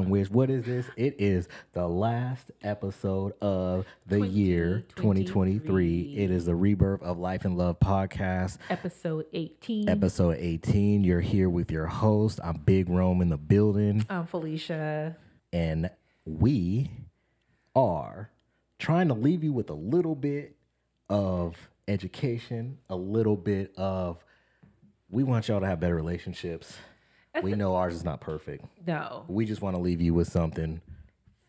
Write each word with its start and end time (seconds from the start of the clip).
one, 0.00 0.10
which 0.10 0.30
what 0.30 0.50
is 0.50 0.64
this? 0.64 0.86
It 0.96 1.16
is 1.18 1.48
the 1.72 1.86
last 1.86 2.50
episode 2.62 3.32
of 3.40 3.86
the 4.06 4.20
year 4.26 4.84
2023. 4.96 6.14
It 6.16 6.30
is 6.30 6.46
the 6.46 6.54
Rebirth 6.54 7.02
of 7.02 7.18
Life 7.18 7.44
and 7.44 7.56
Love 7.56 7.80
podcast, 7.80 8.58
Episode 8.68 9.26
18. 9.32 9.88
episode 9.88 10.36
18. 10.38 11.04
You're 11.04 11.20
here 11.20 11.48
with 11.48 11.70
your 11.70 11.86
host. 11.86 12.40
I'm 12.44 12.58
Big 12.58 12.88
Rome 12.88 13.22
in 13.22 13.28
the 13.30 13.36
building, 13.36 14.04
I'm 14.10 14.26
Falesha. 14.26 15.16
and 15.52 15.90
we 16.24 16.90
are 17.74 18.30
trying 18.78 19.08
to 19.08 19.14
leave 19.14 19.42
you 19.44 19.52
with 19.52 19.70
a 19.70 19.74
little 19.74 20.14
bit 20.14 20.56
of 21.08 21.70
education, 21.88 22.78
a 22.90 22.96
little 22.96 23.36
bit 23.36 23.72
of 23.76 24.22
we 25.08 25.22
want 25.22 25.48
y'all 25.48 25.60
to 25.60 25.66
have 25.66 25.80
better 25.80 25.94
relationships. 25.94 26.76
We 27.42 27.54
know 27.54 27.76
ours 27.76 27.94
is 27.94 28.04
not 28.04 28.20
perfect. 28.20 28.64
No. 28.86 29.24
We 29.28 29.44
just 29.44 29.62
want 29.62 29.76
to 29.76 29.82
leave 29.82 30.00
you 30.00 30.14
with 30.14 30.28
something 30.28 30.80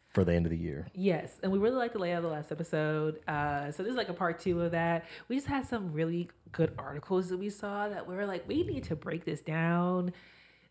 for 0.09 0.23
the 0.23 0.33
end 0.33 0.45
of 0.45 0.49
the 0.49 0.57
year. 0.57 0.87
Yes. 0.95 1.39
And 1.43 1.51
we 1.51 1.59
really 1.59 1.75
like 1.75 1.93
the 1.93 1.99
layout 1.99 2.17
of 2.17 2.23
the 2.23 2.29
last 2.29 2.51
episode. 2.51 3.19
Uh, 3.27 3.71
so 3.71 3.83
this 3.83 3.91
is 3.91 3.97
like 3.97 4.09
a 4.09 4.13
part 4.13 4.39
two 4.39 4.61
of 4.61 4.71
that. 4.71 5.05
We 5.27 5.35
just 5.35 5.47
had 5.47 5.67
some 5.67 5.93
really 5.93 6.29
good 6.51 6.73
articles 6.77 7.29
that 7.29 7.37
we 7.37 7.49
saw 7.49 7.87
that 7.89 8.07
we 8.07 8.15
were 8.15 8.25
like, 8.25 8.47
we 8.47 8.63
need 8.63 8.83
to 8.85 8.95
break 8.95 9.25
this 9.25 9.41
down, 9.41 10.13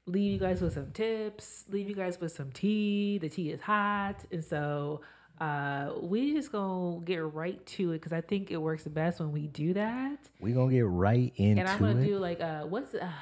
leave 0.06 0.32
you 0.32 0.38
guys 0.38 0.60
with 0.60 0.74
some 0.74 0.90
tips, 0.92 1.64
leave 1.68 1.88
you 1.88 1.94
guys 1.94 2.20
with 2.20 2.32
some 2.32 2.50
tea. 2.50 3.18
The 3.18 3.28
tea 3.28 3.50
is 3.50 3.60
hot. 3.60 4.24
And 4.32 4.44
so 4.44 5.02
uh, 5.40 5.92
we 6.00 6.32
just 6.32 6.50
gonna 6.50 7.00
get 7.04 7.32
right 7.32 7.64
to 7.66 7.92
it 7.92 7.98
because 7.98 8.12
I 8.12 8.22
think 8.22 8.50
it 8.50 8.56
works 8.56 8.84
the 8.84 8.90
best 8.90 9.20
when 9.20 9.32
we 9.32 9.48
do 9.48 9.74
that. 9.74 10.18
We 10.40 10.52
gonna 10.52 10.72
get 10.72 10.86
right 10.86 11.32
into 11.36 11.60
it. 11.60 11.60
And 11.60 11.68
I'm 11.68 11.78
gonna 11.78 12.00
it. 12.00 12.06
do 12.06 12.18
like 12.18 12.40
uh 12.40 12.62
what's 12.62 12.92
gosh. 12.92 13.12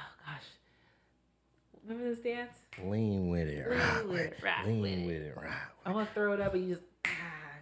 Remember 1.87 2.09
this 2.09 2.19
dance? 2.19 2.57
lean 2.83 3.29
with 3.29 3.47
it, 3.47 3.69
Lean 3.69 3.79
rock 3.79 4.07
with 4.09 4.19
it, 4.21 4.37
rock 4.43 4.65
lean 4.65 4.81
with 4.81 4.91
it. 4.91 5.05
with 5.05 5.21
it, 5.21 5.37
rock. 5.37 5.55
I'm 5.85 5.93
gonna 5.93 6.07
throw 6.13 6.33
it 6.33 6.41
up 6.41 6.53
and 6.53 6.67
you 6.67 6.75
just 6.75 6.85
ah. 7.05 7.09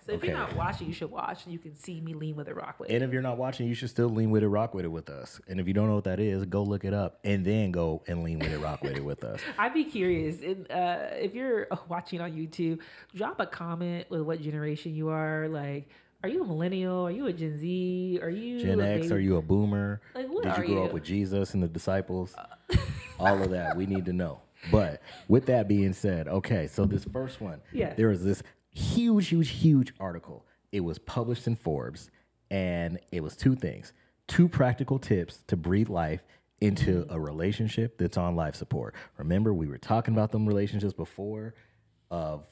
So 0.05 0.11
if 0.11 0.21
you're 0.23 0.33
not 0.35 0.53
watching, 0.57 0.87
you 0.87 0.93
should 0.93 1.11
watch 1.11 1.45
and 1.45 1.53
you 1.53 1.59
can 1.59 1.75
see 1.75 2.01
me 2.01 2.13
lean 2.13 2.35
with 2.35 2.49
it 2.49 2.55
rock 2.57 2.77
with. 2.79 2.89
It. 2.89 2.95
And 2.95 3.03
if 3.05 3.13
you're 3.13 3.21
not 3.21 3.37
watching, 3.37 3.67
you 3.67 3.73
should 3.73 3.89
still 3.89 4.09
lean 4.09 4.31
with 4.31 4.43
it, 4.43 4.49
rock 4.49 4.73
with 4.73 4.83
it 4.83 4.89
with 4.89 5.09
us. 5.09 5.39
And 5.47 5.61
if 5.61 5.67
you 5.67 5.73
don't 5.73 5.87
know 5.87 5.95
what 5.95 6.03
that 6.03 6.19
is, 6.19 6.43
go 6.45 6.61
look 6.63 6.83
it 6.83 6.93
up 6.93 7.19
and 7.23 7.45
then 7.45 7.71
go 7.71 8.03
and 8.07 8.21
lean 8.21 8.39
with 8.39 8.51
it, 8.51 8.59
rock 8.59 8.81
with 8.83 8.97
it 8.97 9.03
with 9.05 9.23
us. 9.23 9.39
I'd 9.57 9.73
be 9.73 9.85
curious. 9.85 10.41
And 10.41 10.69
uh, 10.69 11.07
if 11.13 11.33
you're 11.33 11.67
uh, 11.71 11.77
watching 11.87 12.19
on 12.19 12.33
YouTube, 12.33 12.79
drop 13.15 13.39
a 13.39 13.45
comment 13.45 14.09
with 14.09 14.21
what 14.21 14.41
generation 14.41 14.93
you 14.93 15.07
are. 15.07 15.47
Like, 15.47 15.87
are 16.21 16.27
you 16.27 16.41
a 16.43 16.45
millennial? 16.45 17.07
Are 17.07 17.11
you 17.11 17.27
a 17.27 17.33
Gen 17.33 17.57
Z? 17.57 18.19
Are 18.21 18.29
you 18.29 18.59
Gen 18.59 18.81
X? 18.81 19.03
baby- 19.03 19.13
are 19.13 19.19
you 19.19 19.37
a 19.37 19.41
boomer? 19.41 20.01
Like, 20.15 20.27
what 20.27 20.43
Did 20.43 20.51
are 20.51 20.61
you 20.65 20.73
grow 20.73 20.81
you? 20.83 20.87
up 20.89 20.93
with 20.93 21.03
Jesus 21.03 21.53
and 21.53 21.63
the 21.63 21.67
disciples? 21.69 22.35
All 23.19 23.41
of 23.41 23.51
that 23.51 23.75
we 23.77 23.85
need 23.85 24.05
to 24.05 24.13
know. 24.13 24.39
But 24.71 25.01
with 25.27 25.45
that 25.47 25.67
being 25.67 25.93
said, 25.93 26.27
okay, 26.27 26.67
so 26.67 26.85
this 26.85 27.03
first 27.05 27.41
one, 27.41 27.61
Yeah. 27.73 27.93
there 27.95 28.07
was 28.07 28.23
this 28.23 28.43
huge, 28.71 29.27
huge, 29.27 29.49
huge 29.49 29.93
article. 29.99 30.45
It 30.71 30.81
was 30.81 30.97
published 30.99 31.47
in 31.47 31.55
Forbes, 31.55 32.09
and 32.49 32.99
it 33.11 33.21
was 33.21 33.35
two 33.35 33.55
things: 33.55 33.93
two 34.27 34.47
practical 34.47 34.99
tips 34.99 35.43
to 35.47 35.57
breathe 35.57 35.89
life 35.89 36.23
into 36.61 37.05
a 37.09 37.19
relationship 37.19 37.97
that's 37.97 38.15
on 38.17 38.35
life 38.35 38.55
support. 38.55 38.95
Remember, 39.17 39.53
we 39.53 39.67
were 39.67 39.77
talking 39.77 40.13
about 40.13 40.31
them 40.31 40.45
relationships 40.47 40.93
before 40.93 41.53
of 42.09 42.45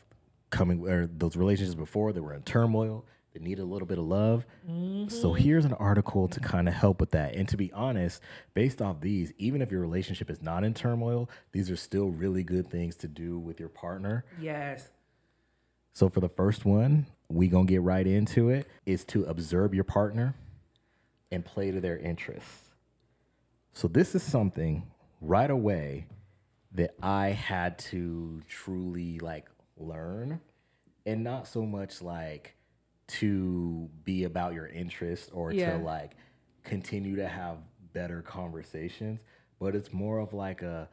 coming 0.49 0.85
or 0.85 1.07
those 1.07 1.37
relationships 1.37 1.75
before 1.75 2.11
that 2.11 2.21
were 2.21 2.33
in 2.33 2.41
turmoil 2.43 3.05
that 3.33 3.41
need 3.41 3.59
a 3.59 3.63
little 3.63 3.87
bit 3.87 3.97
of 3.97 4.05
love. 4.05 4.45
So 4.65 4.71
mm-hmm. 4.71 5.35
here's 5.35 5.65
an 5.65 5.73
article 5.73 6.27
to 6.27 6.39
kind 6.39 6.67
of 6.67 6.73
help 6.73 6.99
with 6.99 7.11
that. 7.11 7.35
And 7.35 7.47
to 7.49 7.57
be 7.57 7.71
honest, 7.71 8.21
based 8.53 8.81
off 8.81 8.99
these, 8.99 9.31
even 9.37 9.61
if 9.61 9.71
your 9.71 9.81
relationship 9.81 10.29
is 10.29 10.41
not 10.41 10.63
in 10.63 10.73
turmoil, 10.73 11.29
these 11.51 11.71
are 11.71 11.75
still 11.75 12.09
really 12.09 12.43
good 12.43 12.69
things 12.69 12.95
to 12.97 13.07
do 13.07 13.39
with 13.39 13.59
your 13.59 13.69
partner. 13.69 14.25
Yes. 14.39 14.89
So 15.93 16.09
for 16.09 16.19
the 16.19 16.29
first 16.29 16.65
one, 16.65 17.05
we 17.29 17.47
gonna 17.47 17.65
get 17.65 17.81
right 17.81 18.05
into 18.05 18.49
it. 18.49 18.67
Is 18.85 19.05
to 19.05 19.23
observe 19.23 19.73
your 19.73 19.85
partner 19.85 20.35
and 21.31 21.45
play 21.45 21.71
to 21.71 21.79
their 21.79 21.97
interests. 21.97 22.69
So 23.71 23.87
this 23.87 24.15
is 24.15 24.23
something 24.23 24.83
right 25.21 25.49
away 25.49 26.07
that 26.73 26.95
I 27.01 27.29
had 27.29 27.79
to 27.79 28.41
truly 28.49 29.19
like 29.19 29.47
learn, 29.77 30.41
and 31.05 31.23
not 31.23 31.47
so 31.47 31.65
much 31.65 32.01
like 32.01 32.55
to 33.19 33.89
be 34.03 34.23
about 34.23 34.53
your 34.53 34.67
interests 34.67 35.29
or 35.33 35.51
Yeah. 35.51 35.77
to 35.77 35.83
like 35.83 36.15
continue 36.63 37.15
to 37.17 37.27
have 37.27 37.57
better 37.93 38.21
conversations, 38.21 39.19
but 39.59 39.75
it's 39.75 39.91
more 39.91 40.19
of 40.19 40.33
like 40.33 40.61
a 40.61 40.89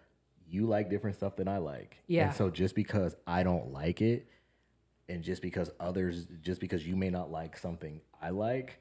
you 0.46 0.66
like 0.66 0.88
different 0.88 1.16
stuff 1.16 1.36
than 1.36 1.46
I 1.46 1.58
like. 1.58 1.98
Yeah. 2.06 2.26
And 2.26 2.34
so 2.34 2.50
just 2.50 2.74
because 2.74 3.16
I 3.26 3.42
don't 3.42 3.72
like 3.72 4.00
it 4.00 4.26
and 5.08 5.22
just 5.22 5.42
because 5.42 5.70
others 5.78 6.26
just 6.40 6.60
because 6.60 6.86
you 6.86 6.96
may 6.96 7.10
not 7.10 7.30
like 7.30 7.56
something 7.56 8.00
I 8.20 8.30
like, 8.30 8.78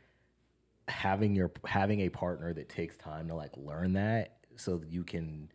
having 0.87 1.35
your 1.35 1.51
having 1.65 2.01
a 2.01 2.09
partner 2.09 2.53
that 2.53 2.69
takes 2.69 2.97
time 2.97 3.27
to 3.27 3.35
like 3.35 3.51
learn 3.57 3.93
that 3.93 4.37
so 4.55 4.77
that 4.77 4.89
you 4.89 5.03
can 5.03 5.49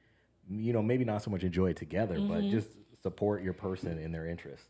you 0.51 0.73
know, 0.73 0.83
maybe 0.83 1.05
not 1.05 1.23
so 1.23 1.31
much 1.31 1.45
enjoy 1.45 1.71
it 1.71 1.77
together, 1.77 2.17
but 2.17 2.41
mm-hmm. 2.41 2.51
just 2.51 2.69
support 3.03 3.43
your 3.43 3.53
person 3.53 3.99
in 3.99 4.13
their 4.13 4.27
interests. 4.27 4.67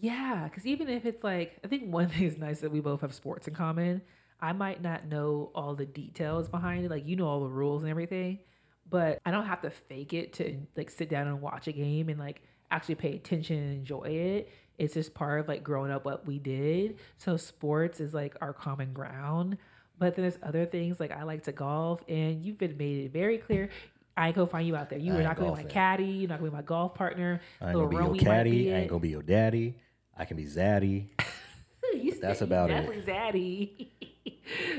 Yeah, 0.00 0.44
because 0.44 0.66
even 0.66 0.88
if 0.88 1.06
it's 1.06 1.22
like, 1.24 1.58
I 1.64 1.68
think 1.68 1.92
one 1.92 2.08
thing 2.10 2.24
is 2.24 2.38
nice 2.38 2.60
that 2.60 2.70
we 2.70 2.80
both 2.80 3.00
have 3.00 3.14
sports 3.14 3.48
in 3.48 3.54
common. 3.54 4.02
I 4.40 4.52
might 4.52 4.82
not 4.82 5.06
know 5.06 5.50
all 5.54 5.74
the 5.74 5.86
details 5.86 6.48
behind 6.48 6.84
it, 6.84 6.90
like 6.90 7.06
you 7.06 7.16
know 7.16 7.26
all 7.26 7.40
the 7.40 7.48
rules 7.48 7.82
and 7.82 7.90
everything, 7.90 8.40
but 8.88 9.18
I 9.24 9.30
don't 9.30 9.46
have 9.46 9.62
to 9.62 9.70
fake 9.70 10.12
it 10.12 10.34
to 10.34 10.58
like 10.76 10.90
sit 10.90 11.08
down 11.08 11.26
and 11.26 11.40
watch 11.40 11.68
a 11.68 11.72
game 11.72 12.10
and 12.10 12.18
like 12.18 12.42
actually 12.70 12.96
pay 12.96 13.14
attention 13.14 13.56
and 13.56 13.72
enjoy 13.78 14.04
it. 14.04 14.50
It's 14.78 14.92
just 14.92 15.14
part 15.14 15.40
of 15.40 15.48
like 15.48 15.64
growing 15.64 15.90
up 15.90 16.04
what 16.04 16.26
we 16.26 16.38
did. 16.38 16.98
So 17.16 17.38
sports 17.38 17.98
is 17.98 18.12
like 18.12 18.36
our 18.42 18.52
common 18.52 18.92
ground. 18.92 19.56
But 19.98 20.14
then 20.14 20.24
there's 20.24 20.38
other 20.42 20.66
things 20.66 21.00
like 21.00 21.10
I 21.10 21.22
like 21.22 21.44
to 21.44 21.52
golf, 21.52 22.02
and 22.06 22.44
you've 22.44 22.58
been 22.58 22.76
made 22.76 23.06
it 23.06 23.12
very 23.12 23.38
clear. 23.38 23.70
I 24.14 24.28
ain't 24.28 24.36
gonna 24.36 24.46
find 24.46 24.66
you 24.66 24.76
out 24.76 24.90
there. 24.90 24.98
You 24.98 25.14
I 25.14 25.16
are 25.16 25.22
not 25.22 25.36
gonna 25.36 25.56
be 25.56 25.62
my 25.62 25.68
caddy. 25.68 26.04
You're 26.04 26.28
not 26.28 26.38
gonna 26.38 26.50
be 26.50 26.56
my 26.56 26.62
golf 26.62 26.94
partner. 26.94 27.40
I 27.60 27.68
ain't 27.68 27.74
Little 27.74 27.90
gonna 27.90 28.02
be 28.02 28.06
Rome, 28.08 28.14
your 28.16 28.24
caddy. 28.24 28.74
I 28.74 28.78
ain't 28.80 28.88
gonna 28.88 29.00
be 29.00 29.08
your 29.08 29.22
daddy. 29.22 29.76
I 30.16 30.24
can 30.24 30.36
be 30.36 30.44
zaddy. 30.44 31.06
That's 32.20 32.40
about 32.40 32.70
it. 32.70 32.74
definitely 32.74 33.02
zaddy. 33.12 34.34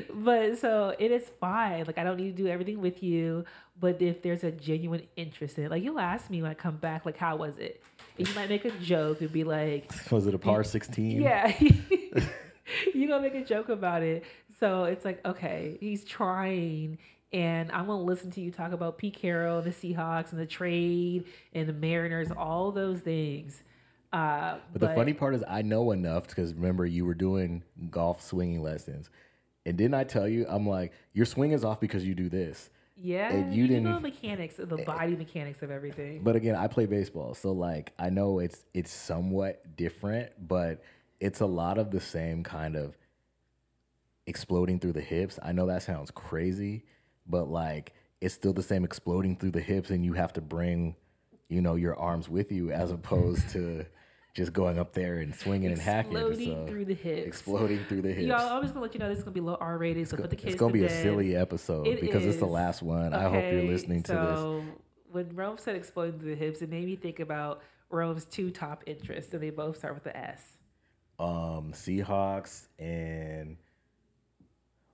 but 0.14 0.58
so 0.60 0.96
it 0.98 1.12
is 1.12 1.30
fine. 1.40 1.86
Like 1.86 1.98
I 1.98 2.04
don't 2.04 2.18
need 2.18 2.36
to 2.36 2.44
do 2.44 2.48
everything 2.48 2.82
with 2.82 3.04
you. 3.04 3.46
But 3.80 4.02
if 4.02 4.22
there's 4.22 4.44
a 4.44 4.52
genuine 4.52 5.04
interest 5.16 5.58
in 5.58 5.66
it, 5.66 5.72
like 5.72 5.84
you'll 5.84 6.00
ask 6.00 6.30
me 6.30 6.42
when 6.42 6.52
I 6.52 6.56
come 6.56 6.78
back, 6.78 7.06
like 7.06 7.18
how 7.18 7.36
was 7.36 7.58
it? 7.58 7.84
And 8.18 8.28
you 8.28 8.34
might 8.34 8.50
make 8.50 8.66
a 8.66 8.72
joke 8.72 9.22
and 9.22 9.32
be 9.32 9.44
like, 9.44 9.92
Was 10.12 10.26
it 10.28 10.34
a 10.34 10.40
par 10.40 10.64
16? 10.64 11.22
yeah. 11.22 11.54
you 12.94 13.08
gonna 13.08 13.22
make 13.22 13.36
a 13.36 13.46
joke 13.46 13.70
about 13.70 14.02
it. 14.02 14.24
So 14.60 14.86
it's 14.86 15.06
like, 15.06 15.26
okay, 15.26 15.78
he's 15.80 16.04
trying 16.04 16.98
and 17.34 17.72
I'm 17.72 17.88
gonna 17.88 18.02
listen 18.02 18.32
to 18.32 18.42
you 18.42 18.52
talk 18.52 18.72
about 18.72 18.98
Pete 18.98 19.16
Carroll, 19.16 19.62
the 19.62 19.70
Seahawks, 19.70 20.32
and 20.32 20.40
the 20.40 20.46
trade 20.46 21.26
and 21.54 21.68
the 21.68 21.74
Mariners, 21.74 22.32
all 22.32 22.72
those 22.72 23.02
things. 23.02 23.64
Uh, 24.14 24.58
But, 24.72 24.82
the 24.82 24.90
funny 24.96 25.14
part 25.14 25.36
is, 25.36 25.44
I 25.48 25.62
know 25.62 25.92
enough 25.92 26.28
because 26.28 26.54
remember, 26.54 26.86
you 26.86 27.06
were 27.06 27.14
doing 27.14 27.64
golf 27.90 28.22
swinging 28.22 28.62
lessons. 28.64 29.10
And 29.66 29.78
didn't 29.78 29.96
I 29.96 30.06
tell 30.06 30.28
you? 30.28 30.46
I'm 30.48 30.68
like, 30.68 30.94
your 31.14 31.26
swing 31.26 31.52
is 31.52 31.66
off 31.66 31.80
because 31.82 32.06
you 32.06 32.16
do 32.16 32.30
this. 32.30 32.70
Yeah, 33.00 33.32
And 33.32 33.54
you, 33.54 33.66
you 33.66 33.80
know 33.80 34.00
the 34.00 34.10
didn't- 34.10 34.22
mechanics, 34.22 34.56
the 34.56 34.66
body 34.78 35.16
mechanics 35.16 35.62
of 35.62 35.70
everything. 35.70 36.24
But 36.24 36.36
again, 36.36 36.56
I 36.56 36.68
play 36.68 36.86
baseball, 36.88 37.34
so 37.36 37.52
like 37.52 37.94
I 38.00 38.10
know 38.10 38.40
it's 38.40 38.66
it's 38.74 38.92
somewhat 38.92 39.76
different, 39.76 40.32
but 40.48 40.82
it's 41.20 41.42
a 41.42 41.46
lot 41.46 41.78
of 41.78 41.92
the 41.92 42.00
same 42.00 42.42
kind 42.44 42.76
of 42.76 42.98
exploding 44.26 44.80
through 44.80 44.94
the 44.94 45.02
hips. 45.02 45.38
I 45.44 45.52
know 45.52 45.68
that 45.68 45.84
sounds 45.84 46.12
crazy, 46.12 46.86
but 47.28 47.50
like 47.50 47.94
it's 48.20 48.34
still 48.34 48.54
the 48.54 48.64
same 48.64 48.84
exploding 48.84 49.36
through 49.38 49.52
the 49.52 49.62
hips, 49.62 49.90
and 49.92 50.04
you 50.04 50.14
have 50.14 50.34
to 50.34 50.42
bring, 50.42 50.96
you 51.50 51.62
know, 51.62 51.76
your 51.76 51.96
arms 51.98 52.28
with 52.30 52.52
you 52.52 52.72
as 52.72 52.92
opposed 52.92 53.48
to 53.54 53.86
just 54.38 54.54
going 54.54 54.78
up 54.78 54.94
there 54.94 55.18
and 55.18 55.34
swinging 55.36 55.72
and 55.72 55.82
hacking. 55.82 56.12
Exploding 56.16 56.46
So, 56.54 56.68
through 56.68 56.86
the 56.86 56.94
hips. 56.94 57.28
exploding 57.28 57.80
through 57.90 58.04
the 58.04 58.14
hips. 58.14 58.28
Y'all, 58.28 58.56
I'm 58.56 58.62
just 58.62 58.74
gonna 58.76 58.84
let 58.86 58.94
you 58.94 59.00
know 59.00 59.10
this 59.10 59.18
is 59.18 59.24
gonna 59.24 59.34
be 59.34 59.40
low 59.42 59.56
R 59.60 59.78
rated, 59.80 60.08
so 60.08 60.16
put 60.16 60.30
the 60.30 60.36
kids. 60.36 60.54
it's 60.54 60.60
gonna 60.60 60.72
to 60.74 60.80
be 60.80 60.86
a 60.86 60.88
bed. 60.88 61.02
silly 61.04 61.36
episode 61.36 61.88
It 61.88 62.00
because 62.00 62.24
it's 62.24 62.38
the 62.38 62.46
last 62.46 62.84
one. 62.84 63.14
I 63.16 63.24
hope 63.24 63.34
you're 63.34 63.42
Okay, 63.62 63.68
listening 63.68 64.04
to 64.04 64.12
this. 64.12 64.20
so 64.38 64.64
when 65.12 65.36
Rome 65.36 65.58
said 65.58 65.76
exploding 65.76 66.20
through 66.20 66.30
the 66.30 66.36
hips, 66.36 66.62
it 66.62 66.70
made 66.70 66.86
me 66.86 66.96
think 66.96 67.20
about 67.20 67.62
Rome's 67.90 68.26
two 68.26 68.52
top 68.52 68.84
interests, 68.86 69.34
and 69.34 69.42
they 69.42 69.50
both 69.50 69.78
start 69.78 69.96
with 69.96 70.04
the 70.04 70.16
S. 70.16 70.44
Um, 71.20 71.72
Seahawks 71.74 72.68
and 72.78 73.58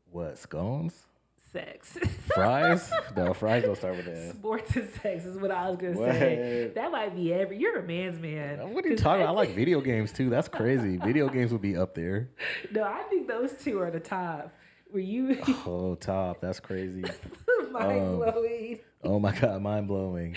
what 0.09 0.37
scones? 0.37 1.05
Sex. 1.53 1.97
Fries? 2.33 2.91
no, 3.15 3.33
fries 3.33 3.63
don't 3.63 3.75
start 3.77 3.95
with 3.95 4.07
an 4.07 4.15
S. 4.17 4.33
Sports 4.33 4.75
and 4.75 4.89
sex 4.89 5.23
is 5.23 5.37
what 5.37 5.51
I 5.51 5.69
was 5.69 5.77
gonna 5.77 5.93
What? 5.99 6.11
say. 6.13 6.71
That 6.73 6.91
might 6.91 7.15
be 7.15 7.31
every. 7.31 7.57
You're 7.59 7.79
a 7.79 7.83
man's 7.83 8.19
man. 8.19 8.73
What 8.73 8.83
are 8.83 8.89
you 8.89 8.97
talking 8.97 9.21
about? 9.21 9.33
I 9.33 9.37
like 9.37 9.51
video 9.55 9.79
games 9.79 10.11
too. 10.11 10.29
That's 10.31 10.47
crazy. 10.47 10.97
Video 11.03 11.29
games 11.29 11.51
would 11.51 11.61
be 11.61 11.77
up 11.77 11.93
there. 11.93 12.31
No, 12.71 12.83
I 12.83 13.03
think 13.03 13.27
those 13.27 13.53
two 13.53 13.79
are 13.79 13.91
the 13.91 13.99
top. 13.99 14.51
Where 14.89 15.01
you 15.03 15.37
Oh, 15.65 15.95
top. 15.95 16.41
That's 16.41 16.59
crazy. 16.59 17.03
mind 17.71 18.01
um, 18.01 18.15
blowing. 18.17 18.79
Oh 19.03 19.19
my 19.19 19.31
god, 19.35 19.61
mind 19.61 19.87
blowing. 19.87 20.35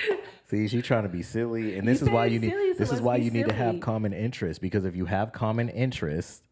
See, 0.51 0.69
she's 0.69 0.85
trying 0.85 1.05
to 1.05 1.09
be 1.09 1.23
silly, 1.23 1.79
and 1.79 1.89
this 1.89 2.01
You 2.01 2.09
is 2.09 2.12
why 2.12 2.27
you 2.27 2.39
need. 2.41 2.51
silly, 2.51 2.73
so 2.75 2.79
this 2.79 2.93
is 2.93 3.01
why 3.01 3.17
you 3.17 3.31
need 3.31 3.49
to 3.49 3.55
have 3.55 3.81
common 3.81 4.12
interests 4.12 4.59
because 4.59 4.85
if 4.85 4.95
you 4.97 5.07
have 5.07 5.33
common 5.33 5.69
interests, 5.71 6.43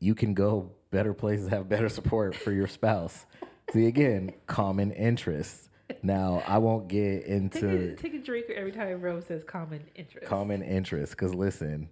you 0.00 0.14
can 0.14 0.32
go 0.34 0.72
better 0.92 1.12
places, 1.12 1.48
have 1.48 1.68
better 1.68 1.88
support 1.88 2.36
for 2.36 2.52
your 2.52 2.68
spouse. 2.68 3.26
See, 3.72 3.86
again, 3.86 4.32
common 4.46 4.92
interests. 4.92 5.68
Now, 6.02 6.42
I 6.46 6.58
won't 6.58 6.86
get 6.88 7.22
Take 7.22 7.28
a, 7.28 7.32
into 7.34 7.96
take 7.96 8.14
a 8.14 8.18
drink 8.18 8.46
every 8.54 8.70
time 8.72 9.00
Rose 9.00 9.26
says 9.26 9.42
common 9.44 9.82
interest. 9.96 10.26
common 10.28 10.62
interests 10.62 11.14
because 11.14 11.34
listen, 11.34 11.88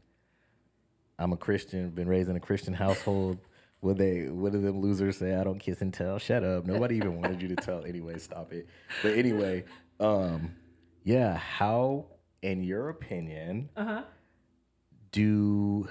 I'm 1.18 1.32
a 1.32 1.36
Christian, 1.36 1.90
been 1.90 2.08
raised 2.08 2.30
in 2.30 2.36
a 2.36 2.40
Christian 2.40 2.72
household. 2.74 3.38
What 3.80 3.96
they 3.98 4.28
what 4.28 4.52
do 4.52 4.60
them 4.60 4.80
losers 4.80 5.16
say? 5.18 5.34
I 5.34 5.42
don't 5.44 5.58
kiss 5.58 5.80
and 5.80 5.92
tell. 5.92 6.18
Shut 6.18 6.44
up. 6.44 6.66
Nobody 6.66 6.96
even 6.96 7.20
wanted 7.20 7.40
you 7.42 7.48
to 7.48 7.56
tell 7.56 7.84
anyway. 7.84 8.18
Stop 8.18 8.52
it. 8.52 8.68
But 9.02 9.14
anyway, 9.16 9.64
um, 9.98 10.54
yeah. 11.02 11.36
How, 11.36 12.06
in 12.42 12.62
your 12.62 12.90
opinion, 12.90 13.70
Uh 13.76 13.84
huh. 13.84 14.02
do? 15.12 15.88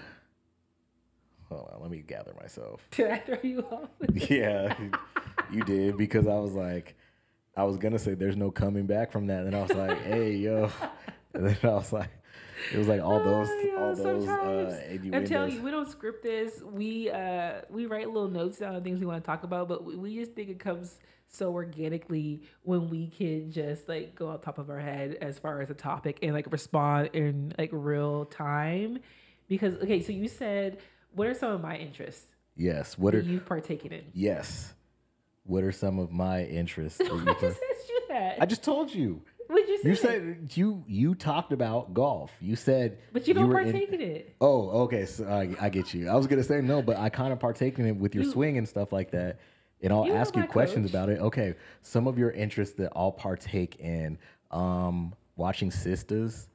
Hold 1.50 1.70
on. 1.74 1.82
Let 1.82 1.92
me 1.92 2.04
gather 2.06 2.34
myself. 2.40 2.86
Did 2.92 3.12
I 3.12 3.18
throw 3.20 3.38
you 3.44 3.62
off? 3.72 3.90
Yeah, 4.30 4.76
you 5.52 5.64
did 5.64 5.98
because 5.98 6.28
I 6.28 6.36
was 6.36 6.54
like, 6.54 6.96
I 7.58 7.64
was 7.64 7.78
gonna 7.78 8.00
say 8.00 8.14
there's 8.14 8.38
no 8.38 8.52
coming 8.52 8.86
back 8.86 9.12
from 9.12 9.28
that, 9.28 9.46
and 9.46 9.56
I 9.56 9.62
was 9.62 9.74
like, 9.74 10.02
hey 10.04 10.36
yo, 10.36 10.70
and 11.34 11.48
then 11.48 11.58
I 11.64 11.68
was 11.68 11.92
like, 11.92 12.10
it 12.72 12.78
was 12.78 12.88
like 12.88 13.02
all 13.02 13.24
those, 13.24 13.48
Oh, 13.50 13.64
yeah, 13.66 13.84
all 13.84 13.96
those 13.96 14.28
uh, 14.28 14.82
I'm 15.14 15.26
telling 15.26 15.54
you, 15.54 15.62
we 15.62 15.72
don't 15.72 15.90
script 15.90 16.24
this. 16.24 16.62
We 16.62 17.10
uh 17.10 17.62
we 17.70 17.86
write 17.86 18.08
little 18.08 18.30
notes 18.30 18.60
down 18.60 18.76
on 18.76 18.84
things 18.84 19.00
we 19.00 19.06
want 19.06 19.24
to 19.24 19.26
talk 19.28 19.44
about, 19.44 19.68
but 19.68 19.84
we, 19.84 19.96
we 19.96 20.16
just 20.16 20.34
think 20.34 20.50
it 20.50 20.60
comes 20.60 21.00
so 21.28 21.54
organically 21.54 22.42
when 22.64 22.90
we 22.90 23.08
can 23.08 23.52
just 23.52 23.88
like 23.88 24.16
go 24.16 24.30
on 24.30 24.40
top 24.42 24.58
of 24.58 24.70
our 24.70 24.80
head 24.80 25.18
as 25.22 25.40
far 25.40 25.62
as 25.62 25.70
a 25.70 25.76
topic 25.76 26.20
and 26.22 26.34
like 26.34 26.52
respond 26.52 27.10
in 27.14 27.54
like 27.58 27.70
real 27.72 28.26
time. 28.26 29.00
Because 29.48 29.76
okay, 29.76 30.02
so 30.02 30.12
you 30.12 30.28
said 30.28 30.80
what 31.16 31.28
are 31.28 31.34
some 31.34 31.52
of 31.52 31.62
my 31.62 31.78
interests 31.78 32.26
Yes. 32.56 32.98
What 32.98 33.16
are 33.16 33.22
you've 33.22 33.46
partaken 33.46 33.94
in? 33.94 34.04
yes? 34.14 34.74
What 35.46 35.64
are 35.64 35.72
some 35.72 35.98
of 35.98 36.12
my 36.12 36.44
interests? 36.44 37.00
I 37.02 37.06
just 37.08 37.44
asked 37.46 37.90
you 37.90 38.02
that. 38.10 38.38
I 38.42 38.46
just 38.46 38.64
told 38.64 38.94
you. 38.94 39.22
What'd 39.48 39.68
you 39.68 39.78
say? 39.82 39.90
You 39.90 39.96
said 39.96 40.50
you 40.58 40.84
you 40.86 41.16
talked 41.16 41.54
about 41.54 41.94
golf. 41.94 42.32
You 42.42 42.56
said, 42.56 43.00
but 43.14 43.28
you 43.28 43.34
don't 43.34 43.46
in- 43.46 43.52
partake 43.52 43.90
in 43.94 44.02
it. 44.02 44.36
Oh, 44.42 44.70
okay. 44.82 45.06
So 45.06 45.26
I, 45.26 45.56
I 45.60 45.70
get 45.70 45.94
you. 45.94 46.08
I 46.10 46.16
was 46.16 46.28
gonna 46.28 46.44
say 46.44 46.60
no, 46.62 46.82
but 46.84 46.98
I 46.98 47.10
kind 47.10 47.32
of 47.34 47.40
partake 47.40 47.80
in 47.80 47.88
it 47.88 47.96
with 47.96 48.14
your 48.14 48.26
You- 48.26 48.32
swing 48.32 48.58
and 48.60 48.68
stuff 48.68 48.92
like 48.92 49.10
that. 49.12 49.40
And 49.82 49.94
I'll 49.94 50.06
You 50.06 50.14
ask 50.14 50.36
you 50.36 50.44
questions 50.44 50.88
coach. 50.88 50.94
about 50.94 51.10
it. 51.10 51.20
Okay, 51.20 51.56
some 51.82 52.06
of 52.08 52.20
your 52.20 52.32
interests 52.32 52.76
that 52.76 52.92
I'll 52.96 53.14
partake 53.14 53.80
in, 53.80 54.20
um, 54.52 55.14
watching 55.38 55.72
sisters, 55.72 56.48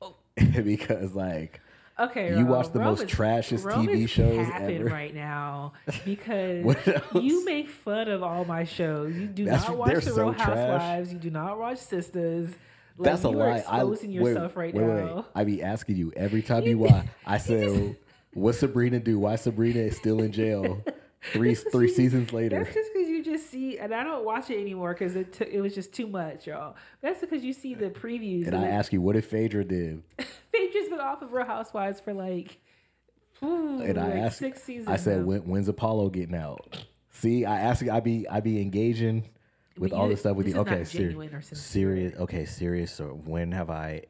Oh. 0.00 0.16
because 0.64 1.14
like 1.14 1.60
Okay, 1.98 2.28
You 2.30 2.36
Rome, 2.40 2.48
watch 2.48 2.72
the 2.72 2.78
Rome 2.78 2.88
most 2.88 3.02
is- 3.04 3.10
trashiest 3.10 3.64
Rome 3.64 3.86
TV 3.86 4.06
shows 4.06 4.46
ever. 4.54 4.84
right 4.84 5.14
now 5.14 5.72
because 6.04 6.76
you 7.14 7.42
make 7.46 7.70
fun 7.70 8.08
of 8.08 8.22
all 8.22 8.44
my 8.44 8.64
shows. 8.64 9.14
You 9.16 9.26
do 9.26 9.44
That's- 9.46 9.66
not 9.66 9.78
watch 9.78 9.94
the 9.94 10.00
so 10.02 10.24
Real 10.24 10.34
trash. 10.34 10.46
Housewives. 10.46 11.12
You 11.14 11.18
do 11.18 11.30
not 11.30 11.58
watch 11.58 11.78
Sisters. 11.78 12.50
Like, 12.98 13.04
that's 13.12 13.24
a 13.24 13.28
lie. 13.30 13.58
exposing 13.58 14.10
I, 14.10 14.22
wait, 14.22 14.30
yourself 14.30 14.56
right 14.56 14.74
wait, 14.74 14.82
wait, 14.84 15.04
now. 15.04 15.14
wait. 15.16 15.24
I 15.34 15.44
be 15.44 15.62
asking 15.62 15.96
you 15.96 16.12
every 16.16 16.42
time 16.42 16.62
you 16.64 16.70
You 16.70 16.78
watch. 16.78 17.04
I 17.26 17.38
say, 17.38 17.96
"What's 18.34 18.58
Sabrina 18.58 19.00
do? 19.00 19.18
Why 19.18 19.36
Sabrina 19.36 19.80
is 19.80 19.96
still 19.96 20.20
in 20.22 20.32
jail? 20.32 20.82
Three 21.32 21.54
three 21.54 21.88
seasons 21.88 22.32
later." 22.32 22.62
That's 22.64 22.74
just 22.74 22.90
just 23.26 23.50
see, 23.50 23.78
and 23.78 23.94
I 23.94 24.02
don't 24.02 24.24
watch 24.24 24.48
it 24.50 24.58
anymore 24.60 24.94
because 24.94 25.14
it 25.16 25.32
took, 25.34 25.48
it 25.48 25.60
was 25.60 25.74
just 25.74 25.92
too 25.92 26.06
much, 26.06 26.46
y'all. 26.46 26.76
That's 27.02 27.20
because 27.20 27.44
you 27.44 27.52
see 27.52 27.74
the 27.74 27.90
previews. 27.90 28.46
And 28.46 28.56
I 28.56 28.68
ask 28.68 28.92
you, 28.92 29.00
what 29.02 29.16
if 29.16 29.26
Phaedra 29.26 29.64
did? 29.64 30.02
Phaedra's 30.52 30.88
been 30.88 31.00
off 31.00 31.20
of 31.22 31.32
Real 31.32 31.44
Housewives 31.44 32.00
for 32.00 32.14
like, 32.14 32.58
ooh, 33.42 33.80
And 33.82 33.98
I 33.98 34.04
like 34.08 34.14
asked, 34.14 34.38
six 34.38 34.62
seasons. 34.62 34.88
I 34.88 34.96
said, 34.96 35.26
when, 35.26 35.40
"When's 35.42 35.68
Apollo 35.68 36.10
getting 36.10 36.34
out?" 36.34 36.84
See, 37.10 37.44
I 37.44 37.60
ask 37.60 37.84
you, 37.84 37.90
I 37.90 38.00
be 38.00 38.26
I 38.28 38.40
be 38.40 38.60
engaging 38.62 39.28
with 39.78 39.92
all 39.92 40.04
you- 40.04 40.12
this 40.12 40.20
stuff 40.20 40.36
with 40.36 40.46
this 40.46 40.54
you. 40.54 40.60
Okay, 40.62 40.84
serious, 40.84 41.48
serious. 41.52 42.16
Okay, 42.18 42.44
serious. 42.46 42.92
So 42.92 43.20
when 43.24 43.52
have 43.52 43.68
I 43.70 44.04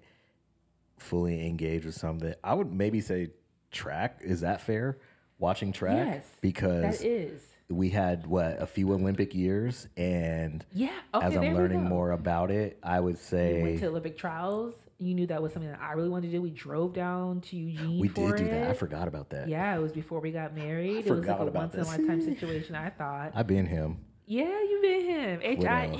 fully 0.98 1.46
engaged 1.46 1.86
with 1.86 1.94
something? 1.94 2.34
I 2.44 2.54
would 2.54 2.72
maybe 2.72 3.00
say 3.00 3.30
track. 3.70 4.20
Is 4.22 4.40
that 4.42 4.60
fair? 4.60 4.98
Watching 5.38 5.70
track 5.72 6.06
Yes, 6.06 6.26
because 6.40 7.00
that 7.00 7.06
is. 7.06 7.42
We 7.68 7.90
had 7.90 8.26
what 8.26 8.60
a 8.62 8.66
few 8.66 8.92
Olympic 8.92 9.34
years, 9.34 9.88
and 9.96 10.64
Yeah. 10.72 10.90
Okay, 11.14 11.26
as 11.26 11.36
I'm 11.36 11.54
learning 11.54 11.82
more 11.84 12.12
about 12.12 12.50
it, 12.50 12.78
I 12.82 13.00
would 13.00 13.18
say 13.18 13.56
We 13.56 13.62
went 13.62 13.80
to 13.80 13.86
Olympic 13.88 14.16
trials. 14.16 14.74
You 14.98 15.14
knew 15.14 15.26
that 15.26 15.42
was 15.42 15.52
something 15.52 15.70
that 15.70 15.80
I 15.80 15.92
really 15.92 16.08
wanted 16.08 16.28
to 16.28 16.32
do. 16.32 16.40
We 16.40 16.50
drove 16.50 16.94
down 16.94 17.42
to 17.42 17.56
Eugene. 17.56 17.98
we 17.98 18.08
did 18.08 18.36
do 18.36 18.44
that. 18.48 18.70
I 18.70 18.72
forgot 18.72 19.08
about 19.08 19.28
that. 19.30 19.48
Yeah, 19.48 19.76
it 19.76 19.80
was 19.80 19.92
before 19.92 20.20
we 20.20 20.30
got 20.30 20.54
married. 20.54 21.06
it 21.06 21.10
was 21.10 21.26
like 21.26 21.38
a 21.38 21.44
once 21.46 21.74
in 21.74 21.80
a 21.80 21.84
lifetime 21.84 22.20
situation. 22.34 22.74
I 22.74 22.90
thought. 22.90 23.32
I've 23.34 23.46
been 23.46 23.66
him. 23.66 23.98
Yeah, 24.26 24.44
you 24.44 24.78
been 24.82 25.04
him. 25.04 25.40
H 25.42 25.64
I. 25.64 25.98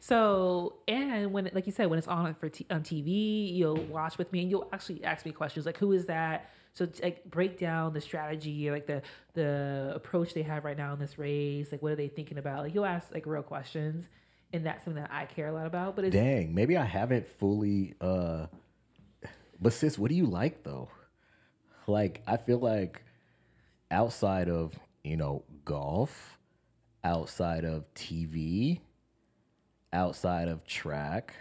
So, 0.00 0.74
and 0.88 1.32
when, 1.32 1.50
like 1.54 1.66
you 1.66 1.72
said, 1.72 1.88
when 1.88 1.98
it's 1.98 2.08
on 2.08 2.34
for 2.34 2.48
t- 2.48 2.66
on 2.70 2.82
TV, 2.82 3.52
you'll 3.54 3.76
watch 3.86 4.18
with 4.18 4.32
me 4.32 4.40
and 4.42 4.50
you'll 4.50 4.68
actually 4.72 5.04
ask 5.04 5.24
me 5.24 5.32
questions 5.32 5.66
like, 5.66 5.78
"Who 5.78 5.92
is 5.92 6.06
that?" 6.06 6.50
So, 6.74 6.88
like, 7.02 7.24
break 7.28 7.58
down 7.58 7.92
the 7.92 8.00
strategy, 8.00 8.70
like 8.70 8.86
the 8.86 9.02
the 9.34 9.92
approach 9.94 10.34
they 10.34 10.42
have 10.42 10.64
right 10.64 10.76
now 10.76 10.92
in 10.92 10.98
this 10.98 11.18
race. 11.18 11.72
Like, 11.72 11.82
what 11.82 11.92
are 11.92 11.96
they 11.96 12.08
thinking 12.08 12.38
about? 12.38 12.62
Like, 12.62 12.74
you'll 12.74 12.84
ask 12.84 13.12
like 13.12 13.26
real 13.26 13.42
questions, 13.42 14.06
and 14.52 14.64
that's 14.64 14.84
something 14.84 15.02
that 15.02 15.12
I 15.12 15.24
care 15.26 15.48
a 15.48 15.52
lot 15.52 15.66
about. 15.66 15.96
But 15.96 16.10
Dang, 16.10 16.54
maybe 16.54 16.76
I 16.76 16.84
haven't 16.84 17.28
fully. 17.28 17.94
uh 18.00 18.46
But 19.60 19.72
sis, 19.72 19.98
what 19.98 20.08
do 20.08 20.14
you 20.14 20.26
like 20.26 20.62
though? 20.62 20.88
Like, 21.86 22.22
I 22.26 22.36
feel 22.36 22.58
like 22.58 23.02
outside 23.90 24.48
of 24.48 24.78
you 25.02 25.16
know 25.16 25.44
golf, 25.64 26.38
outside 27.02 27.64
of 27.64 27.92
TV, 27.94 28.80
outside 29.92 30.48
of 30.48 30.64
track, 30.66 31.34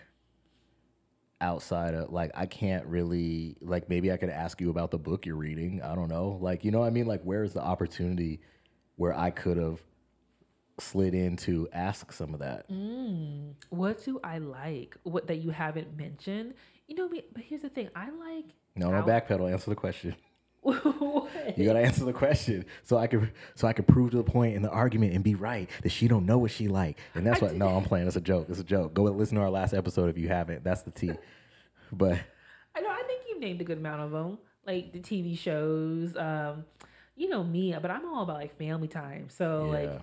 outside 1.40 1.94
of 1.94 2.12
like 2.12 2.32
I 2.36 2.46
can't 2.46 2.86
really 2.88 3.58
like 3.62 3.90
maybe 3.90 4.12
I 4.12 4.18
could 4.18 4.30
ask 4.30 4.60
you 4.60 4.70
about 4.70 4.92
the 4.92 4.98
book 4.98 5.26
you're 5.26 5.36
reading. 5.36 5.82
I 5.84 5.96
don't 5.96 6.10
know. 6.10 6.38
Like, 6.42 6.66
you 6.66 6.72
know 6.72 6.80
what 6.80 6.88
I 6.88 6.92
mean? 6.92 7.06
Like 7.06 7.22
where's 7.24 7.54
the 7.54 7.62
opportunity 7.62 8.40
where 8.96 9.14
I 9.18 9.30
could 9.30 9.58
have 9.58 9.80
slid 10.80 11.14
in 11.14 11.36
to 11.38 11.68
ask 11.74 12.12
some 12.12 12.34
of 12.34 12.40
that? 12.40 12.70
Mm, 12.72 13.54
what 13.70 14.04
do 14.04 14.20
I 14.24 14.38
like? 14.40 14.98
What 15.04 15.28
that 15.28 15.38
you 15.38 15.52
haven't 15.52 15.96
mentioned? 15.98 16.54
You 16.88 16.96
know 16.96 17.08
me, 17.10 17.24
but 17.34 17.44
here's 17.44 17.62
the 17.62 17.70
thing: 17.70 17.90
I 17.96 18.10
like 18.10 18.46
No, 18.76 18.90
no 18.92 18.98
out- 18.98 19.08
backpedal, 19.08 19.52
answer 19.52 19.70
the 19.70 19.76
question. 19.76 20.16
You 21.58 21.66
gotta 21.66 21.80
answer 21.80 22.06
the 22.06 22.14
question 22.14 22.66
so 22.84 22.98
I 22.98 23.08
could 23.08 23.32
so 23.56 23.68
I 23.68 23.74
could 23.74 23.88
prove 23.88 24.12
to 24.12 24.18
the 24.18 24.24
point 24.24 24.56
in 24.56 24.62
the 24.62 24.70
argument 24.70 25.14
and 25.14 25.24
be 25.24 25.36
right 25.36 25.70
that 25.84 25.90
she 25.90 26.08
don't 26.08 26.26
know 26.26 26.38
what 26.38 26.52
she 26.52 26.68
like. 26.68 26.98
And 27.16 27.26
that's 27.26 27.42
what 27.42 27.56
no, 27.56 27.68
I'm 27.68 27.84
playing. 27.84 28.08
It's 28.08 28.16
a 28.16 28.22
joke. 28.22 28.48
It's 28.50 28.60
a 28.60 28.64
joke. 28.64 28.94
Go 28.94 29.08
and 29.08 29.18
listen 29.18 29.36
to 29.38 29.42
our 29.42 29.50
last 29.50 29.74
episode 29.74 30.10
if 30.10 30.18
you 30.18 30.28
haven't. 30.28 30.64
That's 30.64 30.82
the 30.82 30.92
T. 30.92 31.12
But 31.92 32.20
I 32.76 32.82
know. 32.82 32.90
I 32.90 33.04
think 33.08 33.22
you've 33.30 33.40
named 33.40 33.62
a 33.62 33.64
good 33.64 33.78
amount 33.78 34.02
of 34.02 34.12
them, 34.12 34.38
like 34.66 34.92
the 34.94 35.00
TV 35.00 35.38
shows. 35.38 36.16
Um, 36.16 36.66
you 37.16 37.30
know 37.30 37.44
me, 37.44 37.76
but 37.82 37.90
I'm 37.90 38.06
all 38.08 38.24
about 38.24 38.36
like 38.38 38.58
family 38.58 38.88
time. 38.88 39.30
So 39.30 39.72
Yeah. 39.72 39.80
like 39.80 40.02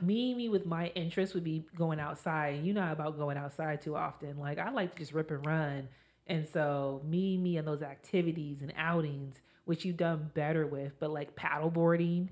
me, 0.00 0.34
me 0.34 0.48
with 0.48 0.66
my 0.66 0.88
interest 0.88 1.34
would 1.34 1.44
be 1.44 1.64
going 1.76 1.98
outside. 2.00 2.64
You're 2.64 2.74
not 2.74 2.92
about 2.92 3.16
going 3.18 3.36
outside 3.36 3.80
too 3.82 3.96
often. 3.96 4.38
Like 4.38 4.58
I 4.58 4.70
like 4.70 4.92
to 4.92 4.98
just 4.98 5.12
rip 5.12 5.30
and 5.30 5.44
run. 5.46 5.88
And 6.26 6.48
so 6.48 7.02
me, 7.04 7.36
me, 7.36 7.56
and 7.58 7.66
those 7.68 7.82
activities 7.82 8.62
and 8.62 8.72
outings, 8.76 9.36
which 9.64 9.84
you've 9.84 9.96
done 9.96 10.30
better 10.34 10.66
with, 10.66 10.92
but 10.98 11.10
like 11.10 11.34
paddleboarding, 11.36 12.28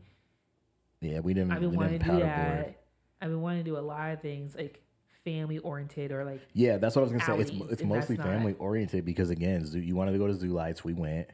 yeah, 1.01 1.21
we 1.21 1.35
didn't 1.35 1.53
I've 1.53 1.61
been 1.61 1.75
wanting 1.75 1.99
to 2.01 2.05
do 2.05 2.19
that. 2.21 2.81
I've 3.21 3.31
been 3.31 3.41
wanting 3.41 3.65
to 3.65 3.71
do 3.71 3.77
a 3.77 3.81
lot 3.81 4.11
of 4.13 4.21
things 4.21 4.55
like 4.55 4.83
family 5.25 5.59
oriented 5.59 6.13
or 6.13 6.25
like 6.25 6.41
Yeah, 6.53 6.79
that's 6.79 6.97
what 6.97 7.03
I 7.03 7.05
was 7.05 7.13
gonna 7.13 7.25
say. 7.25 7.53
It's 7.53 7.73
it's 7.73 7.85
mostly 7.85 8.17
family 8.17 8.55
oriented 8.59 9.05
because 9.05 9.31
again, 9.31 9.65
zoo, 9.67 9.81
you 9.81 9.95
wanted 9.95 10.13
to 10.13 10.19
go 10.19 10.27
to 10.27 10.35
Zoo 10.35 10.53
Lights, 10.53 10.85
we 10.85 10.93
went. 10.95 11.29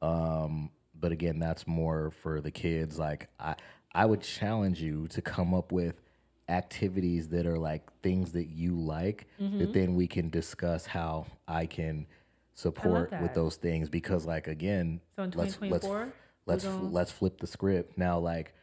Um, 0.00 0.70
but 0.98 1.12
again, 1.12 1.38
that's 1.38 1.66
more 1.66 2.10
for 2.10 2.40
the 2.40 2.50
kids. 2.50 2.98
Like 2.98 3.28
I 3.38 3.54
I 3.94 4.06
would 4.06 4.22
challenge 4.22 4.80
you 4.80 5.08
to 5.08 5.22
come 5.22 5.54
up 5.54 5.72
with 5.72 6.00
activities 6.48 7.28
that 7.28 7.46
are 7.46 7.58
like 7.58 7.82
things 8.02 8.32
that 8.32 8.48
you 8.48 8.74
like 8.78 9.26
Mm-hmm. 9.40 9.58
that 9.58 9.72
then 9.72 9.94
we 9.94 10.06
can 10.06 10.28
discuss 10.28 10.86
how 10.86 11.26
I 11.46 11.66
can 11.66 12.06
support 12.54 13.10
with 13.10 13.20
that. 13.20 13.34
those 13.34 13.56
things 13.56 13.88
because 13.88 14.26
like 14.26 14.46
again 14.46 15.00
So 15.16 15.22
in 15.22 15.30
let's 15.30 15.36
let's 15.60 15.84
2024, 15.84 16.12
let's 16.46 16.64
gonna- 16.64 16.88
let's 16.88 17.10
flip 17.10 17.38
the 17.40 17.46
script 17.46 17.96
now 17.98 18.18
like 18.18 18.54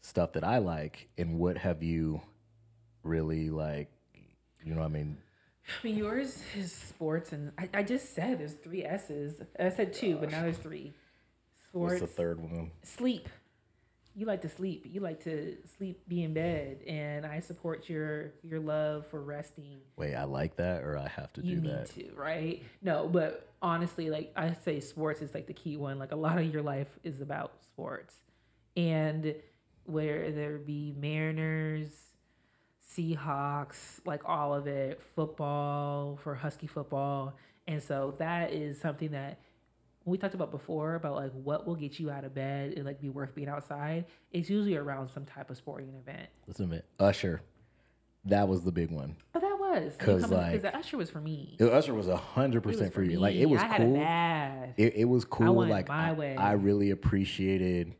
stuff 0.00 0.32
that 0.32 0.44
I 0.44 0.58
like 0.58 1.08
and 1.18 1.38
what 1.38 1.56
have 1.58 1.82
you 1.82 2.20
really 3.02 3.50
like 3.50 3.90
you 4.64 4.74
know 4.74 4.80
what 4.80 4.86
I 4.86 4.88
mean 4.88 5.18
I 5.68 5.86
mean, 5.86 5.98
yours 5.98 6.42
is 6.56 6.72
sports, 6.72 7.32
and 7.32 7.52
I, 7.58 7.68
I 7.74 7.82
just 7.82 8.14
said 8.14 8.38
there's 8.38 8.54
three 8.54 8.86
S's. 8.86 9.42
I 9.60 9.68
said 9.68 9.92
two, 9.92 10.16
but 10.16 10.30
now 10.30 10.40
there's 10.40 10.56
three. 10.56 10.94
Sports. 11.68 12.00
what's 12.00 12.00
the 12.00 12.06
third 12.06 12.40
one 12.40 12.70
sleep. 12.82 13.28
You 14.18 14.26
like 14.26 14.40
to 14.42 14.48
sleep. 14.48 14.84
You 14.90 15.00
like 15.00 15.22
to 15.24 15.56
sleep, 15.76 16.08
be 16.08 16.24
in 16.24 16.34
bed, 16.34 16.82
and 16.88 17.24
I 17.24 17.38
support 17.38 17.88
your 17.88 18.32
your 18.42 18.58
love 18.58 19.06
for 19.06 19.22
resting. 19.22 19.78
Wait, 19.96 20.16
I 20.16 20.24
like 20.24 20.56
that, 20.56 20.82
or 20.82 20.98
I 20.98 21.06
have 21.06 21.32
to 21.34 21.40
You 21.40 21.56
do 21.56 21.60
need 21.62 21.70
that? 21.70 21.90
to, 21.90 22.10
right? 22.16 22.60
No, 22.82 23.06
but 23.06 23.52
honestly, 23.62 24.10
like 24.10 24.32
I 24.34 24.54
say, 24.64 24.80
sports 24.80 25.22
is 25.22 25.34
like 25.34 25.46
the 25.46 25.52
key 25.52 25.76
one. 25.76 26.00
Like 26.00 26.10
a 26.10 26.16
lot 26.16 26.36
of 26.36 26.52
your 26.52 26.62
life 26.62 26.88
is 27.04 27.20
about 27.20 27.62
sports, 27.62 28.16
and 28.76 29.36
where 29.84 30.32
there 30.32 30.58
be 30.58 30.92
Mariners, 30.98 31.90
Seahawks, 32.92 34.00
like 34.04 34.22
all 34.24 34.52
of 34.52 34.66
it, 34.66 35.00
football 35.14 36.18
for 36.24 36.34
Husky 36.34 36.66
football, 36.66 37.36
and 37.68 37.80
so 37.80 38.16
that 38.18 38.52
is 38.52 38.80
something 38.80 39.12
that 39.12 39.38
we 40.08 40.18
talked 40.18 40.34
about 40.34 40.50
before 40.50 40.94
about 40.94 41.14
like 41.14 41.32
what 41.32 41.66
will 41.66 41.76
get 41.76 41.98
you 41.98 42.10
out 42.10 42.24
of 42.24 42.34
bed 42.34 42.74
and 42.76 42.84
like 42.84 43.00
be 43.00 43.08
worth 43.08 43.34
being 43.34 43.48
outside. 43.48 44.06
It's 44.32 44.50
usually 44.50 44.76
around 44.76 45.08
some 45.08 45.24
type 45.24 45.50
of 45.50 45.56
sporting 45.56 45.94
event. 45.94 46.28
Admit, 46.48 46.84
Usher, 46.98 47.42
that 48.24 48.48
was 48.48 48.62
the 48.62 48.72
big 48.72 48.90
one. 48.90 49.16
But 49.32 49.42
that 49.42 49.58
was 49.58 49.94
because 49.96 50.30
like, 50.30 50.62
the 50.62 50.76
Usher 50.76 50.96
was 50.96 51.10
for 51.10 51.20
me. 51.20 51.56
It- 51.58 51.64
Usher 51.64 51.94
was 51.94 52.08
a 52.08 52.16
hundred 52.16 52.62
percent 52.62 52.92
for 52.92 53.02
you. 53.02 53.18
Like 53.18 53.36
it 53.36 53.46
was 53.46 53.60
I 53.60 53.66
had 53.66 53.80
it 53.80 53.84
cool. 53.84 53.94
bad. 53.96 54.74
It, 54.76 54.96
it 54.96 55.04
was 55.04 55.24
cool. 55.24 55.62
it 55.62 55.68
like 55.68 55.88
my 55.88 56.10
I, 56.10 56.12
way. 56.12 56.36
I 56.36 56.52
really 56.52 56.90
appreciated 56.90 57.94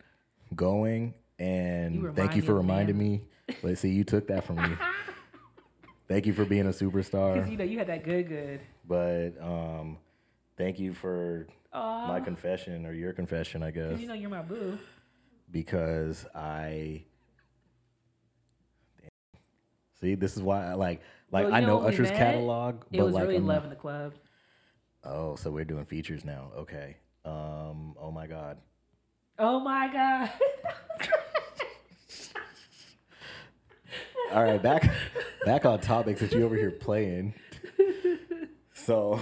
going, 0.55 1.15
You 1.39 1.45
and 1.45 2.17
thank 2.17 2.37
you 2.37 2.43
for 2.43 2.55
reminding 2.55 2.99
me. 2.99 3.23
Let's 3.63 3.81
see, 3.81 3.91
you 3.91 4.05
took 4.05 4.29
that 4.29 4.45
from 4.45 4.57
me. 4.57 4.77
thank 6.09 6.27
you 6.27 6.33
for 6.33 6.45
being 6.45 6.67
a 6.67 6.71
superstar. 6.71 7.35
Because 7.35 7.51
you 7.51 7.57
know 7.57 7.65
you 7.65 7.79
had 7.79 7.89
that 7.89 8.05
good 8.05 8.29
good. 8.29 8.61
But 8.87 9.33
um, 9.41 9.99
thank 10.57 10.79
you 10.79 10.95
for 10.95 11.47
Oh, 11.73 12.07
my 12.07 12.21
confession 12.21 12.87
or 12.87 12.93
your 12.93 13.13
confession, 13.13 13.63
I 13.63 13.71
guess, 13.71 14.01
you 14.01 14.09
know 14.09 14.15
you're 14.15 14.31
my 14.31 14.43
boo. 14.43 14.79
because 15.51 16.27
I. 16.35 17.05
See, 20.01 20.15
this 20.15 20.37
is 20.37 20.43
why 20.43 20.65
I 20.67 20.75
like 20.75 21.01
like 21.33 21.47
Well, 21.47 21.55
I 21.55 21.61
know 21.61 21.81
know, 21.81 21.89
Usher's 21.89 22.09
met, 22.09 22.17
catalog, 22.17 22.85
It 22.93 22.99
but 22.99 23.07
was 23.07 23.15
like 23.15 23.25
really 23.25 23.37
I'm 23.37 23.47
love 23.47 23.65
in 23.65 23.71
the 23.71 23.77
club. 23.77 24.15
Oh, 25.05 25.35
so 25.37 25.51
we're 25.51 25.65
doing 25.65 25.85
features 25.85 26.25
now. 26.25 26.51
Okay. 26.57 26.97
Um. 27.25 27.95
Oh 28.01 28.11
my 28.13 28.27
God. 28.27 28.59
Oh 29.39 29.61
my 29.61 29.93
god. 29.93 30.31
All 34.33 34.43
right. 34.45 34.63
Back. 34.63 34.91
back 35.45 35.65
on 35.65 35.81
topic 35.81 36.19
since 36.19 36.33
you 36.33 36.45
over 36.45 36.55
here 36.57 36.71
playing. 36.71 37.35
So, 38.73 39.21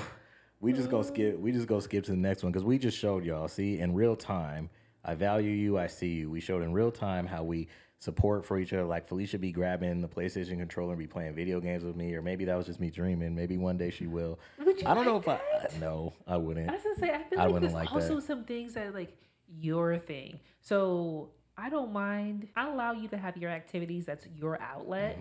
we 0.61 0.73
just 0.73 0.91
go 0.91 1.03
skip. 1.03 1.39
We 1.39 1.53
just 1.53 1.67
go 1.67 1.81
skip 1.81 2.05
to 2.05 2.11
the 2.13 2.17
next 2.17 2.43
one 2.43 2.53
because 2.53 2.65
we 2.65 2.79
just 2.79 2.99
showed 2.99 3.25
y'all. 3.25 3.49
See, 3.49 3.79
in 3.79 3.95
real 3.95 4.17
time, 4.17 4.71
I 5.05 5.15
value 5.15 5.51
you. 5.51 5.79
I 5.79 5.87
see 5.87 6.15
you. 6.15 6.31
We 6.31 6.41
showed 6.41 6.63
in 6.63 6.73
real 6.73 6.91
time 6.91 7.27
how 7.27 7.45
we 7.45 7.69
support 7.99 8.45
for 8.45 8.59
each 8.59 8.73
other. 8.73 8.85
Like 8.85 9.09
Falesha 9.09 9.41
be 9.41 9.53
grabbing 9.53 10.01
the 10.01 10.09
PlayStation 10.09 10.59
controller 10.59 10.93
and 10.93 10.99
be 10.99 11.07
playing 11.07 11.35
video 11.35 11.61
games 11.61 11.85
with 11.85 11.97
me, 11.97 12.15
or 12.15 12.23
maybe 12.23 12.45
that 12.47 12.57
was 12.57 12.67
just 12.67 12.81
me 12.81 12.91
dreaming. 12.91 13.35
Maybe 13.35 13.57
one 13.59 13.77
day 13.77 13.91
she 13.91 14.07
will. 14.07 14.39
Would 14.59 14.81
you 14.81 14.87
I 14.89 14.95
don't 14.95 15.05
know 15.05 15.23
like 15.27 15.41
if 15.65 15.75
I. 15.75 15.79
No, 15.79 16.13
I 16.27 16.37
wouldn't. 16.37 16.69
I 16.69 16.75
was 16.75 16.83
gonna 16.83 16.97
say 16.97 17.11
I 17.11 17.23
feel 17.25 17.41
I 17.41 17.47
like 17.47 17.61
there's 17.61 17.73
like 17.75 17.93
also 17.93 18.17
that. 18.17 18.23
some 18.27 18.45
things 18.45 18.75
that 18.75 18.95
like 18.95 19.17
your 19.59 19.99
thing. 19.99 20.41
So 20.61 21.31
I 21.57 21.71
don't 21.71 21.93
mind. 21.93 22.49
I 22.57 22.69
allow 22.69 22.93
you 22.93 23.09
to 23.09 23.17
have 23.17 23.37
your 23.37 23.51
activities. 23.51 24.05
That's 24.07 24.27
your 24.35 24.61
outlet. 24.61 25.19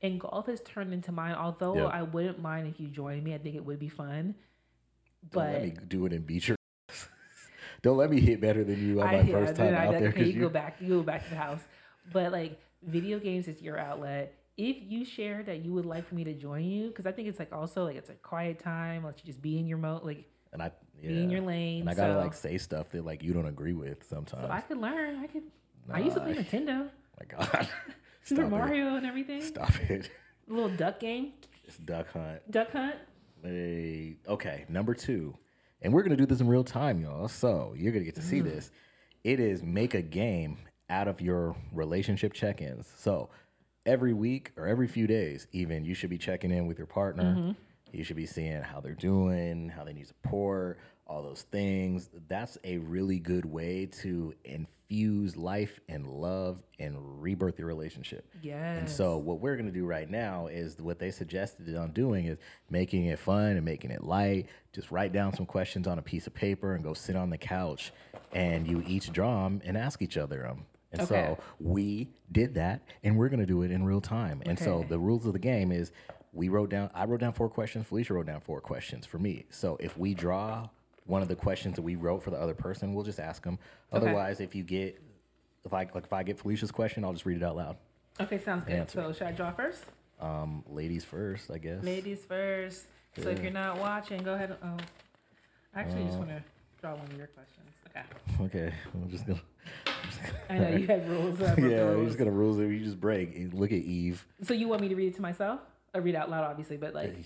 And 0.00 0.20
golf 0.20 0.46
has 0.46 0.60
turned 0.60 0.92
into 0.92 1.10
mine. 1.12 1.34
Although 1.34 1.74
Mm-hmm. 1.74 1.84
Yep. 1.84 1.92
I 1.92 2.02
wouldn't 2.02 2.40
mind 2.40 2.68
if 2.68 2.78
you 2.80 2.88
joined 2.88 3.24
me. 3.24 3.34
I 3.34 3.38
think 3.38 3.56
it 3.56 3.64
would 3.64 3.78
be 3.80 3.88
fun. 3.88 4.34
Don't 5.22 5.30
But 5.44 5.52
let 5.52 5.62
me 5.62 5.74
do 5.88 6.06
it 6.06 6.12
and 6.12 6.26
beat 6.26 6.48
your. 6.48 6.56
Don't 7.82 7.96
let 7.96 8.10
me 8.10 8.20
hit 8.20 8.40
better 8.40 8.64
than 8.64 8.84
you 8.84 9.00
on 9.00 9.08
I, 9.08 9.12
my 9.12 9.20
yeah, 9.22 9.32
first 9.32 9.56
time 9.56 9.74
I- 9.74 9.86
out 9.86 9.92
that- 9.92 10.00
there. 10.00 10.08
okay, 10.08 10.18
'cause 10.18 10.26
you 10.28 10.34
you- 10.34 10.40
go 10.40 10.48
back. 10.48 10.80
You 10.80 10.88
go 10.88 11.02
back 11.02 11.24
to 11.24 11.30
the 11.30 11.36
house. 11.36 11.60
But 12.12 12.32
like 12.32 12.58
video 12.82 13.18
games 13.18 13.46
is 13.48 13.60
your 13.62 13.78
outlet. 13.78 14.34
If 14.56 14.76
you 14.82 15.04
share 15.04 15.42
that 15.44 15.64
you 15.64 15.72
would 15.74 15.86
like 15.86 16.06
for 16.08 16.16
me 16.16 16.24
to 16.24 16.34
join 16.34 16.64
you, 16.64 16.88
because 16.88 17.06
I 17.06 17.12
think 17.12 17.28
it's 17.28 17.38
like 17.38 17.52
also 17.52 17.84
like 17.84 17.96
it's 17.96 18.10
a 18.10 18.14
quiet 18.14 18.58
time. 18.58 19.04
Let 19.04 19.18
you 19.20 19.26
just 19.26 19.40
be 19.40 19.58
in 19.58 19.66
your 19.68 19.78
mode, 19.78 20.02
like 20.04 20.24
and 20.52 20.60
I 20.62 20.72
yeah. 21.00 21.08
be 21.10 21.22
in 21.22 21.30
your 21.30 21.42
lane. 21.42 21.82
and 21.82 21.90
I 21.90 21.94
gotta 21.94 22.14
so, 22.14 22.18
like 22.18 22.34
say 22.34 22.58
stuff 22.58 22.88
that 22.90 23.04
like 23.04 23.22
you 23.22 23.32
don't 23.32 23.46
agree 23.46 23.74
with 23.74 24.02
sometimes. 24.04 24.46
so 24.46 24.50
I 24.50 24.60
could 24.60 24.78
learn. 24.78 25.16
I 25.22 25.26
could. 25.28 25.44
I 25.92 26.00
used 26.00 26.16
to 26.16 26.20
play 26.22 26.32
Nah. 26.32 26.40
Nintendo, 26.40 26.88
my 27.20 27.26
God, 27.38 27.68
Super 28.24 28.42
it. 28.42 28.48
Mario, 28.50 28.96
and 28.96 29.06
everything. 29.06 29.40
Stop 29.42 29.74
it. 29.88 30.10
A 30.50 30.52
little 30.52 30.70
duck 30.70 30.98
game, 30.98 31.32
It's 31.64 31.76
Duck 31.78 32.10
Hunt. 32.12 32.50
duck 32.50 32.72
hunt. 32.72 32.96
Hey, 33.42 34.16
okay, 34.26 34.64
number 34.68 34.94
two, 34.94 35.36
and 35.80 35.92
we're 35.92 36.02
gonna 36.02 36.16
do 36.16 36.26
this 36.26 36.40
in 36.40 36.48
real 36.48 36.64
time, 36.64 37.00
y'all. 37.00 37.28
So 37.28 37.74
you're 37.76 37.92
gonna 37.92 38.04
get 38.04 38.16
to 38.16 38.20
Mm. 38.20 38.24
see 38.24 38.40
this. 38.40 38.70
It 39.24 39.40
is 39.40 39.62
make 39.62 39.94
a 39.94 40.02
game 40.02 40.58
out 40.90 41.06
of 41.08 41.20
your 41.20 41.54
relationship 41.72 42.32
check-ins. 42.32 42.86
So 42.96 43.30
every 43.86 44.12
week 44.12 44.52
or 44.56 44.66
every 44.66 44.88
few 44.88 45.06
days, 45.06 45.46
even 45.52 45.84
you 45.84 45.94
should 45.94 46.10
be 46.10 46.18
checking 46.18 46.50
in 46.50 46.66
with 46.66 46.78
your 46.78 46.86
partner. 46.86 47.34
Mm-hmm. 47.36 47.50
You 47.96 48.04
should 48.04 48.16
be 48.16 48.26
seeing 48.26 48.62
how 48.62 48.80
they're 48.80 48.94
doing, 48.94 49.68
how 49.70 49.84
they 49.84 49.92
need 49.92 50.06
support, 50.08 50.78
all 51.08 51.22
those 51.22 51.42
things. 51.42 52.10
That's 52.28 52.58
a 52.64 52.78
really 52.78 53.18
good 53.18 53.44
way 53.44 53.86
to 54.02 54.34
infuse 54.44 55.36
life 55.36 55.80
and 55.88 56.06
love 56.06 56.58
and 56.78 57.22
rebirth 57.22 57.58
your 57.58 57.66
relationship. 57.68 58.26
Yes. 58.42 58.78
And 58.80 58.88
so 58.88 59.16
what 59.18 59.40
we're 59.40 59.56
gonna 59.56 59.70
do 59.70 59.86
right 59.86 60.08
now 60.08 60.46
is 60.48 60.76
what 60.78 60.98
they 60.98 61.10
suggested 61.10 61.74
on 61.76 61.92
doing 61.92 62.26
is 62.26 62.38
making 62.70 63.06
it 63.06 63.18
fun 63.18 63.56
and 63.56 63.64
making 63.64 63.90
it 63.90 64.04
light. 64.04 64.46
Just 64.74 64.90
write 64.90 65.12
down 65.12 65.34
some 65.34 65.46
questions 65.46 65.86
on 65.86 65.98
a 65.98 66.02
piece 66.02 66.26
of 66.26 66.34
paper 66.34 66.74
and 66.74 66.84
go 66.84 66.92
sit 66.94 67.16
on 67.16 67.30
the 67.30 67.38
couch, 67.38 67.92
and 68.32 68.66
you 68.68 68.82
each 68.86 69.10
draw 69.12 69.44
them 69.44 69.62
and 69.64 69.76
ask 69.76 70.02
each 70.02 70.16
other 70.18 70.42
them. 70.42 70.66
And 70.92 71.02
Okay. 71.02 71.34
so 71.36 71.38
we 71.60 72.08
did 72.32 72.54
that, 72.54 72.82
and 73.02 73.16
we're 73.16 73.28
gonna 73.30 73.46
do 73.46 73.62
it 73.62 73.70
in 73.70 73.84
real 73.84 74.00
time. 74.00 74.42
And 74.46 74.58
so 74.58 74.84
the 74.88 74.98
rules 74.98 75.26
of 75.26 75.32
the 75.32 75.38
game 75.38 75.72
is 75.72 75.90
we 76.32 76.48
wrote 76.50 76.68
down. 76.70 76.90
I 76.94 77.04
wrote 77.06 77.20
down 77.20 77.32
four 77.32 77.48
questions. 77.48 77.86
Falesha 77.86 78.10
wrote 78.10 78.26
down 78.26 78.40
four 78.40 78.60
questions 78.60 79.04
for 79.06 79.18
me. 79.18 79.46
So 79.50 79.76
if 79.80 79.96
we 79.98 80.14
draw 80.14 80.68
one 81.08 81.22
of 81.22 81.28
the 81.28 81.34
questions 81.34 81.74
that 81.76 81.82
we 81.82 81.96
wrote 81.96 82.22
for 82.22 82.30
the 82.30 82.36
other 82.36 82.54
person, 82.54 82.94
we'll 82.94 83.04
just 83.04 83.18
ask 83.18 83.42
them. 83.42 83.58
Okay. 83.92 84.06
Otherwise, 84.06 84.40
if 84.40 84.54
you 84.54 84.62
get 84.62 85.00
if 85.64 85.72
I 85.72 85.88
like 85.94 86.04
if 86.04 86.12
I 86.12 86.22
get 86.22 86.38
Falesha's 86.38 86.70
question, 86.70 87.04
I'll 87.04 87.12
just 87.12 87.26
read 87.26 87.38
it 87.38 87.42
out 87.42 87.56
loud. 87.56 87.76
Okay, 88.20 88.38
sounds 88.38 88.64
good. 88.64 88.74
Answer. 88.74 89.02
So 89.02 89.12
should 89.12 89.26
I 89.26 89.32
draw 89.32 89.50
first? 89.52 89.84
Um, 90.20 90.64
ladies 90.68 91.04
first, 91.04 91.50
I 91.50 91.58
guess. 91.58 91.82
Ladies 91.82 92.24
first. 92.24 92.84
So 93.16 93.30
if 93.30 93.42
you're 93.42 93.50
not 93.50 93.78
watching, 93.78 94.22
go 94.22 94.34
ahead. 94.34 94.56
And, 94.62 94.80
oh, 94.80 94.84
I 95.74 95.80
actually, 95.80 96.02
I 96.02 96.06
just 96.06 96.18
want 96.18 96.30
to 96.30 96.42
draw 96.80 96.94
one 96.94 97.06
of 97.06 97.16
your 97.16 97.28
questions. 97.28 97.70
Okay. 97.88 98.02
Okay, 98.44 98.74
I'm 98.94 99.10
just 99.10 99.26
gonna. 99.26 99.40
I 100.50 100.58
know 100.58 100.76
you 100.76 100.86
had 100.86 101.08
rules. 101.08 101.38
so 101.38 101.46
I 101.46 101.54
broke 101.54 101.56
the 101.56 101.70
yeah, 101.70 101.84
we're 101.84 102.04
just 102.04 102.18
gonna 102.18 102.30
rules 102.30 102.58
that 102.58 102.66
you 102.66 102.84
just 102.84 103.00
break. 103.00 103.34
Look 103.52 103.72
at 103.72 103.78
Eve. 103.78 104.26
So 104.42 104.54
you 104.54 104.68
want 104.68 104.82
me 104.82 104.88
to 104.88 104.94
read 104.94 105.08
it 105.08 105.16
to 105.16 105.22
myself? 105.22 105.60
I 105.94 105.98
read 105.98 106.14
out 106.14 106.30
loud, 106.30 106.44
obviously, 106.44 106.76
but 106.76 106.94
like 106.94 107.16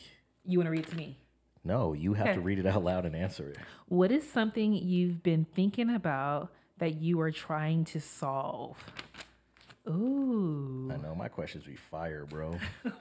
you 0.44 0.58
want 0.58 0.66
to 0.66 0.70
read 0.70 0.80
it 0.80 0.90
to 0.90 0.96
me. 0.96 1.18
No, 1.64 1.92
you 1.92 2.14
have 2.14 2.34
to 2.34 2.40
read 2.40 2.58
it 2.58 2.66
out 2.66 2.82
loud 2.82 3.06
and 3.06 3.14
answer 3.14 3.48
it. 3.48 3.58
What 3.86 4.10
is 4.10 4.28
something 4.28 4.74
you've 4.74 5.22
been 5.22 5.46
thinking 5.54 5.90
about 5.94 6.52
that 6.78 7.00
you 7.00 7.20
are 7.20 7.30
trying 7.30 7.84
to 7.86 8.00
solve? 8.00 8.82
Ooh. 9.88 10.90
I 10.92 10.96
know 10.96 11.14
my 11.14 11.26
questions 11.28 11.64
be 11.64 11.74
fire, 11.74 12.24
bro. 12.26 12.56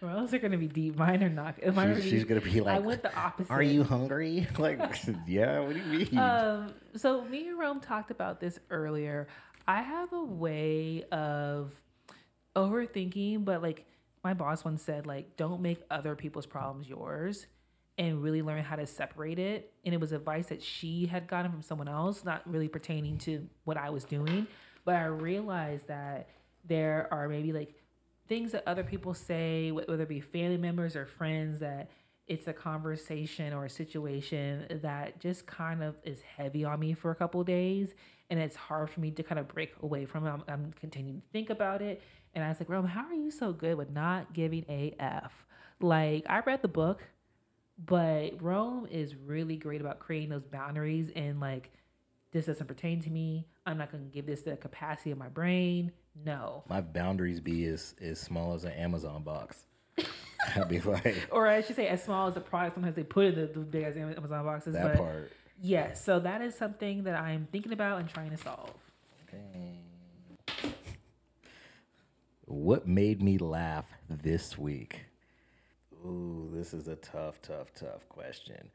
Well, 0.00 0.20
those 0.20 0.34
are 0.34 0.38
to 0.38 0.56
be 0.56 0.66
deep. 0.66 0.96
Mine 0.96 1.22
are 1.22 1.28
not. 1.28 1.54
Mine 1.74 1.94
She's, 1.94 2.04
are 2.04 2.08
she's 2.08 2.24
gonna 2.24 2.40
be 2.40 2.60
like. 2.60 2.76
I 2.76 2.80
went 2.80 3.02
the 3.02 3.14
opposite. 3.14 3.50
"Are 3.50 3.62
you 3.62 3.84
hungry?" 3.84 4.48
Like, 4.58 4.80
yeah. 5.26 5.60
What 5.60 5.74
do 5.74 5.78
you 5.78 5.98
mean? 5.98 6.18
Um, 6.18 6.74
so 6.96 7.24
me 7.26 7.48
and 7.48 7.58
Rome 7.58 7.80
talked 7.80 8.10
about 8.10 8.40
this 8.40 8.58
earlier. 8.70 9.28
I 9.68 9.82
have 9.82 10.12
a 10.12 10.24
way 10.24 11.04
of 11.12 11.70
overthinking, 12.56 13.44
but 13.44 13.62
like 13.62 13.84
my 14.24 14.34
boss 14.34 14.64
once 14.64 14.82
said, 14.82 15.06
like 15.06 15.36
don't 15.36 15.60
make 15.60 15.82
other 15.90 16.16
people's 16.16 16.46
problems 16.46 16.88
yours, 16.88 17.46
and 17.98 18.22
really 18.22 18.42
learn 18.42 18.62
how 18.62 18.76
to 18.76 18.86
separate 18.86 19.38
it. 19.38 19.72
And 19.84 19.94
it 19.94 20.00
was 20.00 20.12
advice 20.12 20.46
that 20.46 20.62
she 20.62 21.06
had 21.06 21.26
gotten 21.26 21.50
from 21.50 21.62
someone 21.62 21.88
else, 21.88 22.24
not 22.24 22.42
really 22.50 22.68
pertaining 22.68 23.18
to 23.18 23.46
what 23.64 23.76
I 23.76 23.90
was 23.90 24.04
doing. 24.04 24.46
But 24.84 24.96
I 24.96 25.04
realized 25.04 25.88
that 25.88 26.28
there 26.64 27.08
are 27.10 27.28
maybe 27.28 27.52
like 27.52 27.74
things 28.28 28.52
that 28.52 28.66
other 28.66 28.82
people 28.82 29.14
say, 29.14 29.70
whether 29.72 30.02
it 30.02 30.08
be 30.08 30.20
family 30.20 30.56
members 30.56 30.96
or 30.96 31.06
friends, 31.06 31.60
that 31.60 31.90
it's 32.28 32.46
a 32.46 32.52
conversation 32.52 33.52
or 33.52 33.66
a 33.66 33.70
situation 33.70 34.66
that 34.82 35.20
just 35.20 35.46
kind 35.46 35.82
of 35.82 35.96
is 36.04 36.22
heavy 36.22 36.64
on 36.64 36.80
me 36.80 36.94
for 36.94 37.10
a 37.10 37.14
couple 37.14 37.42
days. 37.44 37.94
And 38.30 38.40
it's 38.40 38.56
hard 38.56 38.88
for 38.88 39.00
me 39.00 39.10
to 39.10 39.22
kind 39.22 39.38
of 39.38 39.48
break 39.48 39.74
away 39.82 40.06
from 40.06 40.26
it. 40.26 40.30
I'm, 40.30 40.42
I'm 40.48 40.72
continuing 40.80 41.20
to 41.20 41.26
think 41.32 41.50
about 41.50 41.82
it. 41.82 42.00
And 42.34 42.42
I 42.42 42.48
was 42.48 42.58
like, 42.58 42.70
Rome, 42.70 42.86
how 42.86 43.04
are 43.04 43.14
you 43.14 43.30
so 43.30 43.52
good 43.52 43.76
with 43.76 43.90
not 43.90 44.32
giving 44.32 44.64
a 44.68 44.94
F? 44.98 45.32
Like, 45.80 46.24
I 46.28 46.40
read 46.40 46.62
the 46.62 46.68
book, 46.68 47.02
but 47.84 48.40
Rome 48.42 48.86
is 48.90 49.14
really 49.16 49.56
great 49.56 49.80
about 49.80 49.98
creating 49.98 50.28
those 50.28 50.44
boundaries 50.44 51.10
and 51.16 51.40
like, 51.40 51.70
this 52.32 52.46
doesn't 52.46 52.66
pertain 52.66 53.00
to 53.02 53.10
me. 53.10 53.46
I'm 53.66 53.78
not 53.78 53.90
going 53.92 54.04
to 54.04 54.10
give 54.10 54.26
this 54.26 54.42
the 54.42 54.56
capacity 54.56 55.10
of 55.10 55.18
my 55.18 55.28
brain. 55.28 55.92
No. 56.24 56.62
my 56.68 56.82
boundaries 56.82 57.40
be 57.40 57.64
as 57.64 57.94
as 58.00 58.20
small 58.20 58.52
as 58.54 58.64
an 58.64 58.72
Amazon 58.72 59.22
box. 59.22 59.64
I'd 60.56 60.68
be 60.68 60.80
like 60.80 61.28
Or 61.30 61.46
I 61.46 61.62
should 61.62 61.76
say, 61.76 61.88
as 61.88 62.02
small 62.04 62.28
as 62.28 62.34
the 62.34 62.40
product, 62.40 62.74
sometimes 62.74 62.96
they 62.96 63.02
put 63.02 63.26
in 63.26 63.34
the, 63.34 63.46
the 63.46 63.60
big 63.60 63.84
ass 63.84 63.96
Amazon 63.96 64.44
boxes. 64.44 64.74
that 64.74 64.82
but 64.82 64.96
part. 64.96 65.32
yes, 65.60 66.04
so 66.04 66.20
that 66.20 66.42
is 66.42 66.54
something 66.54 67.04
that 67.04 67.14
I'm 67.18 67.48
thinking 67.50 67.72
about 67.72 68.00
and 68.00 68.08
trying 68.08 68.30
to 68.30 68.36
solve. 68.36 68.74
Okay. 69.28 69.78
What 72.44 72.86
made 72.86 73.22
me 73.22 73.38
laugh 73.38 73.86
this 74.10 74.58
week? 74.58 75.06
Ooh, 76.04 76.50
this 76.52 76.74
is 76.74 76.88
a 76.88 76.96
tough, 76.96 77.40
tough, 77.42 77.72
tough 77.74 78.08
question. 78.08 78.70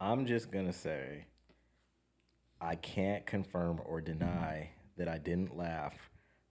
I'm 0.00 0.26
just 0.26 0.50
going 0.50 0.66
to 0.66 0.72
say 0.72 1.26
I 2.60 2.74
can't 2.74 3.24
confirm 3.26 3.80
or 3.84 4.00
deny 4.00 4.70
that 4.96 5.08
I 5.08 5.18
didn't 5.18 5.56
laugh 5.56 5.94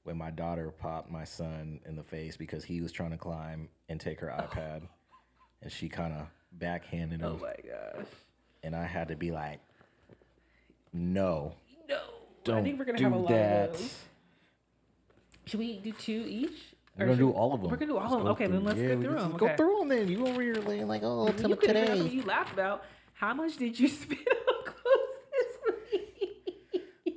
when 0.04 0.18
my 0.18 0.32
daughter 0.32 0.72
popped 0.72 1.12
my 1.12 1.24
son 1.24 1.80
in 1.86 1.96
the 1.96 2.04
face 2.04 2.38
because 2.38 2.64
he 2.64 2.82
was 2.82 2.92
trying 2.92 3.12
to 3.12 3.18
climb 3.18 3.70
and 3.90 4.00
take 4.00 4.20
her 4.20 4.32
oh. 4.32 4.44
iPad 4.44 4.84
and 5.62 5.72
she 5.72 5.90
kind 5.90 6.14
of 6.14 6.28
backhanded 6.52 7.22
him. 7.22 7.28
Oh 7.28 7.38
my 7.42 7.56
gosh. 7.68 8.06
And 8.64 8.76
I 8.76 8.86
had 8.86 9.10
to 9.10 9.16
be 9.16 9.32
like, 9.32 9.60
no, 10.94 11.54
No. 11.90 12.02
don't 12.44 12.60
I 12.60 12.64
think 12.64 12.80
we're 12.80 12.86
gonna 12.86 12.98
do 12.98 13.04
have 13.06 13.14
a 13.14 13.18
lot 13.18 13.30
that. 13.30 13.70
of 13.72 13.78
those. 13.78 13.96
Should 15.46 15.60
we 15.60 15.80
do 15.80 15.92
two 15.92 16.26
each? 16.28 16.73
We're 16.98 17.06
gonna 17.08 17.18
do 17.18 17.32
all 17.32 17.54
of 17.54 17.62
them. 17.62 17.72
We're 17.72 17.78
gonna 17.78 17.92
do 17.94 17.98
all 17.98 18.14
of 18.14 18.20
them. 18.20 18.28
Okay, 18.34 18.48
then 18.48 18.64
let's 18.64 18.78
yeah, 18.80 18.96
go 18.96 19.02
through 19.02 19.14
them. 19.20 19.32
Go 19.38 19.46
Okay. 19.48 19.56
through 19.58 19.80
them 19.80 19.88
then. 19.90 20.08
You 20.10 20.28
over 20.28 20.42
here 20.42 20.56
laying 20.56 20.88
like, 20.88 21.02
oh, 21.04 21.28
you 21.28 21.56
could 21.56 21.62
today. 21.62 21.98
you 22.08 22.22
laughed 22.24 22.54
about. 22.54 22.84
How 23.14 23.34
much 23.34 23.58
did 23.58 23.80
you 23.80 23.88
spend 23.88 24.20
on 24.28 24.64
clothes 24.66 25.20
this 25.32 25.76
week? 25.92 27.16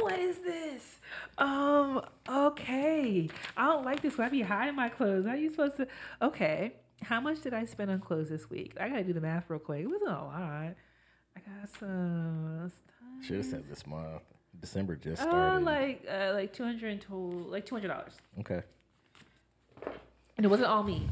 what 0.00 0.18
is 0.18 0.38
this? 0.38 0.96
Um. 1.38 2.02
Okay. 2.28 3.28
I 3.56 3.66
don't 3.66 3.84
like 3.84 4.00
this. 4.00 4.18
I 4.18 4.28
be 4.28 4.40
hiding 4.42 4.76
my 4.76 4.88
clothes. 4.88 5.26
How 5.26 5.34
you 5.34 5.50
supposed 5.50 5.76
to? 5.78 5.86
Okay. 6.22 6.74
How 7.02 7.20
much 7.20 7.42
did 7.42 7.52
I 7.52 7.66
spend 7.66 7.90
on 7.90 8.00
clothes 8.00 8.30
this 8.30 8.48
week? 8.48 8.74
I 8.80 8.88
gotta 8.88 9.04
do 9.04 9.12
the 9.12 9.20
math 9.20 9.44
real 9.50 9.58
quick. 9.60 9.82
It 9.82 9.86
wasn't 9.86 10.10
a 10.10 10.14
lot. 10.14 10.74
I 11.36 11.40
got 11.40 11.68
some. 11.78 12.72
Should 13.22 13.36
have 13.36 13.44
said 13.46 13.68
this 13.68 13.86
month. 13.86 14.22
December 14.60 14.96
just 14.96 15.20
Uh, 15.22 15.26
started. 15.26 15.64
like 15.64 16.06
uh, 16.08 16.30
like 16.32 16.52
two 16.54 16.62
hundred 16.64 16.92
and 16.92 17.00
total, 17.02 17.30
like 17.50 17.66
two 17.66 17.74
hundred 17.74 17.88
dollars, 17.88 18.14
okay. 18.40 18.62
And 20.36 20.44
it 20.44 20.48
wasn't 20.48 20.68
all 20.68 20.82
me. 20.82 21.08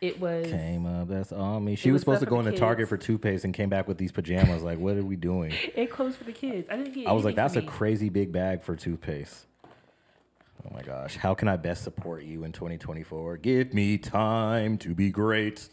It 0.00 0.20
was 0.20 0.46
Came 0.46 0.84
up. 0.84 1.08
That's 1.08 1.32
all 1.32 1.58
me. 1.58 1.74
She 1.74 1.90
was 1.90 1.94
was 1.94 2.02
supposed 2.02 2.20
to 2.20 2.26
go 2.26 2.38
into 2.38 2.52
Target 2.52 2.88
for 2.88 2.98
toothpaste 2.98 3.44
and 3.44 3.54
came 3.54 3.70
back 3.70 3.88
with 3.88 3.96
these 3.96 4.12
pajamas. 4.12 4.62
Like, 4.62 4.78
what 4.78 4.96
are 4.96 5.02
we 5.02 5.16
doing? 5.16 5.52
it 5.74 5.90
closed 5.90 6.18
for 6.18 6.24
the 6.24 6.32
kids. 6.32 6.68
I 6.70 6.76
didn't 6.76 6.92
get. 6.92 7.06
I 7.06 7.12
was 7.12 7.24
like, 7.24 7.34
that's 7.34 7.56
a 7.56 7.62
me. 7.62 7.66
crazy 7.66 8.10
big 8.10 8.30
bag 8.30 8.62
for 8.62 8.76
toothpaste. 8.76 9.46
Oh 9.64 10.70
my 10.74 10.82
gosh. 10.82 11.16
How 11.16 11.34
can 11.34 11.48
I 11.48 11.56
best 11.56 11.82
support 11.82 12.24
you 12.24 12.44
in 12.44 12.52
2024? 12.52 13.38
Give 13.38 13.72
me 13.72 13.96
time 13.96 14.76
to 14.78 14.94
be 14.94 15.10
great. 15.10 15.68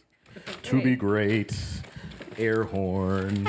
To 0.63 0.81
be 0.81 0.95
great. 0.95 1.55
Air 2.37 2.63
horn. 2.63 3.45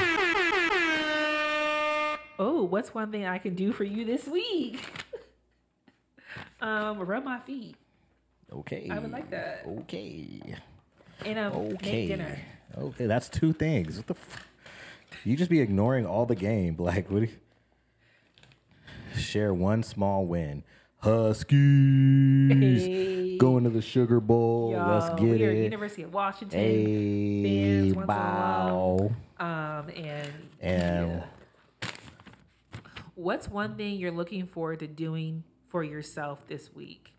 Oh, 2.37 2.67
what's 2.69 2.93
one 2.93 3.13
thing 3.13 3.27
I 3.27 3.39
can 3.39 3.55
do 3.55 3.73
for 3.73 3.85
you 3.85 4.05
this 4.05 4.27
week? 4.27 4.85
um, 6.61 6.99
rub 6.99 7.25
my 7.25 7.39
feet 7.39 7.77
Okay. 8.61 8.89
I 8.91 8.99
would 8.99 9.11
like 9.11 9.31
that. 9.31 9.65
Okay. 9.81 10.41
and 11.25 11.39
um, 11.39 11.53
Okay. 11.53 11.93
make 11.93 12.09
dinner. 12.09 12.39
Okay, 12.77 13.07
that's 13.07 13.29
two 13.29 13.53
things. 13.53 13.97
What 13.97 14.07
the 14.09 14.15
f- 14.15 14.47
You 15.25 15.37
just 15.37 15.51
be 15.51 15.61
ignoring 15.61 16.07
all 16.07 16.27
the 16.27 16.35
game. 16.37 16.77
Like, 16.79 17.11
what 17.11 17.21
do 17.21 17.27
you... 17.27 17.33
Share 19.21 19.55
one 19.55 19.83
small 19.83 20.27
win. 20.27 20.65
Huskies. 20.99 22.85
Hey. 22.85 23.37
Going 23.39 23.65
to 23.65 23.71
the 23.71 23.83
Sugar 23.83 24.21
Bowl. 24.21 24.73
Let's 24.73 25.09
Yo, 25.11 25.15
get 25.17 25.39
we 25.41 25.45
are 25.45 25.51
it. 25.51 25.65
University 25.65 26.03
of 26.03 26.13
Washington. 26.15 26.59
Hey, 26.59 27.43
fans 27.45 27.95
once 27.95 27.97
in 27.97 28.03
a 28.03 28.07
while. 28.07 29.15
bow. 29.39 29.45
Um, 29.45 29.89
and 29.91 30.33
And 30.61 31.23
yeah. 31.83 31.89
what's 33.15 33.49
one 33.49 33.77
thing 33.77 33.97
you're 33.97 34.11
looking 34.11 34.47
forward 34.47 34.79
to 34.81 34.87
doing 34.87 35.45
for 35.69 35.85
yourself 35.85 36.47
this 36.49 36.73
week? 36.75 37.14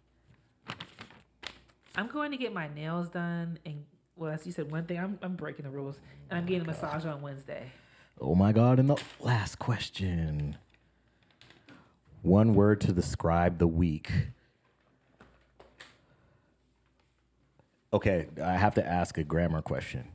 I'm 1.97 2.07
going 2.07 2.31
to 2.31 2.37
get 2.37 2.53
my 2.53 2.67
nails 2.73 3.09
done, 3.09 3.59
and 3.65 3.85
well, 4.15 4.31
as 4.31 4.45
you 4.45 4.51
said, 4.51 4.71
one 4.71 4.85
thing 4.85 4.97
I'm 4.99 5.17
I'm 5.21 5.35
breaking 5.35 5.65
the 5.65 5.71
rules, 5.71 5.97
and 6.29 6.37
I'm 6.37 6.45
oh 6.45 6.47
getting 6.47 6.63
a 6.63 6.65
massage 6.65 7.05
on 7.05 7.21
Wednesday. 7.21 7.71
oh 8.19 8.35
my 8.35 8.51
God, 8.51 8.79
and 8.79 8.89
the 8.89 9.01
last 9.19 9.59
question. 9.59 10.57
One 12.21 12.55
word 12.55 12.81
to 12.81 12.91
describe 12.91 13.59
the 13.59 13.67
week. 13.67 14.11
Okay, 17.93 18.27
I 18.43 18.53
have 18.53 18.73
to 18.75 18.85
ask 18.85 19.17
a 19.17 19.23
grammar 19.23 19.61
question. 19.61 20.07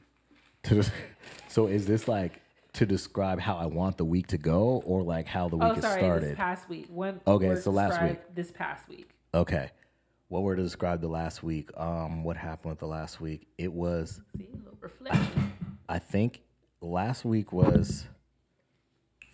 Des- 0.64 0.90
so 1.48 1.66
is 1.66 1.86
this 1.86 2.08
like 2.08 2.40
to 2.74 2.84
describe 2.84 3.40
how 3.40 3.56
I 3.56 3.66
want 3.66 3.96
the 3.96 4.04
week 4.04 4.26
to 4.28 4.38
go 4.38 4.82
or 4.84 5.02
like 5.02 5.26
how 5.26 5.48
the 5.48 5.56
oh, 5.56 5.60
week 5.60 5.68
Oh, 5.68 5.78
is 5.78 5.82
sorry, 5.82 6.00
started? 6.00 6.30
this 6.30 6.36
past 6.36 6.68
week. 6.68 6.86
One. 6.90 7.20
Okay, 7.26 7.54
so 7.56 7.70
last 7.70 8.02
week. 8.02 8.18
This 8.34 8.50
past 8.50 8.88
week. 8.88 9.08
Okay. 9.32 9.70
What 10.30 10.44
word 10.44 10.56
to 10.58 10.62
describe 10.62 11.00
the 11.00 11.08
last 11.08 11.42
week? 11.42 11.70
Um, 11.76 12.22
what 12.22 12.36
happened 12.36 12.70
with 12.70 12.78
the 12.78 12.86
last 12.86 13.20
week? 13.20 13.48
It 13.58 13.72
was 13.72 14.20
See. 14.38 14.48
I 15.88 15.98
think 15.98 16.42
last 16.80 17.24
week 17.24 17.52
was 17.52 18.06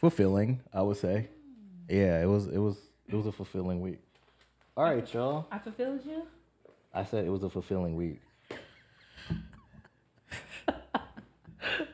fulfilling, 0.00 0.62
I 0.72 0.80
would 0.80 0.96
say. 0.96 1.28
Yeah, 1.86 2.22
it 2.22 2.24
was 2.24 2.46
it 2.46 2.56
was 2.56 2.78
it 3.06 3.14
was 3.14 3.26
a 3.26 3.32
fulfilling 3.32 3.82
week. 3.82 3.98
All 4.74 4.84
right, 4.84 5.12
y'all. 5.12 5.46
I 5.52 5.58
fulfilled 5.58 6.00
you. 6.06 6.22
I 6.94 7.04
said 7.04 7.26
it 7.26 7.30
was 7.30 7.42
a 7.42 7.50
fulfilling 7.50 7.94
week. 7.94 8.22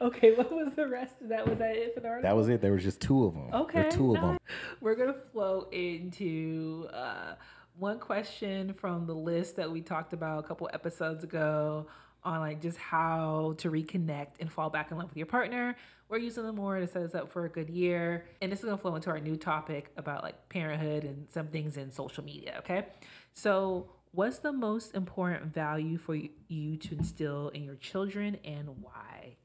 Okay, 0.00 0.34
what 0.34 0.50
was 0.52 0.72
the 0.74 0.86
rest 0.88 1.14
of 1.22 1.28
that? 1.28 1.48
Was 1.48 1.58
that 1.58 1.76
it 1.76 1.94
for 1.94 2.00
the 2.00 2.08
article? 2.08 2.28
That 2.28 2.36
was 2.36 2.48
it. 2.48 2.60
There 2.60 2.72
was 2.72 2.82
just 2.82 3.00
two 3.00 3.24
of 3.24 3.34
them. 3.34 3.50
Okay. 3.52 3.84
Were 3.84 3.90
two 3.90 4.14
of 4.16 4.20
them. 4.20 4.38
We're 4.80 4.96
gonna 4.96 5.14
flow 5.32 5.68
into 5.70 6.88
uh, 6.92 7.34
one 7.76 7.98
question 7.98 8.74
from 8.74 9.06
the 9.06 9.14
list 9.14 9.56
that 9.56 9.70
we 9.70 9.80
talked 9.80 10.12
about 10.12 10.44
a 10.44 10.48
couple 10.48 10.68
episodes 10.72 11.24
ago 11.24 11.86
on 12.24 12.40
like 12.40 12.60
just 12.60 12.78
how 12.78 13.54
to 13.58 13.70
reconnect 13.70 14.34
and 14.40 14.52
fall 14.52 14.70
back 14.70 14.90
in 14.90 14.96
love 14.96 15.08
with 15.08 15.16
your 15.16 15.26
partner. 15.26 15.74
We're 16.08 16.18
using 16.18 16.44
them 16.44 16.56
more 16.56 16.78
to 16.78 16.86
set 16.86 17.02
us 17.02 17.14
up 17.14 17.32
for 17.32 17.46
a 17.46 17.48
good 17.48 17.68
year. 17.68 18.26
And 18.40 18.52
this 18.52 18.60
is 18.60 18.66
gonna 18.66 18.76
flow 18.76 18.94
into 18.94 19.10
our 19.10 19.18
new 19.18 19.36
topic 19.36 19.90
about 19.96 20.22
like 20.22 20.48
parenthood 20.48 21.04
and 21.04 21.26
some 21.30 21.48
things 21.48 21.76
in 21.76 21.90
social 21.90 22.22
media. 22.22 22.56
Okay. 22.58 22.86
So 23.32 23.90
what's 24.12 24.38
the 24.38 24.52
most 24.52 24.94
important 24.94 25.52
value 25.52 25.98
for 25.98 26.14
you 26.14 26.76
to 26.76 26.94
instill 26.94 27.48
in 27.48 27.64
your 27.64 27.76
children 27.76 28.36
and 28.44 28.68
why? 28.80 29.36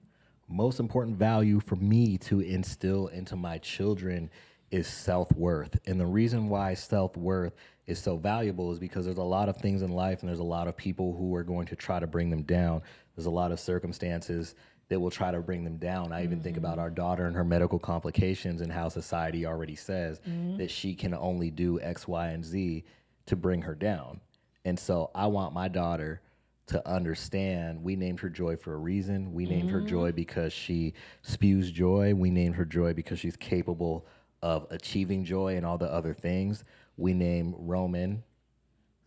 most 0.50 0.80
important 0.80 1.18
value 1.18 1.60
for 1.60 1.76
me 1.76 2.18
to 2.18 2.40
instill 2.40 3.08
into 3.08 3.36
my 3.36 3.58
children 3.58 4.30
is 4.72 4.88
self-worth. 4.88 5.80
And 5.86 6.00
the 6.00 6.06
reason 6.06 6.50
why 6.50 6.74
self-worth 6.74 7.54
is 7.86 8.00
so 8.00 8.18
valuable 8.18 8.72
is 8.72 8.80
because 8.80 9.06
there's 9.06 9.18
a 9.18 9.24
lot 9.24 9.50
of 9.50 9.58
things 9.58 9.82
in 9.82 9.92
life 9.92 10.22
and 10.22 10.30
there's 10.30 10.40
a 10.40 10.44
lot 10.44 10.68
of 10.68 10.76
people 10.76 11.16
who 11.16 11.34
are 11.36 11.44
going 11.44 11.66
to 11.68 11.76
try 11.76 12.00
to 12.00 12.08
bring 12.08 12.30
them 12.30 12.44
down. 12.44 12.82
There's 13.16 13.28
a 13.28 13.32
lot 13.32 13.52
of 13.52 13.60
circumstances 13.60 14.56
that 14.90 15.00
will 15.00 15.12
try 15.12 15.32
to 15.32 15.40
bring 15.40 15.64
them 15.64 15.78
down. 15.78 16.12
I 16.12 16.24
even 16.24 16.42
think 16.42 16.58
about 16.58 16.74
mm-hmm. 16.74 16.82
our 16.82 16.90
daughter 16.90 17.26
and 17.26 17.36
her 17.36 17.44
medical 17.44 17.80
complications 17.80 18.62
and 18.62 18.72
how 18.72 18.90
society 18.90 19.46
already 19.46 19.76
says 19.76 20.20
mm-hmm. 20.20 20.58
that 20.58 20.72
she 20.72 20.96
can 20.96 21.14
only 21.14 21.52
do 21.52 21.80
x 21.82 22.08
y 22.08 22.28
and 22.30 22.44
z 22.44 22.84
to 23.26 23.36
bring 23.36 23.62
her 23.62 23.76
down. 23.76 24.22
And 24.66 24.78
so 24.78 25.12
i 25.16 25.28
want 25.28 25.54
my 25.54 25.68
daughter 25.68 26.22
to 26.68 26.86
understand 26.88 27.82
we 27.82 27.96
named 27.96 28.20
her 28.20 28.30
joy 28.30 28.58
for 28.58 28.74
a 28.74 28.78
reason. 28.78 29.34
We 29.34 29.46
named 29.46 29.72
her 29.72 29.80
mm-hmm. 29.80 29.88
joy 29.88 30.12
because 30.12 30.52
she 30.52 30.94
spews 31.22 31.72
joy. 31.72 32.14
We 32.14 32.30
named 32.30 32.56
her 32.56 32.66
joy 32.66 32.94
because 32.94 33.20
she's 33.20 33.38
capable 33.38 34.06
of 34.41 34.67
achieving 34.69 35.23
joy 35.26 35.56
and 35.56 35.65
all 35.65 35.78
the 35.78 35.91
other 35.91 36.13
things 36.13 36.63
we 36.95 37.13
name 37.13 37.54
roman 37.58 38.23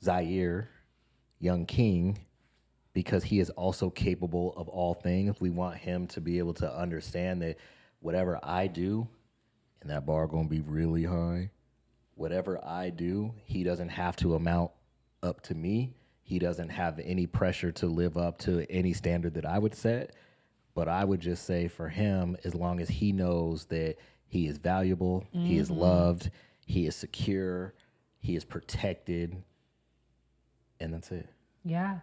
zaire 0.03 0.69
young 1.39 1.67
king 1.67 2.19
because 2.93 3.23
he 3.23 3.39
is 3.39 3.51
also 3.51 3.89
capable 3.91 4.53
of 4.57 4.69
all 4.69 4.95
things 4.95 5.41
we 5.41 5.51
want 5.51 5.77
him 5.77 6.07
to 6.07 6.21
be 6.21 6.39
able 6.39 6.55
to 6.55 6.73
understand 6.75 7.41
that 7.41 7.57
whatever 8.01 8.39
i 8.43 8.67
do 8.67 9.07
and 9.81 9.91
that 9.91 10.05
bar 10.05 10.27
gonna 10.27 10.49
be 10.49 10.61
really 10.61 11.05
high 11.05 11.51
whatever 12.15 12.63
i 12.65 12.91
do 12.91 13.33
he 13.45 13.63
doesn't 13.63 13.89
have 13.89 14.17
to 14.17 14.35
amount 14.35 14.71
up 15.23 15.41
to 15.41 15.55
me 15.55 15.95
he 16.31 16.39
doesn't 16.39 16.69
have 16.69 17.01
any 17.01 17.27
pressure 17.27 17.73
to 17.73 17.89
live 17.89 18.17
up 18.17 18.39
to 18.39 18.65
any 18.71 18.93
standard 18.93 19.35
that 19.35 19.45
I 19.45 19.59
would 19.59 19.75
set. 19.75 20.13
But 20.77 20.87
I 20.87 21.05
would 21.05 21.19
just 21.19 21.45
say 21.45 21.67
for 21.67 21.89
him, 21.89 22.37
as 22.45 22.55
long 22.55 22.79
as 22.79 22.89
he 22.89 23.11
knows 23.11 23.65
that 23.65 23.97
he 24.31 24.47
is 24.47 24.59
valuable, 24.59 25.27
he 25.33 25.59
is 25.59 25.71
mm-hmm. 25.71 25.81
loved, 25.81 26.31
he 26.65 26.87
is 26.87 26.95
secure, 26.95 27.75
he 28.21 28.37
is 28.37 28.45
protected, 28.45 29.43
and 30.79 30.95
that's 30.95 31.11
it. 31.11 31.29
Yeah. 31.65 31.99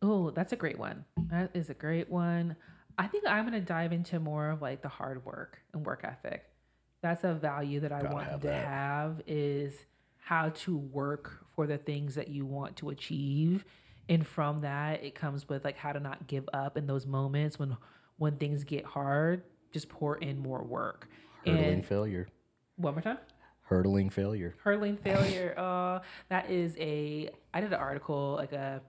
Oh, 0.00 0.30
that's 0.30 0.52
a 0.52 0.56
great 0.56 0.78
one. 0.78 1.04
That 1.30 1.50
is 1.54 1.70
a 1.70 1.74
great 1.74 2.10
one. 2.10 2.56
I 2.98 3.06
think 3.06 3.24
I'm 3.26 3.46
going 3.46 3.52
to 3.52 3.66
dive 3.66 3.92
into 3.92 4.18
more 4.18 4.48
of 4.50 4.62
like 4.62 4.80
the 4.80 4.88
hard 4.88 5.24
work 5.26 5.58
and 5.74 5.84
work 5.84 6.00
ethic. 6.04 6.44
That's 7.02 7.22
a 7.22 7.34
value 7.34 7.80
that 7.80 7.92
I 7.92 8.00
Gotta 8.00 8.14
want 8.14 8.26
have 8.28 8.40
to 8.40 8.46
that. 8.46 8.66
have 8.66 9.22
is 9.26 9.74
how 10.16 10.48
to 10.48 10.78
work 10.78 11.44
for 11.54 11.66
the 11.66 11.76
things 11.76 12.14
that 12.14 12.28
you 12.28 12.46
want 12.46 12.76
to 12.76 12.88
achieve. 12.88 13.64
And 14.08 14.26
from 14.26 14.62
that, 14.62 15.04
it 15.04 15.14
comes 15.14 15.48
with 15.48 15.64
like 15.64 15.76
how 15.76 15.92
to 15.92 16.00
not 16.00 16.26
give 16.26 16.48
up 16.54 16.78
in 16.78 16.86
those 16.86 17.06
moments 17.06 17.58
when 17.58 17.76
when 18.18 18.36
things 18.38 18.64
get 18.64 18.86
hard, 18.86 19.42
just 19.72 19.90
pour 19.90 20.16
in 20.16 20.38
more 20.38 20.62
work. 20.62 21.08
Hurdling 21.46 21.82
failure. 21.82 22.28
one 22.76 22.94
more 22.94 23.02
time. 23.02 23.18
Hurdling 23.62 24.10
failure. 24.10 24.54
hurdling 24.62 24.96
failure. 24.96 25.54
Uh, 25.58 26.00
that 26.28 26.50
is 26.50 26.76
a. 26.78 27.30
I 27.54 27.60
did 27.60 27.72
an 27.72 27.78
article 27.80 28.34
like 28.38 28.52
a 28.52 28.80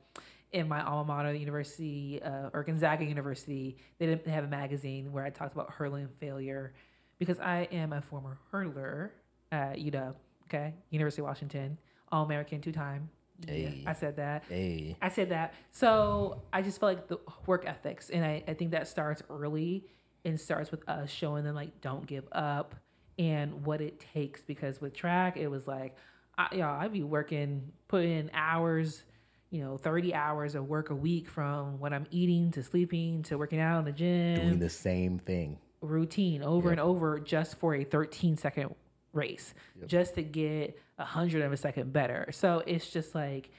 in 0.52 0.67
my 0.67 0.82
alma 0.84 1.06
mater, 1.13 1.32
the 1.34 1.39
university 1.39 2.22
uh, 2.24 2.50
or 2.54 2.63
Gonzaga 2.63 3.06
University. 3.06 3.78
They 4.00 4.06
didn't 4.08 4.28
have 4.28 4.43
a 4.43 4.48
magazine 4.48 5.12
where 5.12 5.24
I 5.26 5.30
talked 5.30 5.54
about 5.54 5.72
hurdling 5.72 6.08
failure 6.20 6.74
because 7.20 7.39
I 7.39 7.67
am 7.72 7.93
a 7.93 8.02
former 8.02 8.38
hurdler 8.52 9.10
at 9.52 9.78
UW. 9.78 10.13
Okay, 10.46 10.74
University 10.91 11.22
of 11.22 11.28
Washington, 11.28 11.78
All 12.12 12.24
American 12.26 12.62
two 12.62 12.72
time. 12.72 13.10
Yeah, 13.48 13.54
Hey. 13.54 13.84
I 13.86 13.93
said 13.93 14.15
that. 14.17 14.43
Hey. 14.50 14.96
I 15.02 15.10
said 15.10 15.30
that. 15.30 15.54
So 15.72 16.41
I 16.54 16.62
just 16.62 16.80
felt 16.80 16.96
like 16.96 17.08
the 17.08 17.20
work 17.46 17.65
ethics, 17.65 18.10
and 18.10 18.26
I, 18.26 18.43
I 18.48 18.54
think 18.54 18.72
that 18.72 18.88
starts 18.88 19.22
early 19.30 19.86
and 20.25 20.39
starts 20.39 20.71
with 20.71 20.88
us 20.89 21.10
showing 21.10 21.43
them 21.43 21.56
like 21.56 21.82
don't 21.82 22.06
give 22.06 22.25
up 22.32 22.75
and 23.19 23.65
what 23.65 23.82
it 23.82 24.03
takes. 24.13 24.41
Because 24.41 24.82
with 24.82 24.93
track, 24.93 25.38
it 25.38 25.47
was 25.47 25.67
like, 25.67 25.95
I, 26.38 26.47
y'all 26.56 26.80
I'd 26.80 26.93
be 26.93 27.03
working, 27.03 27.71
putting 27.88 28.12
in 28.12 28.32
hours, 28.34 29.03
you 29.49 29.62
know, 29.63 29.77
thirty 29.77 30.13
hours 30.13 30.56
of 30.56 30.67
work 30.67 30.89
a 30.89 30.95
week 30.95 31.30
from 31.30 31.80
what 31.80 31.93
I'm 31.93 32.06
eating 32.12 32.51
to 32.51 32.63
sleeping 32.63 33.23
to 33.23 33.38
working 33.38 33.60
out 33.60 33.80
in 33.80 33.86
the 33.86 33.91
gym 33.91 34.36
Doing 34.36 34.60
the 34.60 34.69
same 34.69 35.17
thing. 35.19 35.58
routine 35.82 36.43
over 36.43 36.71
and 36.71 36.80
over 36.80 37.19
just 37.19 37.58
for 37.58 37.73
a 37.75 37.84
13 37.84 38.38
second 38.38 38.75
race, 39.13 39.53
just 39.88 40.15
to 40.15 40.21
get 40.23 40.77
a 40.99 41.06
hundred 41.06 41.41
of 41.43 41.51
a 41.51 41.58
second 41.58 41.93
better. 41.93 42.27
So 42.32 42.62
it's 42.67 42.89
just 42.89 43.15
like 43.15 43.49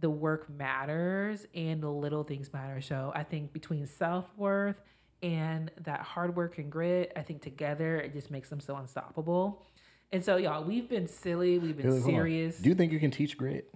the 0.00 0.08
work 0.10 0.48
matters 0.48 1.46
and 1.54 1.80
the 1.82 1.90
little 1.90 2.24
things 2.24 2.52
matter. 2.52 2.80
So 2.80 3.12
I 3.14 3.22
think 3.24 3.52
between 3.52 3.86
self 3.86 4.26
worth 4.36 4.80
and 5.22 5.70
that 5.84 6.00
hard 6.00 6.36
work 6.36 6.58
and 6.58 6.70
grit, 6.70 7.12
I 7.16 7.22
think 7.22 7.42
together 7.42 7.96
it 7.98 8.12
just 8.12 8.30
makes 8.30 8.48
them 8.48 8.60
so 8.60 8.76
unstoppable. 8.76 9.62
And 10.12 10.24
so, 10.24 10.36
y'all, 10.36 10.64
we've 10.64 10.88
been 10.88 11.06
silly, 11.06 11.58
we've 11.58 11.76
been 11.76 12.00
serious. 12.02 12.58
Do 12.58 12.68
you 12.70 12.74
think 12.74 12.92
you 12.92 12.98
can 13.00 13.10
teach 13.10 13.36
grit? 13.36 13.70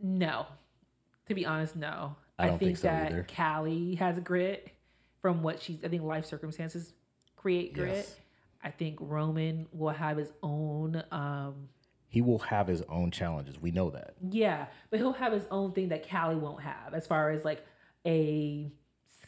No. 0.00 0.46
To 1.28 1.34
be 1.34 1.44
honest, 1.46 1.76
no. 1.76 2.16
I 2.38 2.46
don't 2.46 2.58
think 2.58 2.76
so 2.76 2.88
that 2.88 3.12
either. 3.12 3.26
Callie 3.34 3.96
has 3.96 4.18
grit 4.20 4.70
from 5.20 5.42
what 5.42 5.60
she's 5.60 5.78
I 5.84 5.88
think 5.88 6.02
life 6.02 6.24
circumstances 6.24 6.92
create 7.36 7.74
grit. 7.74 7.96
Yes. 7.96 8.16
I 8.62 8.70
think 8.70 8.98
Roman 9.00 9.66
will 9.72 9.90
have 9.90 10.16
his 10.16 10.32
own 10.42 11.02
um 11.10 11.68
He 12.08 12.20
will 12.22 12.38
have 12.38 12.66
his 12.68 12.82
own 12.82 13.10
challenges. 13.10 13.60
We 13.60 13.70
know 13.72 13.90
that. 13.90 14.14
yeah, 14.30 14.66
but 14.90 15.00
he'll 15.00 15.12
have 15.12 15.32
his 15.32 15.44
own 15.50 15.72
thing 15.72 15.88
that 15.88 16.08
Callie 16.08 16.36
won't 16.36 16.62
have 16.62 16.94
as 16.94 17.06
far 17.06 17.30
as 17.30 17.44
like 17.44 17.64
a 18.06 18.70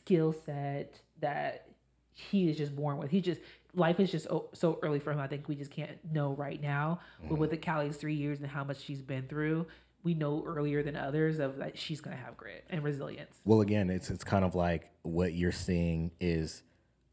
skill 0.05 0.33
set 0.33 1.01
that 1.21 1.67
he 2.13 2.49
is 2.49 2.57
just 2.57 2.75
born 2.75 2.99
with. 2.99 3.11
He 3.11 3.21
just 3.21 3.41
life 3.75 4.01
is 4.01 4.11
just 4.11 4.27
so 4.53 4.79
early 4.83 4.99
for 4.99 5.13
him. 5.13 5.21
I 5.21 5.27
think 5.27 5.49
we 5.49 5.55
just 5.55 5.71
can't 5.71 5.99
know 6.13 6.33
right 6.33 6.61
now. 6.61 7.01
But 7.29 7.39
with 7.39 7.51
the 7.51 7.57
mm-hmm. 7.57 7.71
Callie's 7.71 7.97
three 7.97 8.15
years 8.15 8.41
and 8.41 8.49
how 8.49 8.65
much 8.65 8.81
she's 8.81 9.03
been 9.03 9.27
through, 9.29 9.67
we 10.03 10.15
know 10.15 10.43
earlier 10.47 10.83
than 10.83 10.97
others 10.97 11.39
of 11.39 11.57
that 11.59 11.79
she's 11.79 12.01
gonna 12.01 12.17
have 12.17 12.37
grit 12.37 12.65
and 12.71 12.83
resilience. 12.83 13.41
Well, 13.45 13.61
again, 13.61 13.91
it's 13.91 14.11
it's 14.11 14.25
kind 14.25 14.45
of 14.45 14.55
like 14.55 14.91
what 15.03 15.35
you're 15.35 15.53
seeing 15.53 16.11
is, 16.21 16.63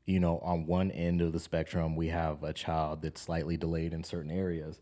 you 0.06 0.20
know, 0.20 0.40
on 0.40 0.66
one 0.66 0.92
end 0.92 1.22
of 1.22 1.34
the 1.34 1.40
spectrum, 1.40 1.96
we 1.96 2.08
have 2.08 2.44
a 2.44 2.54
child 2.54 3.02
that's 3.02 3.22
slightly 3.22 3.58
delayed 3.58 3.94
in 3.94 4.04
certain 4.04 4.32
areas, 4.32 4.80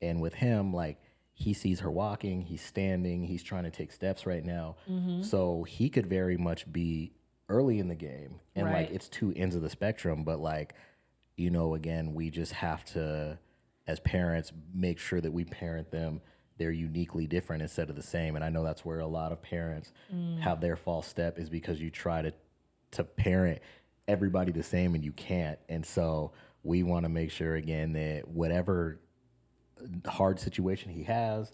and 0.00 0.20
with 0.20 0.34
him, 0.34 0.72
like 0.72 0.98
he 1.34 1.52
sees 1.52 1.80
her 1.80 1.90
walking, 1.90 2.42
he's 2.42 2.62
standing, 2.62 3.24
he's 3.24 3.42
trying 3.42 3.64
to 3.64 3.70
take 3.70 3.92
steps 3.92 4.26
right 4.26 4.44
now, 4.44 4.76
mm-hmm. 4.90 5.22
so 5.22 5.64
he 5.64 5.88
could 5.88 6.06
very 6.06 6.36
much 6.36 6.70
be 6.72 7.12
early 7.48 7.78
in 7.78 7.88
the 7.88 7.94
game, 7.94 8.40
and 8.54 8.70
like 8.70 8.90
it's 8.90 9.08
two 9.08 9.32
ends 9.34 9.54
of 9.54 9.62
the 9.62 9.70
spectrum, 9.70 10.24
but 10.24 10.40
like, 10.40 10.74
you 11.36 11.50
know, 11.50 11.74
again, 11.74 12.14
we 12.14 12.30
just 12.30 12.52
have 12.52 12.84
to, 12.86 13.38
as 13.86 14.00
parents, 14.00 14.52
make 14.74 14.98
sure 14.98 15.20
that 15.20 15.32
we 15.32 15.44
parent 15.44 15.90
them. 15.90 16.20
They're 16.58 16.72
uniquely 16.72 17.26
different 17.26 17.62
instead 17.62 17.88
of 17.88 17.96
the 17.96 18.02
same, 18.02 18.34
and 18.34 18.44
I 18.44 18.48
know 18.48 18.64
that's 18.64 18.84
where 18.84 19.00
a 19.00 19.06
lot 19.06 19.32
of 19.32 19.40
parents 19.40 19.92
mm. 20.12 20.40
have 20.40 20.60
their 20.60 20.76
false 20.76 21.06
step 21.06 21.38
is 21.38 21.48
because 21.48 21.80
you 21.80 21.90
try 21.90 22.22
to 22.22 22.32
to 22.92 23.04
parent 23.04 23.60
everybody 24.08 24.50
the 24.50 24.62
same 24.62 24.94
and 24.94 25.04
you 25.04 25.12
can't. 25.12 25.58
And 25.68 25.84
so 25.84 26.32
we 26.62 26.82
want 26.82 27.04
to 27.04 27.08
make 27.08 27.30
sure 27.30 27.56
again 27.56 27.92
that 27.92 28.26
whatever 28.26 28.98
hard 30.06 30.40
situation 30.40 30.90
he 30.90 31.04
has, 31.04 31.52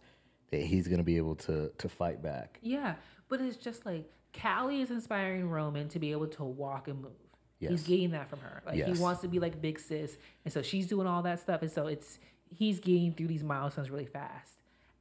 that 0.51 0.63
he's 0.63 0.87
going 0.89 0.99
to 0.99 1.05
be 1.05 1.17
able 1.17 1.35
to 1.37 1.71
to 1.79 1.89
fight 1.89 2.23
back. 2.23 2.59
Yeah, 2.63 2.95
but 3.29 3.41
it's 3.41 3.57
just 3.57 3.85
like 3.85 4.11
Callie 4.41 4.81
is 4.81 4.91
inspiring 4.91 5.49
Roman 5.49 5.89
to 5.91 5.99
be 5.99 6.13
able 6.13 6.27
to 6.29 6.45
walk 6.45 6.89
and 6.89 7.01
move. 7.01 7.13
Yes. 7.61 7.71
He's 7.71 7.83
getting 7.85 8.11
that 8.11 8.29
from 8.29 8.41
her. 8.41 8.63
Like 8.67 8.77
Yes. 8.77 8.97
he 8.97 9.03
wants 9.03 9.21
to 9.23 9.29
be 9.29 9.39
like 9.39 9.61
big 9.63 9.79
sis, 9.79 10.17
and 10.45 10.53
so 10.53 10.61
she's 10.63 10.87
doing 10.87 11.07
all 11.07 11.23
that 11.23 11.41
stuff, 11.41 11.63
and 11.63 11.71
so 11.71 11.87
it's 11.87 12.19
he's 12.51 12.79
getting 12.81 13.13
through 13.13 13.29
these 13.29 13.43
milestones 13.45 13.91
really 13.91 14.07
fast. 14.07 14.53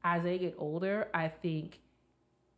As 0.03 0.23
they 0.23 0.37
get 0.37 0.55
older, 0.57 1.07
I 1.13 1.27
think 1.29 1.79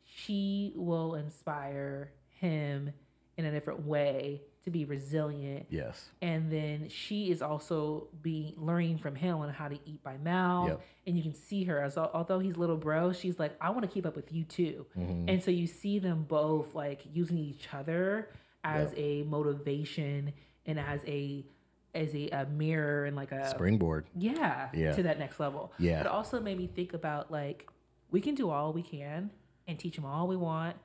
she 0.03 0.73
will 0.75 1.15
inspire 1.15 2.11
him 2.29 2.91
in 3.38 3.45
a 3.45 3.51
different 3.51 3.85
way 3.85 4.41
to 4.65 4.71
be 4.71 4.84
resilient 4.84 5.67
Yes. 5.69 6.10
and 6.21 6.51
then 6.51 6.89
she 6.89 7.30
is 7.32 7.41
also 7.43 8.08
being 8.21 8.54
learning 8.58 8.97
from 8.97 9.15
him 9.15 9.38
on 9.38 9.49
how 9.49 9.67
to 9.67 9.78
eat 9.86 10.04
by 10.04 10.17
mouth 10.17 10.69
Yep. 10.69 10.82
and 11.08 11.15
you 11.17 11.21
can 11.23 11.36
see 11.36 11.63
her 11.65 11.80
as 11.82 11.97
although 11.97 12.39
he's 12.39 12.58
little 12.58 12.75
bro 12.78 13.13
she's 13.13 13.38
like 13.39 13.56
i 13.62 13.69
want 13.69 13.84
to 13.84 13.88
keep 13.88 14.06
up 14.08 14.15
with 14.15 14.32
you 14.34 14.43
too 14.43 14.86
Mm-hmm. 14.97 15.30
and 15.30 15.43
so 15.43 15.51
you 15.51 15.67
see 15.67 15.99
them 15.99 16.25
both 16.28 16.73
like 16.73 17.06
using 17.13 17.38
each 17.38 17.67
other 17.73 18.30
as 18.63 18.91
a 18.97 19.21
motivation 19.23 20.34
and 20.65 20.80
as 20.80 21.01
a 21.06 21.45
as 21.93 22.13
a, 22.15 22.28
a 22.32 22.45
mirror 22.47 23.06
and 23.06 23.15
like 23.15 23.32
a 23.32 23.47
Springboard. 23.49 24.06
yeah, 24.17 24.67
Yeah. 24.73 24.91
to 24.93 25.04
that 25.04 25.17
next 25.17 25.39
level. 25.39 25.71
Yeah. 25.80 25.99
But 25.99 26.08
it 26.08 26.12
also 26.12 26.41
made 26.41 26.58
me 26.58 26.67
think 26.67 26.93
about 26.93 27.32
like 27.32 27.69
we 28.12 28.19
can 28.19 28.36
do 28.36 28.49
all 28.49 28.73
we 28.73 28.82
can 28.82 29.30
and 29.67 29.80
teach 29.80 29.95
them 29.95 30.04
all 30.06 30.28
we 30.28 30.36
want 30.36 30.75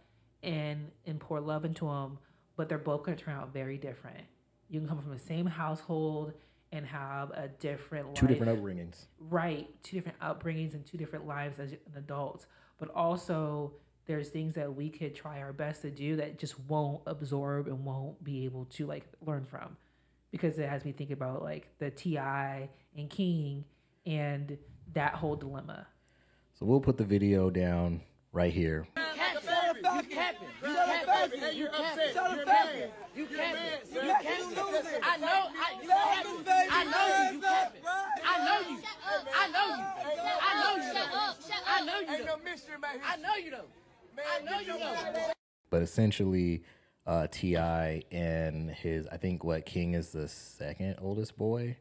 and 0.44 0.90
and 1.06 1.18
pour 1.18 1.40
love 1.40 1.64
into 1.64 1.86
them, 1.86 2.18
but 2.60 2.68
they're 2.68 2.76
both 2.76 3.04
going 3.04 3.16
to 3.16 3.24
turn 3.24 3.34
out 3.34 3.54
very 3.54 3.78
different. 3.78 4.20
You 4.68 4.80
can 4.80 4.86
come 4.90 5.00
from 5.00 5.12
the 5.12 5.18
same 5.18 5.46
household 5.46 6.34
and 6.72 6.84
have 6.84 7.30
a 7.30 7.48
different 7.48 8.14
Two 8.14 8.26
life. 8.26 8.34
different 8.38 8.62
upbringings. 8.62 9.06
right, 9.18 9.66
two 9.82 9.96
different 9.96 10.18
upbringings 10.20 10.74
and 10.74 10.84
two 10.84 10.98
different 10.98 11.26
lives 11.26 11.58
as 11.58 11.72
an 11.72 11.78
adults. 11.96 12.44
But 12.76 12.90
also 12.90 13.72
there's 14.04 14.28
things 14.28 14.56
that 14.56 14.76
we 14.76 14.90
could 14.90 15.14
try 15.14 15.40
our 15.40 15.54
best 15.54 15.80
to 15.82 15.90
do 15.90 16.16
that 16.16 16.38
just 16.38 16.60
won't 16.68 17.00
absorb 17.06 17.66
and 17.66 17.82
won't 17.82 18.22
be 18.22 18.44
able 18.44 18.66
to 18.66 18.84
like 18.86 19.06
learn 19.24 19.46
from 19.46 19.78
because 20.30 20.58
it 20.58 20.68
has 20.68 20.84
me 20.84 20.92
think 20.92 21.12
about 21.12 21.42
like 21.42 21.66
the 21.78 21.90
T.I. 21.90 22.68
and 22.94 23.08
King 23.08 23.64
and 24.04 24.58
that 24.92 25.14
whole 25.14 25.34
dilemma. 25.34 25.86
So 26.58 26.66
we'll 26.66 26.80
put 26.80 26.98
the 26.98 27.04
video 27.04 27.48
down 27.48 28.02
right 28.34 28.52
here. 28.52 28.86
You 29.82 30.02
capping. 30.02 30.48
You 30.62 30.74
capping. 30.74 31.40
You 31.56 31.68
capping. 31.68 32.08
You 32.08 32.44
capping. 32.44 32.90
You 33.14 33.26
capping. 33.26 33.60
You 33.92 34.02
capping. 34.02 35.00
I 35.02 35.16
know. 35.16 35.48
I, 35.56 35.82
you 35.82 35.88
capping. 35.88 36.68
I 36.70 36.84
know 36.84 37.06
you. 37.30 37.36
You 37.36 37.40
capping. 37.40 37.82
I 38.24 38.38
know 38.44 38.58
you. 38.68 38.78
I 39.34 39.48
know 39.50 39.66
you. 39.76 39.84
I 40.46 40.54
know 40.60 40.76
you. 40.76 40.92
though. 40.92 41.06
I 41.66 41.84
know 41.84 41.98
you. 42.00 42.24
though. 42.24 42.98
I 43.04 43.16
know 43.16 43.34
you 43.36 43.50
though. 43.50 43.64
I 44.18 44.42
know 44.44 44.60
you 44.60 44.78
though. 44.78 45.32
But 45.70 45.82
essentially, 45.82 46.62
uh, 47.06 47.26
T.I. 47.30 48.02
and 48.10 48.70
his, 48.70 49.06
I 49.06 49.16
think 49.16 49.44
what 49.44 49.64
King 49.64 49.94
is 49.94 50.10
the 50.10 50.28
second 50.28 50.96
oldest 51.00 51.36
boy. 51.38 51.76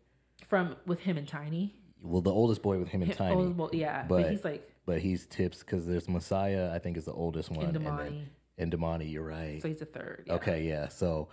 From 0.47 0.75
with 0.85 0.99
him 1.01 1.17
and 1.17 1.27
Tiny. 1.27 1.75
Well, 2.01 2.21
the 2.21 2.31
oldest 2.31 2.61
boy 2.61 2.77
with 2.79 2.87
him 2.87 3.01
and 3.01 3.11
Him- 3.11 3.17
Tiny. 3.17 3.35
oldest 3.35 3.57
boy- 3.57 3.69
yeah, 3.73 4.05
but 4.07 4.29
he's 4.31 4.45
like- 4.45 4.68
but 4.89 4.99
he's 5.01 5.27
tips 5.27 5.59
because 5.59 5.85
there's 5.85 6.09
Messiah. 6.09 6.71
I 6.73 6.79
think 6.79 6.97
is 6.97 7.05
the 7.05 7.13
oldest 7.13 7.51
one, 7.51 7.67
And 7.67 7.75
then- 7.75 7.83
Domani. 7.83 8.23
and 8.57 8.71
Domani. 8.71 9.05
You're 9.07 9.23
right. 9.23 9.61
So 9.61 9.67
he's 9.67 9.81
a 9.81 9.85
third. 9.85 10.23
yeah. 10.25 10.33
Okay, 10.33 10.67
yeah. 10.67 10.87
So 10.87 11.27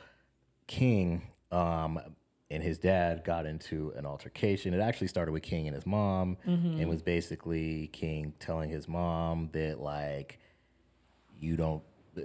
King 0.67 1.23
um, 1.51 1.99
and 2.51 2.63
his 2.63 2.79
dad 2.79 3.25
got 3.25 3.47
into 3.47 3.93
an 3.97 4.05
altercation. 4.05 4.75
It 4.75 4.81
actually 4.81 5.07
started 5.09 5.33
with 5.33 5.43
King 5.43 5.67
and 5.69 5.75
his 5.75 5.87
mom, 5.87 6.37
Mm-hmm. 6.47 6.81
and 6.81 6.89
was 6.89 7.01
basically 7.03 7.89
King 7.89 8.35
telling 8.39 8.69
his 8.69 8.87
mom 8.89 9.49
that 9.53 9.81
like 9.81 10.39
you 11.41 11.57
don't. 11.57 11.83
uh, 12.19 12.21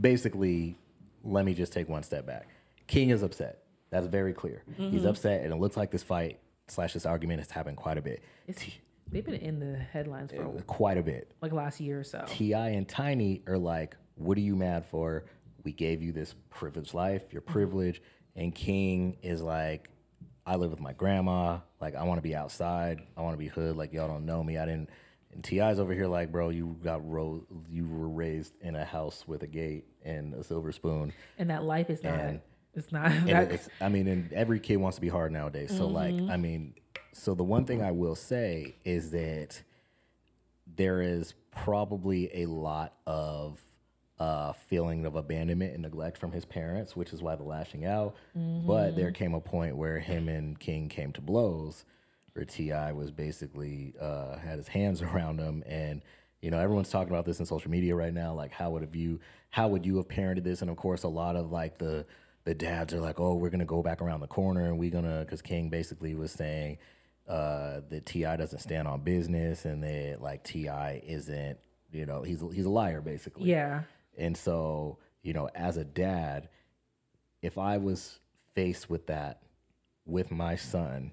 Basically, 0.00 0.76
let 1.24 1.44
me 1.44 1.52
just 1.52 1.72
take 1.74 1.88
one 1.90 2.02
step 2.02 2.26
back. 2.26 2.48
King 2.86 3.10
is 3.10 3.22
upset. 3.22 3.58
That's 3.90 4.06
very 4.06 4.32
clear. 4.32 4.62
Mm-hmm. 4.72 4.90
He's 4.92 5.04
upset, 5.04 5.42
and 5.44 5.52
it 5.52 5.56
looks 5.56 5.76
like 5.76 5.90
this 5.90 6.02
fight 6.02 6.38
slash 6.68 6.92
this 6.94 7.04
argument 7.06 7.40
has 7.40 7.50
happened 7.50 7.76
quite 7.76 7.98
a 7.98 8.02
bit. 8.02 8.22
It's, 8.46 8.64
they've 9.10 9.24
been 9.24 9.34
in 9.34 9.58
the 9.60 9.76
headlines 9.78 10.32
for 10.32 10.44
Quite 10.66 10.98
a 10.98 11.02
bit. 11.02 11.32
like 11.40 11.52
last 11.52 11.80
year 11.80 12.00
or 12.00 12.04
so. 12.04 12.24
T.I. 12.26 12.68
and 12.70 12.88
Tiny 12.88 13.42
are 13.46 13.58
like, 13.58 13.96
"What 14.16 14.36
are 14.38 14.42
you 14.42 14.56
mad 14.56 14.86
for? 14.86 15.24
We 15.64 15.72
gave 15.72 16.02
you 16.02 16.12
this 16.12 16.34
privileged 16.50 16.94
life, 16.94 17.32
your 17.32 17.42
privilege." 17.42 18.00
And 18.36 18.54
King 18.54 19.16
is 19.22 19.42
like, 19.42 19.88
"I 20.46 20.56
live 20.56 20.70
with 20.70 20.80
my 20.80 20.92
grandma. 20.92 21.58
Like, 21.80 21.94
I 21.94 22.04
want 22.04 22.18
to 22.18 22.22
be 22.22 22.34
outside. 22.34 23.00
I 23.16 23.22
want 23.22 23.34
to 23.34 23.38
be 23.38 23.48
hood. 23.48 23.76
Like, 23.76 23.92
y'all 23.92 24.08
don't 24.08 24.24
know 24.26 24.42
me. 24.42 24.56
I 24.58 24.64
didn't." 24.66 24.90
And 25.32 25.44
T.I.'s 25.44 25.78
over 25.78 25.92
here 25.92 26.06
like, 26.06 26.32
"Bro, 26.32 26.50
you 26.50 26.76
got 26.82 27.08
ro- 27.08 27.46
you 27.68 27.86
were 27.88 28.08
raised 28.08 28.54
in 28.62 28.74
a 28.76 28.84
house 28.84 29.26
with 29.28 29.42
a 29.42 29.46
gate 29.46 29.84
and 30.04 30.34
a 30.34 30.42
silver 30.44 30.72
spoon." 30.72 31.12
And 31.38 31.50
that 31.50 31.64
life 31.64 31.90
is 31.90 32.02
not. 32.02 32.14
And- 32.14 32.40
it's 32.72 32.92
not. 32.92 33.10
That- 33.26 33.50
it's, 33.50 33.68
I 33.80 33.88
mean, 33.88 34.06
and 34.06 34.32
every 34.32 34.60
kid 34.60 34.76
wants 34.76 34.96
to 34.96 35.00
be 35.00 35.08
hard 35.08 35.32
nowadays. 35.32 35.76
So 35.76 35.88
like, 35.88 36.14
Mm-hmm. 36.14 36.30
I 36.30 36.36
mean, 36.36 36.74
so 37.12 37.34
the 37.34 37.44
one 37.44 37.64
thing 37.64 37.82
I 37.82 37.90
will 37.90 38.14
say 38.14 38.76
is 38.84 39.10
that 39.10 39.62
there 40.76 41.00
is 41.02 41.34
probably 41.50 42.30
a 42.42 42.46
lot 42.46 42.94
of 43.06 43.60
uh, 44.18 44.52
feeling 44.52 45.06
of 45.06 45.16
abandonment 45.16 45.72
and 45.72 45.82
neglect 45.82 46.18
from 46.18 46.30
his 46.32 46.44
parents, 46.44 46.94
which 46.94 47.12
is 47.12 47.22
why 47.22 47.34
the 47.36 47.42
lashing 47.42 47.84
out. 47.86 48.14
But 48.66 48.94
there 48.96 49.10
came 49.12 49.34
a 49.34 49.40
point 49.40 49.76
where 49.76 49.98
him 49.98 50.28
and 50.28 50.58
King 50.58 50.88
came 50.88 51.12
to 51.12 51.20
blows, 51.20 51.84
where 52.34 52.44
T.I. 52.44 52.92
was 52.92 53.10
basically 53.10 53.94
uh, 54.00 54.36
had 54.38 54.58
his 54.58 54.68
hands 54.68 55.02
around 55.02 55.38
him, 55.40 55.64
and 55.66 56.02
you 56.42 56.50
know 56.50 56.58
everyone's 56.58 56.90
talking 56.90 57.12
about 57.12 57.24
this 57.24 57.40
in 57.40 57.46
social 57.46 57.70
media 57.70 57.96
right 57.96 58.12
now. 58.14 58.34
Like, 58.34 58.52
how 58.52 58.70
would 58.70 58.82
have 58.82 58.94
you, 58.94 59.20
how 59.48 59.68
would 59.68 59.84
you 59.86 59.96
have 59.96 60.08
parented 60.08 60.44
this? 60.44 60.60
And 60.60 60.70
of 60.70 60.76
course, 60.76 61.02
a 61.02 61.08
lot 61.08 61.34
of 61.34 61.50
like 61.50 61.78
the 61.78 62.06
the 62.44 62.54
dads 62.54 62.92
are 62.92 63.00
like, 63.00 63.18
oh, 63.20 63.34
we're 63.36 63.50
gonna 63.50 63.64
go 63.64 63.82
back 63.82 64.02
around 64.02 64.20
the 64.20 64.26
corner, 64.26 64.66
and 64.66 64.78
we're 64.78 64.90
gonna, 64.90 65.20
because 65.20 65.42
King 65.42 65.70
basically 65.70 66.14
was 66.14 66.30
saying 66.30 66.78
uh, 67.30 67.82
that 67.88 68.06
T.I. 68.06 68.36
doesn't 68.36 68.58
stand 68.58 68.88
on 68.88 69.02
business, 69.02 69.64
and 69.64 69.84
that 69.84 70.20
like 70.20 70.42
T.I. 70.42 71.00
isn't, 71.06 71.58
you 71.92 72.04
know, 72.04 72.22
he's 72.22 72.42
he's 72.52 72.66
a 72.66 72.70
liar 72.70 73.00
basically. 73.00 73.48
Yeah. 73.48 73.82
And 74.18 74.36
so, 74.36 74.98
you 75.22 75.32
know, 75.32 75.48
as 75.54 75.76
a 75.76 75.84
dad, 75.84 76.48
if 77.40 77.56
I 77.56 77.78
was 77.78 78.18
faced 78.54 78.90
with 78.90 79.06
that 79.06 79.42
with 80.04 80.32
my 80.32 80.56
son, 80.56 81.12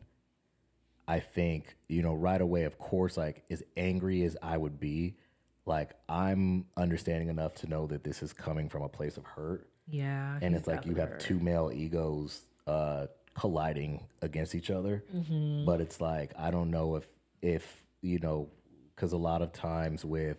I 1.07 1.19
think, 1.19 1.75
you 1.87 2.01
know, 2.01 2.15
right 2.15 2.41
away, 2.41 2.63
of 2.63 2.79
course, 2.79 3.15
like 3.15 3.43
as 3.51 3.61
angry 3.77 4.23
as 4.23 4.35
I 4.41 4.57
would 4.57 4.79
be, 4.79 5.17
like 5.67 5.91
I'm 6.09 6.65
understanding 6.75 7.29
enough 7.29 7.53
to 7.55 7.67
know 7.67 7.85
that 7.87 8.03
this 8.03 8.23
is 8.23 8.33
coming 8.33 8.69
from 8.69 8.81
a 8.81 8.89
place 8.89 9.17
of 9.17 9.23
hurt. 9.23 9.69
Yeah. 9.87 10.39
And 10.41 10.55
it's 10.55 10.65
like 10.67 10.87
you 10.87 10.93
definitely 10.93 11.19
have 11.19 11.27
two 11.27 11.39
male 11.39 11.71
egos 11.71 12.41
uh, 12.65 13.05
colliding 13.37 14.03
against 14.21 14.55
each 14.55 14.69
other. 14.69 15.03
Mm-hmm. 15.15 15.65
But 15.65 15.81
it's 15.81 16.01
like, 16.01 16.33
I 16.37 16.51
don't 16.51 16.71
know 16.71 16.95
if, 16.95 17.07
if, 17.41 17.83
you 18.01 18.19
know, 18.19 18.49
because 18.95 19.13
a 19.13 19.17
lot 19.17 19.41
of 19.41 19.53
times 19.53 20.03
with, 20.03 20.37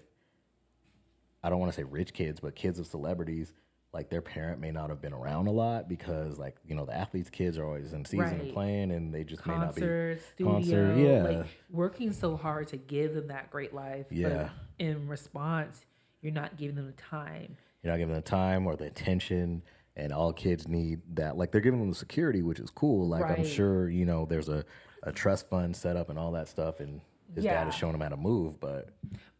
I 1.42 1.50
don't 1.50 1.60
want 1.60 1.72
to 1.72 1.76
say 1.76 1.84
rich 1.84 2.12
kids, 2.12 2.40
but 2.40 2.56
kids 2.56 2.80
of 2.80 2.86
celebrities, 2.86 3.52
like 3.92 4.10
their 4.10 4.20
parent 4.20 4.60
may 4.60 4.72
not 4.72 4.90
have 4.90 5.00
been 5.00 5.12
around 5.12 5.46
a 5.46 5.52
lot 5.52 5.88
because, 5.88 6.38
like, 6.38 6.56
you 6.66 6.74
know, 6.74 6.84
the 6.84 6.94
athletes' 6.94 7.30
kids 7.30 7.56
are 7.56 7.64
always 7.64 7.92
in 7.92 8.04
season 8.04 8.40
and 8.40 8.52
playing, 8.52 8.90
and 8.90 9.14
they 9.14 9.24
just 9.24 9.46
may 9.46 9.54
not 9.54 9.74
be. 9.74 9.80
studio, 9.80 10.52
concert, 10.52 10.96
yeah. 10.96 11.22
like 11.22 11.46
working 11.70 12.12
so 12.12 12.36
hard 12.36 12.68
to 12.68 12.76
give 12.76 13.14
them 13.14 13.28
that 13.28 13.50
great 13.50 13.72
life. 13.72 14.06
Yeah. 14.10 14.28
But 14.28 14.50
in 14.84 15.08
response, 15.08 15.86
you're 16.20 16.32
not 16.32 16.56
giving 16.56 16.76
them 16.76 16.86
the 16.86 17.00
time. 17.00 17.56
You're 17.82 17.92
not 17.92 17.98
giving 17.98 18.12
them 18.12 18.22
the 18.22 18.28
time 18.28 18.66
or 18.66 18.76
the 18.76 18.86
attention, 18.86 19.62
and 19.98 20.12
all 20.12 20.32
kids 20.32 20.68
need 20.68 21.00
that. 21.14 21.36
Like 21.36 21.52
they're 21.52 21.60
giving 21.60 21.80
them 21.80 21.88
the 21.90 21.94
security, 21.94 22.42
which 22.42 22.60
is 22.60 22.70
cool. 22.70 23.08
Like 23.08 23.24
I'm 23.24 23.44
sure 23.44 23.88
you 23.90 24.04
know 24.04 24.24
there's 24.26 24.48
a, 24.48 24.64
a 25.02 25.12
trust 25.12 25.48
fund 25.50 25.76
set 25.76 25.96
up 25.96 26.08
and 26.10 26.18
all 26.18 26.32
that 26.32 26.48
stuff, 26.48 26.80
and 26.80 27.00
his 27.34 27.44
dad 27.44 27.50
Yeah. 27.52 27.64
has 27.64 27.74
shown 27.74 27.94
him 27.94 28.00
how 28.00 28.08
to 28.08 28.16
move. 28.16 28.60
But 28.60 28.90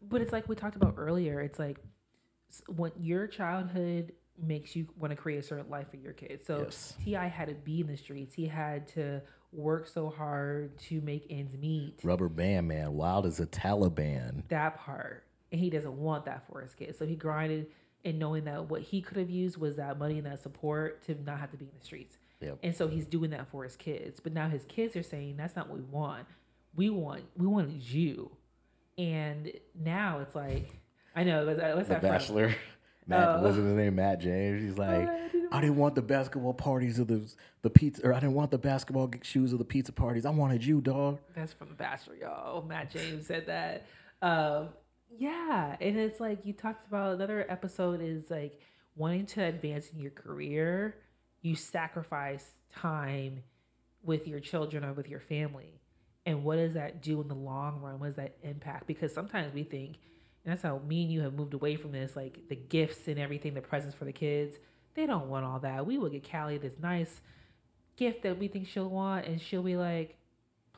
But 0.01 0.21
it's 0.21 0.31
like 0.31 0.47
we 0.49 0.55
talked 0.55 0.75
about 0.75 0.95
earlier. 0.97 1.39
It's 1.41 1.59
like 1.59 1.79
when 2.67 2.91
your 2.99 3.27
childhood 3.27 4.13
makes 4.41 4.75
you 4.75 4.87
want 4.97 5.11
to 5.11 5.15
create 5.15 5.37
a 5.37 5.43
certain 5.43 5.69
life 5.69 5.89
for 5.89 5.97
your 5.97 6.13
kids. 6.13 6.45
So 6.47 6.59
Yes. 6.63 6.95
T.I. 7.03 7.27
had 7.27 7.49
to 7.49 7.55
be 7.55 7.81
in 7.81 7.87
the 7.87 7.97
streets. 7.97 8.33
He 8.33 8.47
had 8.47 8.87
to 8.89 9.21
work 9.51 9.87
so 9.87 10.09
hard 10.09 10.77
to 10.77 11.01
make 11.01 11.25
ends 11.29 11.57
meet. 11.57 11.99
Rubber 12.03 12.29
Band 12.29 12.67
Man, 12.67 12.93
wild 12.93 13.25
as 13.25 13.39
a 13.39 13.45
Taliban. 13.47 14.47
that 14.49 14.77
part 14.79 15.25
and 15.51 15.59
he 15.59 15.69
doesn't 15.71 15.97
want 15.97 16.25
that 16.25 16.45
for 16.47 16.61
his 16.61 16.75
kids 16.75 16.95
so 16.99 17.05
he 17.07 17.15
grinded 17.15 17.65
and 18.05 18.17
knowing 18.19 18.45
that 18.45 18.69
what 18.69 18.81
he 18.81 19.01
could 19.01 19.17
have 19.17 19.29
used 19.29 19.57
was 19.57 19.75
that 19.75 19.97
money 19.99 20.17
and 20.17 20.25
that 20.25 20.41
support 20.41 21.03
to 21.05 21.15
not 21.25 21.39
have 21.39 21.51
to 21.51 21.57
be 21.57 21.65
in 21.65 21.71
the 21.77 21.85
streets 21.85 22.17
Yep. 22.41 22.59
and 22.63 22.73
so 22.75 22.87
he's 22.87 23.05
doing 23.05 23.31
that 23.31 23.47
for 23.51 23.63
his 23.65 23.75
kids 23.75 24.19
but 24.21 24.31
now 24.33 24.47
his 24.47 24.63
kids 24.65 24.95
are 24.95 25.03
saying 25.03 25.35
that's 25.37 25.55
not 25.57 25.67
what 25.67 25.77
we 25.77 25.83
want 25.83 26.25
we 26.75 26.89
want 26.89 27.23
we 27.35 27.45
wanted 27.47 27.81
you 27.83 28.31
and 28.97 29.51
now 29.75 30.19
it's 30.19 30.35
like 30.35 30.69
i 31.15 31.23
know 31.23 31.45
what's 31.45 31.59
that, 31.59 31.75
what's 31.75 31.89
The? 31.89 31.95
Bachelor. 31.95 32.55
Matt, 33.07 33.27
Oh. 33.27 33.41
wasn't 33.41 33.65
his 33.65 33.75
name 33.75 33.95
Matt 33.95 34.19
James? 34.21 34.61
He's 34.61 34.77
like, 34.77 35.09
I 35.09 35.27
didn't 35.31 35.47
I 35.51 35.61
didn't 35.61 35.77
want 35.77 35.95
the 35.95 36.01
basketball 36.03 36.53
parties 36.53 36.99
of 36.99 37.07
the 37.07 37.27
the 37.63 37.69
pizza, 37.71 38.05
or 38.05 38.13
I 38.13 38.19
didn't 38.19 38.35
want 38.35 38.51
the 38.51 38.59
basketball 38.59 39.09
shoes 39.23 39.51
of 39.51 39.57
the 39.57 39.65
pizza 39.65 39.91
parties. 39.91 40.27
I 40.27 40.29
wanted 40.29 40.63
you, 40.63 40.79
dog. 40.79 41.17
That's 41.35 41.51
from 41.51 41.69
The 41.69 41.73
Bachelor, 41.73 42.15
y'all. 42.17 42.61
Matt 42.61 42.91
James 42.91 43.25
said 43.25 43.47
that. 43.47 43.87
Um, 44.21 44.69
yeah, 45.17 45.75
and 45.79 45.97
it's 45.97 46.19
like 46.19 46.45
you 46.45 46.53
talked 46.53 46.87
about 46.87 47.15
another 47.15 47.45
episode 47.49 48.01
is 48.01 48.29
like 48.29 48.59
wanting 48.95 49.25
to 49.25 49.43
advance 49.43 49.89
in 49.93 49.99
your 49.99 50.11
career, 50.11 50.95
you 51.41 51.55
sacrifice 51.55 52.45
time 52.73 53.43
with 54.03 54.27
your 54.27 54.39
children 54.39 54.83
or 54.83 54.93
with 54.93 55.09
your 55.09 55.19
family. 55.19 55.81
And 56.25 56.43
what 56.43 56.57
does 56.57 56.73
that 56.73 57.01
do 57.01 57.21
in 57.21 57.27
the 57.27 57.35
long 57.35 57.81
run? 57.81 57.99
What 57.99 58.07
does 58.07 58.15
that 58.17 58.37
impact? 58.43 58.87
Because 58.87 59.13
sometimes 59.13 59.53
we 59.53 59.63
think, 59.63 59.97
and 60.43 60.51
that's 60.51 60.61
how 60.61 60.79
me 60.87 61.03
and 61.03 61.11
you 61.11 61.21
have 61.21 61.33
moved 61.33 61.53
away 61.53 61.75
from 61.75 61.91
this, 61.91 62.15
like 62.15 62.47
the 62.49 62.55
gifts 62.55 63.07
and 63.07 63.17
everything, 63.17 63.53
the 63.53 63.61
presents 63.61 63.95
for 63.95 64.05
the 64.05 64.11
kids. 64.11 64.57
They 64.93 65.05
don't 65.05 65.29
want 65.29 65.45
all 65.45 65.59
that. 65.59 65.85
We 65.85 65.97
will 65.97 66.09
get 66.09 66.29
Callie 66.29 66.57
this 66.57 66.73
nice 66.81 67.21
gift 67.95 68.23
that 68.23 68.37
we 68.37 68.47
think 68.47 68.67
she'll 68.67 68.89
want, 68.89 69.25
and 69.25 69.41
she'll 69.41 69.63
be 69.63 69.75
like 69.75 70.18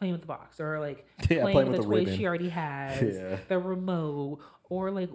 playing 0.01 0.13
with 0.13 0.21
the 0.21 0.27
box 0.27 0.59
or 0.59 0.79
like 0.79 1.05
Yeah, 1.29 1.43
playing, 1.43 1.53
playing 1.53 1.69
with, 1.69 1.77
with 1.79 1.81
the 1.81 1.83
toy 1.93 1.99
ribbon. 2.01 2.17
she 2.17 2.25
already 2.25 2.49
has, 2.49 3.01
Yeah. 3.15 3.37
the 3.47 3.59
remote, 3.59 4.39
or 4.69 4.89
like 4.91 5.09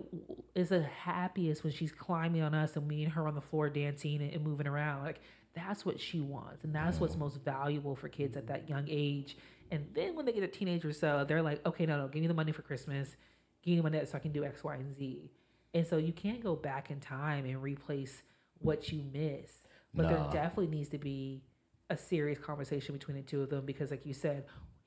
is 0.54 0.68
the 0.68 0.82
happiest 0.82 1.64
when 1.64 1.72
she's 1.72 1.92
climbing 1.92 2.42
on 2.42 2.54
us 2.54 2.76
and 2.76 2.86
me 2.86 3.02
and 3.04 3.12
her 3.12 3.26
on 3.26 3.34
the 3.34 3.40
floor 3.40 3.68
dancing 3.68 4.22
and, 4.22 4.32
and 4.32 4.44
moving 4.44 4.66
around. 4.68 5.02
Like 5.02 5.20
that's 5.54 5.84
what 5.84 5.98
she 6.00 6.20
wants, 6.20 6.62
and 6.64 6.74
that's 6.74 7.00
what's 7.00 7.16
mm. 7.16 7.20
most 7.20 7.38
valuable 7.44 7.96
for 7.96 8.08
kids 8.08 8.36
at 8.36 8.46
that 8.46 8.68
young 8.68 8.84
age. 8.88 9.36
And 9.72 9.86
then 9.94 10.14
when 10.14 10.24
they 10.24 10.32
get 10.32 10.44
a 10.44 10.48
teenager, 10.48 10.90
or 10.90 10.92
so 10.92 11.24
they're 11.26 11.42
like, 11.42 11.66
okay, 11.66 11.84
no, 11.86 11.98
no, 11.98 12.06
give 12.08 12.22
me 12.22 12.28
the 12.28 12.34
money 12.34 12.52
for 12.52 12.62
Christmas, 12.62 13.16
give 13.64 13.72
me 13.72 13.76
the 13.78 13.82
money 13.82 14.04
so 14.06 14.16
I 14.16 14.20
can 14.20 14.30
do 14.30 14.44
X, 14.44 14.62
Y, 14.62 14.74
and 14.76 14.96
Z. 14.96 15.32
And 15.74 15.84
so 15.86 15.96
you 15.96 16.12
can't 16.12 16.42
go 16.42 16.54
back 16.54 16.90
in 16.90 17.00
time 17.00 17.44
and 17.44 17.60
replace 17.60 18.22
what 18.60 18.92
you 18.92 19.02
miss, 19.12 19.66
But 19.92 20.04
Nah. 20.04 20.08
there 20.10 20.42
definitely 20.42 20.68
needs 20.68 20.88
to 20.90 20.98
be 20.98 21.42
a 21.90 21.96
serious 21.96 22.38
conversation 22.38 22.92
between 22.94 23.16
the 23.16 23.22
two 23.22 23.42
of 23.42 23.50
them 23.50 23.64
because, 23.64 23.90
like 23.90 24.04
you 24.06 24.12
said, 24.14 24.44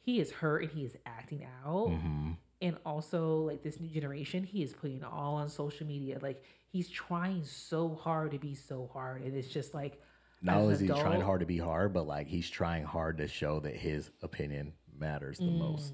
he 0.10 0.20
is 0.20 0.32
hurt 0.32 0.64
and 0.64 0.72
he 0.72 0.84
is 0.84 0.98
acting 1.06 1.46
out. 1.64 1.90
Mm-hmm. 1.90 2.32
And 2.62 2.78
also, 2.86 3.38
like 3.38 3.64
this 3.64 3.80
new 3.80 3.90
generation, 3.90 4.44
he 4.44 4.64
is 4.64 4.74
putting 4.74 4.98
it 4.98 5.04
all 5.04 5.36
on 5.36 5.48
social 5.48 5.88
media. 5.88 6.18
Like 6.22 6.44
he's 6.72 6.90
trying 6.90 7.44
so 7.44 7.96
hard 7.96 8.32
to 8.32 8.40
be 8.40 8.54
so 8.54 8.90
hard, 8.92 9.22
and 9.22 9.36
it's 9.36 9.48
just 9.48 9.74
like 9.74 10.02
Not 10.42 10.58
only 10.58 10.74
is 10.74 10.80
he 10.82 10.88
trying 10.88 11.22
hard 11.22 11.40
to 11.40 11.46
be 11.46 11.58
hard, 11.58 11.94
but 11.94 12.06
like 12.06 12.28
he's 12.28 12.50
trying 12.50 12.84
hard 12.84 13.18
to 13.20 13.28
show 13.28 13.60
that 13.62 13.76
his 13.76 14.10
opinion 14.22 14.74
matters 14.98 15.38
the 15.38 15.46
most. 15.46 15.94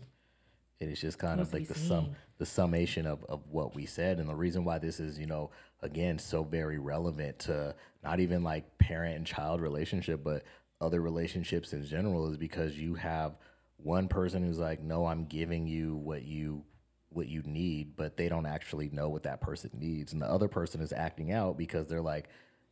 And 0.82 0.90
it's 0.90 1.00
just 1.00 1.20
kind 1.20 1.40
of 1.40 1.54
like 1.54 1.68
the 1.68 1.76
sum 1.76 2.16
the 2.38 2.46
summation 2.46 3.06
of, 3.06 3.24
of 3.26 3.42
what 3.50 3.76
we 3.76 3.86
said 3.86 4.20
and 4.20 4.28
the 4.28 4.36
reason 4.36 4.66
why 4.66 4.78
this 4.78 5.00
is, 5.00 5.18
you 5.18 5.26
know, 5.26 5.52
again, 5.82 6.20
so 6.20 6.44
very 6.44 6.80
relevant 6.80 7.40
to 7.40 7.74
not 8.04 8.20
even 8.20 8.44
like 8.44 8.78
parent 8.78 9.16
and 9.16 9.26
child 9.26 9.62
relationship, 9.62 10.22
but 10.24 10.44
other 10.82 11.00
relationships 11.02 11.72
in 11.72 11.86
general 11.86 12.30
is 12.30 12.38
because 12.38 12.78
you 12.78 12.96
have 12.96 13.38
one 13.78 14.08
person 14.08 14.44
who's 14.44 14.60
like, 14.60 14.82
No, 14.82 15.06
I'm 15.06 15.26
giving 15.26 15.68
you 15.68 15.96
what 15.96 16.24
you 16.24 16.64
what 17.10 17.28
you 17.28 17.42
need, 17.44 17.96
but 17.96 18.18
they 18.18 18.28
don't 18.28 18.46
actually 18.46 18.90
know 18.90 19.10
what 19.10 19.24
that 19.24 19.40
person 19.40 19.72
needs. 19.74 20.12
And 20.12 20.22
the 20.22 20.30
other 20.30 20.50
person 20.50 20.82
is 20.82 20.92
acting 20.92 21.32
out 21.32 21.58
because 21.58 21.88
they're 21.88 22.02
like, 22.02 22.28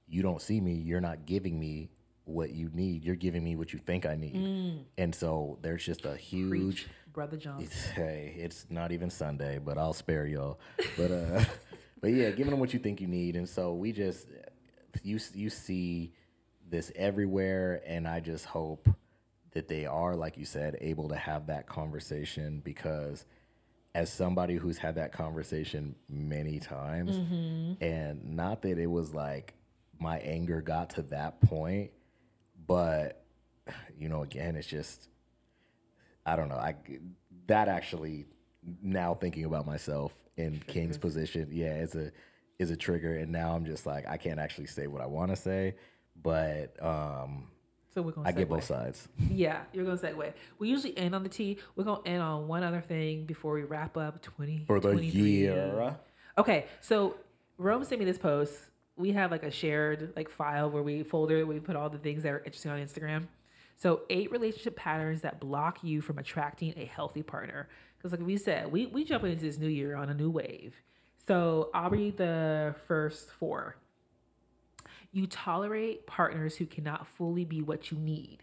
You 0.08 0.22
don't 0.22 0.42
see 0.42 0.60
me, 0.60 0.74
you're 0.74 1.02
not 1.02 1.26
giving 1.26 1.60
me 1.60 1.90
what 2.26 2.52
you 2.52 2.70
need. 2.74 3.04
You're 3.04 3.16
giving 3.16 3.44
me 3.44 3.56
what 3.56 3.74
you 3.74 3.80
think 3.80 4.06
I 4.06 4.16
need. 4.16 4.86
And 4.98 5.14
so 5.14 5.60
there's 5.62 5.86
just 5.86 6.06
a 6.06 6.16
huge 6.16 6.50
preach, 6.50 6.88
brother 7.12 7.38
John. 7.38 7.62
it's, 7.62 7.86
hey, 7.88 8.36
it's 8.38 8.66
not 8.70 8.92
even 8.92 9.10
Sunday, 9.10 9.60
but 9.60 9.78
I'll 9.78 9.94
spare 9.94 10.26
y'all. 10.26 10.60
But 10.98 11.12
uh, 11.12 11.44
but 12.02 12.12
yeah, 12.12 12.32
giving 12.32 12.52
them 12.52 12.60
what 12.60 12.74
you 12.74 12.80
think 12.80 13.02
you 13.02 13.08
need, 13.08 13.36
and 13.36 13.48
so 13.48 13.74
we 13.74 13.92
just 13.92 14.28
you 15.04 15.20
you 15.34 15.50
see 15.50 16.14
this 16.70 16.92
everywhere, 16.96 17.82
and 17.86 18.08
I 18.08 18.20
just 18.20 18.46
hope 18.46 18.88
that 19.54 19.68
they 19.68 19.86
are, 19.86 20.16
like 20.16 20.38
you 20.38 20.46
said, 20.46 20.78
able 20.82 21.10
to 21.10 21.16
have 21.16 21.48
that 21.48 21.68
conversation 21.68 22.62
because 22.64 23.26
as 23.96 24.12
somebody 24.12 24.56
who's 24.56 24.78
had 24.80 24.96
that 24.96 25.12
conversation 25.14 25.96
many 26.10 26.60
times, 26.60 27.16
and 27.82 28.36
not 28.36 28.64
that 28.64 28.78
it 28.80 28.88
was 28.88 29.14
like 29.14 29.54
my 30.00 30.18
anger 30.20 30.62
got 30.62 30.90
to 30.92 31.04
that 31.04 31.40
point, 31.42 31.92
but 32.68 33.24
you 33.98 34.10
know, 34.10 34.24
again, 34.24 34.56
it's 34.56 34.68
just 34.68 35.08
I 36.26 36.36
don't 36.36 36.50
know. 36.50 36.56
I 36.56 36.76
that 37.48 37.68
actually 37.68 38.26
now 38.82 39.14
thinking 39.14 39.46
about 39.46 39.66
myself 39.68 40.14
in 40.38 40.62
King's 40.68 40.98
position, 40.98 41.50
yeah, 41.52 41.74
it's 41.76 41.96
a 41.96 42.12
is 42.60 42.72
a 42.72 42.78
trigger, 42.78 43.18
and 43.18 43.32
now 43.32 43.54
I'm 43.56 43.66
just 43.66 43.86
like 43.86 44.08
I 44.08 44.18
can't 44.18 44.40
actually 44.40 44.68
say 44.68 44.88
what 44.88 45.02
I 45.02 45.06
want 45.06 45.30
to 45.30 45.36
say, 45.36 45.76
but 46.22 46.76
um, 46.84 47.48
So 47.94 48.02
we're 48.02 48.12
gonna. 48.12 48.28
I 48.28 48.32
get 48.32 48.50
both 48.50 48.64
sides. 48.64 49.08
Yeah, 49.32 49.62
you're 49.72 49.86
gonna 49.86 49.98
segue. 49.98 50.34
We 50.60 50.70
usually 50.70 50.98
end 50.98 51.14
on 51.14 51.24
the 51.24 51.30
T. 51.30 51.58
We're 51.76 51.84
gonna 51.84 52.02
end 52.06 52.22
on 52.22 52.48
one 52.48 52.64
other 52.64 52.82
thing 52.82 53.26
before 53.26 53.54
we 53.54 53.64
wrap 53.64 53.98
up. 53.98 54.22
Twenty 54.22 54.64
For 54.66 54.80
the 54.80 54.96
year, 55.06 55.98
Okay, 56.38 56.66
so 56.82 57.16
Rome 57.58 57.84
sent 57.84 58.00
me 58.00 58.06
this 58.06 58.18
post. 58.18 58.56
We 58.96 59.12
have 59.12 59.32
like 59.32 59.44
a 59.44 59.52
shared 59.52 60.14
like 60.16 60.30
file 60.30 60.70
where 60.70 60.84
we 60.84 61.04
folder 61.04 61.46
we 61.46 61.60
put 61.60 61.76
all 61.76 61.90
the 61.90 61.98
things 61.98 62.24
that 62.24 62.32
are 62.32 62.40
interesting 62.40 62.72
on 62.72 62.80
Instagram. 62.80 63.28
So, 63.76 64.02
eight 64.10 64.32
relationship 64.32 64.76
patterns 64.76 65.22
that 65.22 65.40
block 65.40 65.84
you 65.84 66.02
from 66.02 66.18
attracting 66.18 66.74
a 66.78 66.86
healthy 66.86 67.24
partner. 67.24 67.68
Because, 67.98 68.12
like 68.18 68.26
we 68.26 68.38
said, 68.38 68.72
we 68.72 68.86
we 68.86 69.04
jump 69.04 69.24
into 69.24 69.44
this 69.44 69.58
new 69.58 69.68
year 69.68 69.96
on 69.96 70.10
a 70.10 70.14
new 70.14 70.30
wave. 70.30 70.76
So, 71.28 71.70
I'll 71.74 71.90
read 71.90 72.18
the 72.18 72.76
first 72.88 73.32
four. 73.32 73.76
You 75.14 75.28
tolerate 75.28 76.08
partners 76.08 76.58
who 76.58 76.66
cannot 76.66 77.08
fully 77.08 77.46
be 77.46 77.62
what 77.62 77.92
you 77.92 77.98
need. 78.00 78.40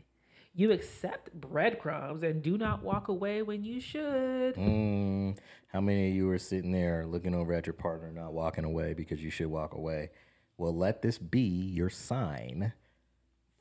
You 0.54 0.70
accept 0.70 1.32
breadcrumbs 1.32 2.22
and 2.22 2.42
do 2.42 2.56
not 2.56 2.82
walk 2.82 3.08
away 3.08 3.42
when 3.42 3.64
you 3.64 3.80
should. 3.80 4.54
Mm, 4.54 5.36
how 5.66 5.80
many 5.80 6.08
of 6.10 6.14
you 6.14 6.30
are 6.30 6.38
sitting 6.38 6.70
there 6.70 7.06
looking 7.06 7.34
over 7.34 7.52
at 7.52 7.66
your 7.66 7.74
partner, 7.74 8.12
not 8.12 8.32
walking 8.32 8.64
away 8.64 8.94
because 8.94 9.22
you 9.22 9.30
should 9.30 9.48
walk 9.48 9.74
away? 9.74 10.10
Well, 10.58 10.74
let 10.74 11.02
this 11.02 11.18
be 11.18 11.40
your 11.40 11.90
sign 11.90 12.72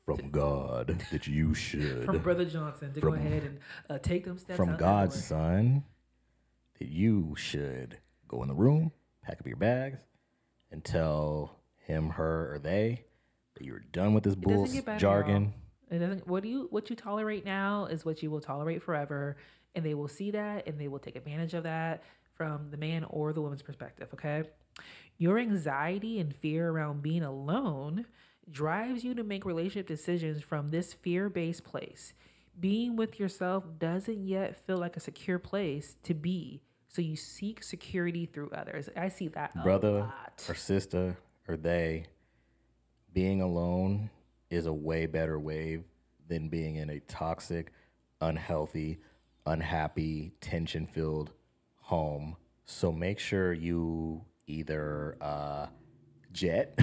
from 0.04 0.30
God 0.30 1.04
that 1.10 1.26
you 1.26 1.52
should. 1.52 2.04
From 2.04 2.18
Brother 2.18 2.44
Johnson 2.44 2.92
to 2.92 3.00
From- 3.00 3.10
go 3.10 3.16
ahead 3.16 3.42
and 3.42 3.58
uh, 3.88 3.98
take 3.98 4.24
them 4.24 4.38
steps 4.38 4.56
from 4.56 4.76
God's 4.76 5.24
son 5.24 5.84
that 6.78 6.88
you 6.88 7.34
should 7.36 7.98
go 8.28 8.42
in 8.42 8.48
the 8.48 8.54
room, 8.54 8.92
pack 9.22 9.40
up 9.40 9.46
your 9.46 9.56
bags, 9.56 9.98
and 10.70 10.84
tell 10.84 11.59
him, 11.80 12.10
her, 12.10 12.54
or 12.54 12.58
they 12.58 13.04
that 13.60 13.64
you're 13.64 13.82
done 13.92 14.14
with 14.14 14.24
this 14.24 14.34
bull 14.34 14.66
jargon. 14.98 15.52
It 15.90 15.98
doesn't. 15.98 16.26
What 16.26 16.42
do 16.42 16.48
you 16.48 16.68
what 16.70 16.90
you 16.90 16.96
tolerate 16.96 17.44
now 17.44 17.86
is 17.86 18.04
what 18.04 18.22
you 18.22 18.30
will 18.30 18.40
tolerate 18.40 18.82
forever, 18.82 19.36
and 19.74 19.84
they 19.84 19.94
will 19.94 20.08
see 20.08 20.30
that 20.32 20.66
and 20.66 20.78
they 20.80 20.88
will 20.88 20.98
take 20.98 21.16
advantage 21.16 21.54
of 21.54 21.64
that 21.64 22.02
from 22.34 22.70
the 22.70 22.76
man 22.76 23.04
or 23.04 23.32
the 23.32 23.42
woman's 23.42 23.62
perspective. 23.62 24.08
Okay, 24.14 24.44
your 25.18 25.38
anxiety 25.38 26.20
and 26.20 26.34
fear 26.34 26.70
around 26.70 27.02
being 27.02 27.22
alone 27.22 28.06
drives 28.50 29.04
you 29.04 29.14
to 29.14 29.22
make 29.22 29.44
relationship 29.44 29.86
decisions 29.86 30.42
from 30.42 30.68
this 30.68 30.92
fear 30.92 31.28
based 31.28 31.64
place. 31.64 32.12
Being 32.58 32.96
with 32.96 33.18
yourself 33.18 33.64
doesn't 33.78 34.26
yet 34.26 34.64
feel 34.66 34.76
like 34.76 34.96
a 34.96 35.00
secure 35.00 35.38
place 35.38 35.96
to 36.04 36.14
be, 36.14 36.62
so 36.88 37.02
you 37.02 37.16
seek 37.16 37.62
security 37.62 38.26
through 38.26 38.50
others. 38.50 38.88
I 38.96 39.08
see 39.08 39.28
that 39.28 39.62
Brother 39.62 40.12
or 40.48 40.54
sister 40.54 41.16
or 41.50 41.56
they, 41.56 42.04
being 43.12 43.42
alone 43.42 44.08
is 44.50 44.66
a 44.66 44.72
way 44.72 45.06
better 45.06 45.38
way 45.38 45.80
than 46.28 46.48
being 46.48 46.76
in 46.76 46.90
a 46.90 47.00
toxic, 47.00 47.72
unhealthy, 48.20 49.00
unhappy, 49.46 50.30
tension 50.40 50.86
filled 50.86 51.32
home. 51.80 52.36
So 52.66 52.92
make 52.92 53.18
sure 53.18 53.52
you 53.52 54.24
either 54.46 55.16
uh, 55.20 55.66
jet 56.32 56.78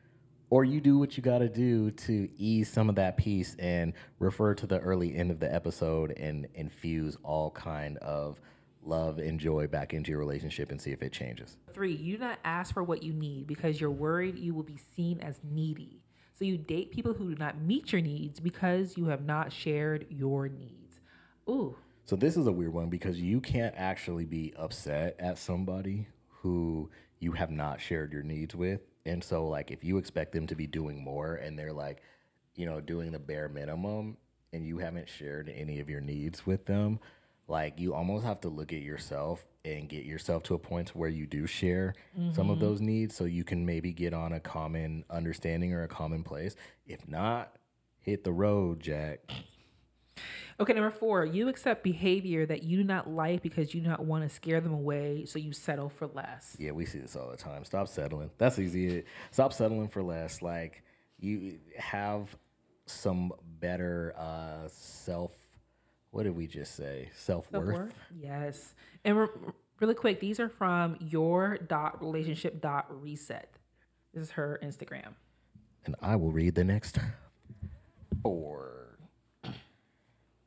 or 0.50 0.64
you 0.64 0.80
do 0.80 0.96
what 0.96 1.18
you 1.18 1.22
got 1.22 1.40
to 1.40 1.48
do 1.50 1.90
to 1.90 2.26
ease 2.38 2.72
some 2.72 2.88
of 2.88 2.94
that 2.94 3.18
peace 3.18 3.54
and 3.58 3.92
refer 4.18 4.54
to 4.54 4.66
the 4.66 4.78
early 4.78 5.14
end 5.14 5.30
of 5.30 5.40
the 5.40 5.54
episode 5.54 6.12
and 6.12 6.48
infuse 6.54 7.18
all 7.22 7.50
kind 7.50 7.98
of 7.98 8.40
love 8.86 9.18
and 9.18 9.38
joy 9.38 9.66
back 9.66 9.92
into 9.94 10.10
your 10.10 10.18
relationship 10.18 10.70
and 10.70 10.80
see 10.80 10.90
if 10.92 11.02
it 11.02 11.12
changes. 11.12 11.56
Three, 11.72 11.94
you 11.94 12.16
do 12.16 12.24
not 12.24 12.38
ask 12.44 12.72
for 12.72 12.82
what 12.82 13.02
you 13.02 13.12
need 13.12 13.46
because 13.46 13.80
you're 13.80 13.90
worried 13.90 14.38
you 14.38 14.54
will 14.54 14.62
be 14.62 14.78
seen 14.94 15.20
as 15.20 15.40
needy. 15.42 16.02
So 16.34 16.44
you 16.44 16.58
date 16.58 16.90
people 16.90 17.14
who 17.14 17.30
do 17.34 17.38
not 17.38 17.60
meet 17.60 17.92
your 17.92 18.02
needs 18.02 18.40
because 18.40 18.96
you 18.96 19.06
have 19.06 19.24
not 19.24 19.52
shared 19.52 20.06
your 20.10 20.48
needs. 20.48 21.00
Ooh, 21.48 21.76
So 22.04 22.16
this 22.16 22.36
is 22.36 22.46
a 22.46 22.52
weird 22.52 22.72
one 22.72 22.88
because 22.90 23.20
you 23.20 23.40
can't 23.40 23.74
actually 23.76 24.24
be 24.24 24.52
upset 24.56 25.16
at 25.18 25.38
somebody 25.38 26.08
who 26.28 26.90
you 27.18 27.32
have 27.32 27.50
not 27.50 27.80
shared 27.80 28.12
your 28.12 28.22
needs 28.22 28.54
with. 28.54 28.80
And 29.06 29.22
so 29.22 29.46
like 29.48 29.70
if 29.70 29.82
you 29.82 29.96
expect 29.98 30.32
them 30.32 30.46
to 30.48 30.54
be 30.54 30.66
doing 30.66 31.02
more 31.02 31.36
and 31.36 31.58
they're 31.58 31.72
like, 31.72 32.02
you 32.54 32.66
know, 32.66 32.80
doing 32.80 33.12
the 33.12 33.18
bare 33.18 33.48
minimum 33.48 34.16
and 34.52 34.66
you 34.66 34.78
haven't 34.78 35.08
shared 35.08 35.52
any 35.54 35.80
of 35.80 35.88
your 35.88 36.00
needs 36.00 36.46
with 36.46 36.66
them, 36.66 36.98
like 37.48 37.78
you 37.78 37.94
almost 37.94 38.24
have 38.24 38.40
to 38.42 38.48
look 38.48 38.72
at 38.72 38.82
yourself 38.82 39.44
and 39.64 39.88
get 39.88 40.04
yourself 40.04 40.42
to 40.44 40.54
a 40.54 40.58
point 40.58 40.90
where 40.90 41.08
you 41.08 41.26
do 41.26 41.46
share 41.46 41.94
some 42.32 42.50
of 42.50 42.60
those 42.60 42.80
needs 42.80 43.16
so 43.16 43.24
you 43.24 43.42
can 43.44 43.66
maybe 43.66 43.92
get 43.92 44.14
on 44.14 44.32
a 44.32 44.40
common 44.40 45.04
understanding 45.10 45.72
or 45.72 45.82
a 45.82 45.88
common 45.88 46.22
place. 46.22 46.54
If 46.86 47.08
not, 47.08 47.56
hit 48.00 48.22
the 48.24 48.32
road, 48.32 48.80
Jack. 48.80 49.20
Okay, 50.58 50.72
number 50.72 50.90
four, 50.90 51.24
you 51.24 51.48
accept 51.48 51.82
behavior 51.84 52.46
that 52.46 52.62
you 52.62 52.78
do 52.78 52.84
not 52.84 53.10
like 53.10 53.42
because 53.42 53.74
you 53.74 53.80
do 53.82 53.88
not 53.88 54.04
want 54.04 54.22
to 54.22 54.34
scare 54.34 54.60
them 54.60 54.72
away, 54.72 55.24
so 55.26 55.38
you 55.38 55.52
settle 55.52 55.90
for 55.90 56.06
less. 56.06 56.56
Yeah, 56.58 56.70
we 56.70 56.86
see 56.86 56.98
this 56.98 57.14
all 57.14 57.30
the 57.30 57.36
time. 57.36 57.64
Stop 57.64 57.88
settling. 57.88 58.30
That's 58.38 58.58
easy. 58.58 59.04
Stop 59.32 59.52
settling 59.52 59.88
for 59.88 60.02
less. 60.02 60.40
Like 60.40 60.82
you 61.18 61.58
have 61.76 62.34
some 62.86 63.32
better 63.58 64.14
uh 64.16 64.68
self 64.68 65.32
what 66.16 66.22
did 66.22 66.34
we 66.34 66.46
just 66.46 66.74
say? 66.74 67.10
Self-worth. 67.14 67.66
Self-worth? 67.66 67.94
Yes. 68.18 68.74
And 69.04 69.18
re- 69.18 69.28
really 69.80 69.94
quick, 69.94 70.18
these 70.18 70.40
are 70.40 70.48
from 70.48 70.96
your 70.98 71.58
dot 71.58 72.00
relationship 72.00 72.62
dot 72.62 72.86
reset. 73.02 73.58
This 74.14 74.22
is 74.22 74.30
her 74.30 74.58
Instagram. 74.62 75.12
And 75.84 75.94
I 76.00 76.16
will 76.16 76.32
read 76.32 76.54
the 76.54 76.64
next 76.64 76.98
four. 78.22 78.98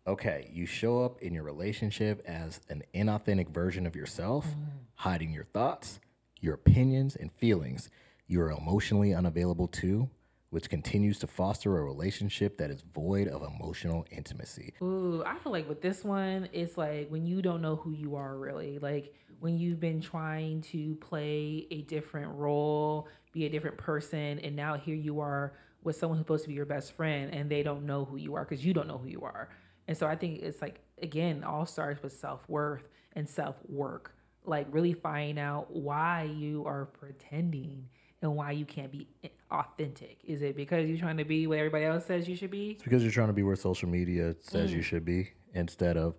Okay, 0.07 0.49
you 0.51 0.65
show 0.65 1.05
up 1.05 1.21
in 1.21 1.35
your 1.35 1.43
relationship 1.43 2.23
as 2.25 2.61
an 2.69 2.81
inauthentic 2.95 3.49
version 3.49 3.85
of 3.85 3.95
yourself, 3.95 4.47
mm. 4.47 4.55
hiding 4.95 5.31
your 5.31 5.43
thoughts, 5.43 5.99
your 6.41 6.55
opinions, 6.55 7.15
and 7.15 7.31
feelings. 7.33 7.91
You 8.25 8.41
are 8.41 8.49
emotionally 8.49 9.13
unavailable 9.13 9.67
too, 9.67 10.09
which 10.49 10.69
continues 10.69 11.19
to 11.19 11.27
foster 11.27 11.77
a 11.77 11.83
relationship 11.83 12.57
that 12.57 12.71
is 12.71 12.81
void 12.93 13.27
of 13.27 13.43
emotional 13.43 14.05
intimacy. 14.11 14.73
Ooh, 14.81 15.23
I 15.25 15.37
feel 15.37 15.51
like 15.51 15.69
with 15.69 15.81
this 15.81 16.03
one, 16.03 16.49
it's 16.51 16.77
like 16.77 17.09
when 17.09 17.25
you 17.25 17.41
don't 17.41 17.61
know 17.61 17.75
who 17.75 17.91
you 17.91 18.15
are 18.15 18.37
really. 18.37 18.79
Like 18.79 19.13
when 19.39 19.57
you've 19.57 19.79
been 19.79 20.01
trying 20.01 20.61
to 20.61 20.95
play 20.95 21.67
a 21.71 21.81
different 21.83 22.33
role, 22.35 23.07
be 23.31 23.45
a 23.45 23.49
different 23.49 23.77
person, 23.77 24.39
and 24.39 24.55
now 24.55 24.75
here 24.75 24.95
you 24.95 25.19
are 25.19 25.53
with 25.83 25.95
someone 25.95 26.17
who's 26.17 26.25
supposed 26.25 26.43
to 26.43 26.49
be 26.49 26.55
your 26.55 26.65
best 26.65 26.93
friend 26.93 27.33
and 27.33 27.49
they 27.49 27.63
don't 27.63 27.85
know 27.85 28.03
who 28.05 28.17
you 28.17 28.35
are 28.35 28.43
because 28.43 28.65
you 28.65 28.73
don't 28.73 28.87
know 28.87 28.97
who 28.97 29.07
you 29.07 29.21
are. 29.21 29.49
And 29.87 29.97
so 29.97 30.07
I 30.07 30.15
think 30.15 30.41
it's 30.41 30.61
like, 30.61 30.81
again, 31.01 31.43
all 31.43 31.65
starts 31.65 32.03
with 32.03 32.13
self 32.13 32.47
worth 32.49 32.87
and 33.13 33.27
self 33.27 33.55
work. 33.67 34.13
Like 34.45 34.67
really 34.71 34.93
finding 34.93 35.39
out 35.39 35.71
why 35.71 36.23
you 36.23 36.65
are 36.65 36.85
pretending 36.85 37.87
and 38.21 38.35
why 38.35 38.51
you 38.51 38.65
can't 38.65 38.91
be 38.91 39.07
authentic. 39.51 40.19
Is 40.23 40.41
it 40.41 40.55
because 40.55 40.87
you're 40.87 40.97
trying 40.97 41.17
to 41.17 41.25
be 41.25 41.47
what 41.47 41.57
everybody 41.57 41.85
else 41.85 42.05
says 42.05 42.27
you 42.27 42.35
should 42.35 42.51
be? 42.51 42.71
It's 42.71 42.83
because 42.83 43.03
you're 43.03 43.11
trying 43.11 43.27
to 43.27 43.33
be 43.33 43.43
where 43.43 43.55
social 43.55 43.89
media 43.89 44.35
says 44.39 44.73
you 44.73 44.81
should 44.81 45.05
be 45.05 45.31
instead 45.53 45.97
of 45.97 46.15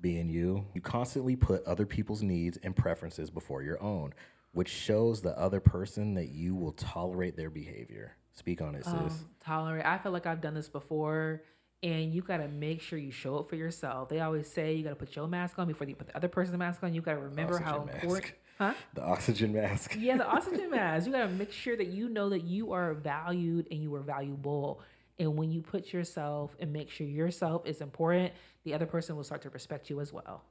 being 0.00 0.28
you. 0.28 0.66
You 0.74 0.80
constantly 0.80 1.36
put 1.36 1.64
other 1.64 1.86
people's 1.86 2.22
needs 2.22 2.58
and 2.62 2.76
preferences 2.76 3.30
before 3.30 3.62
your 3.62 3.82
own, 3.82 4.12
which 4.52 4.68
shows 4.68 5.22
the 5.22 5.36
other 5.38 5.60
person 5.60 6.14
that 6.14 6.28
you 6.28 6.54
will 6.54 6.72
tolerate 6.72 7.36
their 7.36 7.50
behavior. 7.50 8.16
Speak 8.32 8.60
on 8.60 8.74
it, 8.74 8.84
sis. 8.84 8.92
Um, 8.94 9.28
tolerate. 9.44 9.86
I 9.86 9.98
feel 9.98 10.12
like 10.12 10.26
I've 10.26 10.40
done 10.40 10.54
this 10.54 10.68
before, 10.68 11.42
and 11.82 12.12
you 12.12 12.20
got 12.20 12.38
to 12.38 12.48
make 12.48 12.82
sure 12.82 12.98
you 12.98 13.12
show 13.12 13.38
up 13.38 13.48
for 13.48 13.56
yourself. 13.56 14.08
They 14.08 14.20
always 14.20 14.50
say 14.50 14.74
you 14.74 14.82
got 14.82 14.90
to 14.90 14.96
put 14.96 15.14
your 15.14 15.28
mask 15.28 15.58
on 15.58 15.68
before 15.68 15.86
you 15.86 15.94
put 15.94 16.08
the 16.08 16.16
other 16.16 16.28
person's 16.28 16.58
mask 16.58 16.82
on. 16.82 16.92
You 16.92 17.00
got 17.00 17.14
to 17.14 17.20
remember 17.20 17.58
how 17.58 17.82
important. 17.82 18.34
Huh? 18.58 18.74
The 18.94 19.02
oxygen 19.02 19.52
mask. 19.52 19.96
Yeah, 19.98 20.16
the 20.16 20.26
oxygen 20.36 20.70
mask. 20.70 21.06
You 21.06 21.12
got 21.12 21.26
to 21.26 21.28
make 21.28 21.52
sure 21.52 21.76
that 21.76 21.88
you 21.88 22.08
know 22.08 22.28
that 22.30 22.44
you 22.44 22.72
are 22.72 22.94
valued 22.94 23.66
and 23.70 23.82
you 23.82 23.94
are 23.94 24.00
valuable. 24.00 24.80
And 25.18 25.36
when 25.36 25.50
you 25.50 25.60
put 25.60 25.92
yourself 25.92 26.56
and 26.58 26.72
make 26.72 26.90
sure 26.90 27.06
yourself 27.06 27.66
is 27.66 27.80
important, 27.80 28.32
the 28.64 28.74
other 28.74 28.86
person 28.86 29.16
will 29.16 29.24
start 29.24 29.42
to 29.42 29.50
respect 29.50 29.90
you 29.90 30.00
as 30.00 30.12
well. 30.12 30.42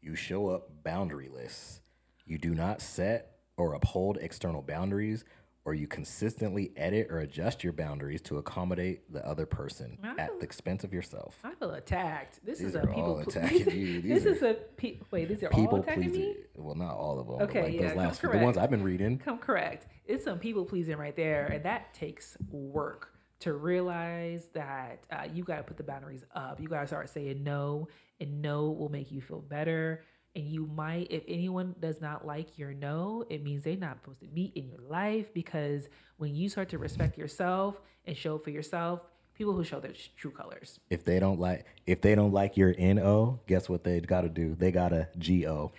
You 0.00 0.14
show 0.14 0.48
up 0.48 0.70
boundaryless. 0.84 1.80
You 2.24 2.38
do 2.38 2.54
not 2.54 2.80
set 2.80 3.38
or 3.56 3.74
uphold 3.74 4.18
external 4.20 4.62
boundaries, 4.62 5.24
or 5.66 5.74
you 5.74 5.88
consistently 5.88 6.70
edit 6.76 7.08
or 7.10 7.18
adjust 7.18 7.64
your 7.64 7.72
boundaries 7.72 8.22
to 8.22 8.38
accommodate 8.38 9.12
the 9.12 9.26
other 9.26 9.44
person 9.44 9.98
at 10.16 10.30
the 10.38 10.44
expense 10.44 10.84
of 10.84 10.92
yourself. 10.94 11.36
I 11.42 11.54
feel 11.54 11.72
attacked. 11.72 12.38
This 12.46 12.60
These 12.60 12.68
is 12.68 12.74
a 12.76 12.80
people. 12.86 13.02
all 13.02 13.14
ple- 13.24 13.28
attacking 13.42 13.70
you. 13.76 14.00
this 14.00 14.24
is 14.24 14.42
a 14.42 14.54
pe- 14.76 15.00
wait. 15.10 15.28
These 15.28 15.42
are 15.42 15.48
all 15.52 15.60
People 15.60 15.80
attacking 15.80 16.04
pleasing. 16.04 16.20
me. 16.20 16.36
Well, 16.54 16.76
not 16.76 16.94
all 16.94 17.18
of 17.18 17.26
them. 17.26 17.42
Okay, 17.48 17.62
like 17.64 17.72
yeah, 17.74 17.88
those 17.88 17.96
last 17.96 18.20
few, 18.20 18.30
the 18.30 18.38
ones 18.38 18.56
I've 18.56 18.70
been 18.70 18.84
reading. 18.84 19.18
Come 19.18 19.38
correct. 19.38 19.88
It's 20.06 20.22
some 20.22 20.38
people 20.38 20.64
pleasing 20.64 20.96
right 20.98 21.16
there, 21.16 21.46
and 21.46 21.64
that 21.64 21.92
takes 21.92 22.36
work 22.52 23.12
to 23.40 23.52
realize 23.54 24.46
that 24.54 25.04
uh, 25.10 25.24
you 25.34 25.42
got 25.42 25.56
to 25.56 25.62
put 25.64 25.76
the 25.76 25.82
boundaries 25.82 26.24
up. 26.34 26.60
You 26.60 26.68
got 26.68 26.82
to 26.82 26.86
start 26.86 27.08
saying 27.10 27.42
no, 27.42 27.88
and 28.20 28.40
no 28.40 28.70
will 28.70 28.88
make 28.88 29.10
you 29.10 29.20
feel 29.20 29.40
better. 29.40 30.04
And 30.36 30.46
you 30.46 30.66
might, 30.66 31.06
if 31.10 31.22
anyone 31.26 31.74
does 31.80 32.02
not 32.02 32.26
like 32.26 32.58
your 32.58 32.74
no, 32.74 33.24
it 33.30 33.42
means 33.42 33.64
they're 33.64 33.74
not 33.74 33.96
supposed 33.96 34.20
to 34.20 34.26
be 34.26 34.52
in 34.54 34.68
your 34.68 34.82
life 34.86 35.32
because 35.32 35.88
when 36.18 36.36
you 36.36 36.50
start 36.50 36.68
to 36.68 36.78
respect 36.78 37.16
yourself 37.16 37.80
and 38.04 38.14
show 38.14 38.36
for 38.36 38.50
yourself, 38.50 39.00
people 39.34 39.54
who 39.54 39.64
show 39.64 39.80
their 39.80 39.94
true 40.14 40.30
colors. 40.30 40.78
If 40.90 41.04
they 41.04 41.18
don't 41.20 41.40
like, 41.40 41.64
if 41.86 42.02
they 42.02 42.14
don't 42.14 42.32
like 42.32 42.58
your 42.58 42.74
no, 42.78 43.40
guess 43.46 43.70
what 43.70 43.82
they 43.82 43.98
got 44.00 44.20
to 44.20 44.28
do? 44.28 44.54
They 44.54 44.70
got 44.70 44.90
to 44.90 45.08
go. 45.18 45.72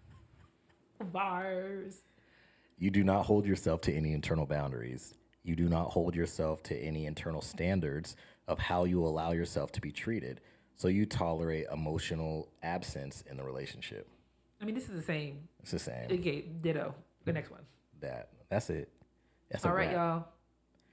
Bars. 1.12 2.02
You 2.78 2.90
do 2.90 3.04
not 3.04 3.24
hold 3.24 3.46
yourself 3.46 3.80
to 3.82 3.92
any 3.94 4.12
internal 4.12 4.44
boundaries. 4.44 5.14
You 5.44 5.56
do 5.56 5.66
not 5.66 5.88
hold 5.88 6.14
yourself 6.14 6.62
to 6.64 6.78
any 6.78 7.06
internal 7.06 7.40
standards 7.40 8.16
of 8.48 8.58
how 8.58 8.84
you 8.84 9.02
allow 9.02 9.32
yourself 9.32 9.72
to 9.72 9.80
be 9.80 9.92
treated. 9.92 10.42
So 10.76 10.88
you 10.88 11.06
tolerate 11.06 11.66
emotional 11.72 12.48
absence 12.62 13.24
in 13.28 13.38
the 13.38 13.42
relationship. 13.42 14.08
I 14.60 14.64
mean, 14.64 14.74
this 14.74 14.88
is 14.88 14.96
the 14.96 15.02
same. 15.02 15.48
It's 15.60 15.70
the 15.70 15.78
same. 15.78 16.06
Okay, 16.10 16.42
ditto. 16.60 16.94
The 17.24 17.32
next 17.32 17.50
one. 17.50 17.62
That 18.00 18.28
that's 18.48 18.70
it. 18.70 18.90
That's 19.50 19.64
a 19.64 19.68
All 19.68 19.74
right, 19.74 19.88
wrap. 19.88 19.94
y'all. 19.94 20.24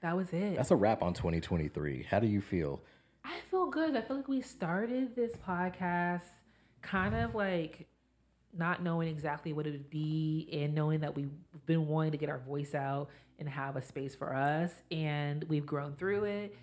That 0.01 0.15
was 0.17 0.27
it. 0.31 0.55
That's 0.55 0.71
a 0.71 0.75
wrap 0.75 1.01
on 1.01 1.13
2023. 1.13 2.07
How 2.09 2.19
do 2.19 2.27
you 2.27 2.41
feel? 2.41 2.81
I 3.23 3.35
feel 3.49 3.69
good. 3.69 3.95
I 3.95 4.01
feel 4.01 4.17
like 4.17 4.27
we 4.27 4.41
started 4.41 5.15
this 5.15 5.33
podcast 5.47 6.23
kind 6.81 7.15
of 7.15 7.35
like 7.35 7.87
not 8.55 8.83
knowing 8.83 9.07
exactly 9.07 9.53
what 9.53 9.65
it 9.65 9.71
would 9.71 9.89
be 9.89 10.47
and 10.51 10.75
knowing 10.75 10.99
that 10.99 11.15
we've 11.15 11.31
been 11.65 11.87
wanting 11.87 12.11
to 12.11 12.17
get 12.17 12.29
our 12.29 12.39
voice 12.39 12.75
out 12.75 13.09
and 13.39 13.47
have 13.49 13.75
a 13.75 13.81
space 13.81 14.13
for 14.13 14.35
us. 14.35 14.71
And 14.91 15.43
we've 15.45 15.65
grown 15.65 15.95
through 15.95 16.25
it. 16.25 16.55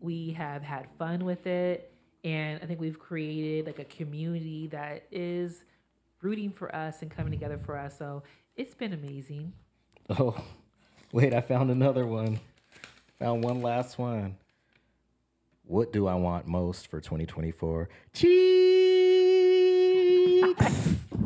We 0.00 0.32
have 0.32 0.62
had 0.62 0.88
fun 0.98 1.24
with 1.24 1.46
it. 1.46 1.87
And 2.24 2.60
I 2.62 2.66
think 2.66 2.80
we've 2.80 2.98
created 2.98 3.66
like 3.66 3.78
a 3.78 3.84
community 3.84 4.66
that 4.68 5.04
is 5.10 5.64
rooting 6.20 6.50
for 6.50 6.74
us 6.74 7.02
and 7.02 7.10
coming 7.10 7.30
together 7.30 7.58
for 7.58 7.78
us. 7.78 7.96
So 7.96 8.22
it's 8.56 8.74
been 8.74 8.92
amazing. 8.92 9.52
Oh, 10.10 10.36
wait, 11.12 11.32
I 11.34 11.40
found 11.40 11.70
another 11.70 12.06
one. 12.06 12.40
Found 13.18 13.44
one 13.44 13.62
last 13.62 13.98
one. 13.98 14.36
What 15.64 15.92
do 15.92 16.06
I 16.06 16.14
want 16.14 16.46
most 16.46 16.86
for 16.86 17.00
2024? 17.00 17.88
Cheeks. 18.14 18.28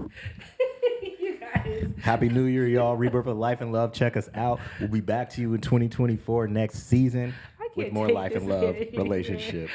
Happy 2.01 2.29
New 2.29 2.45
Year, 2.45 2.67
y'all. 2.67 2.97
Rebirth 2.97 3.27
of 3.27 3.37
Life 3.37 3.61
and 3.61 3.73
Love. 3.73 3.93
Check 3.93 4.17
us 4.17 4.29
out. 4.35 4.61
We'll 4.81 4.89
be 4.89 5.01
back 5.01 5.31
to 5.31 5.41
you 5.41 5.55
in 5.55 5.61
2024 5.61 6.49
next 6.49 6.89
season 6.89 7.35
with 7.77 7.93
more 7.93 8.09
life 8.09 8.35
and 8.35 8.49
love 8.49 8.75
relationship. 8.97 9.71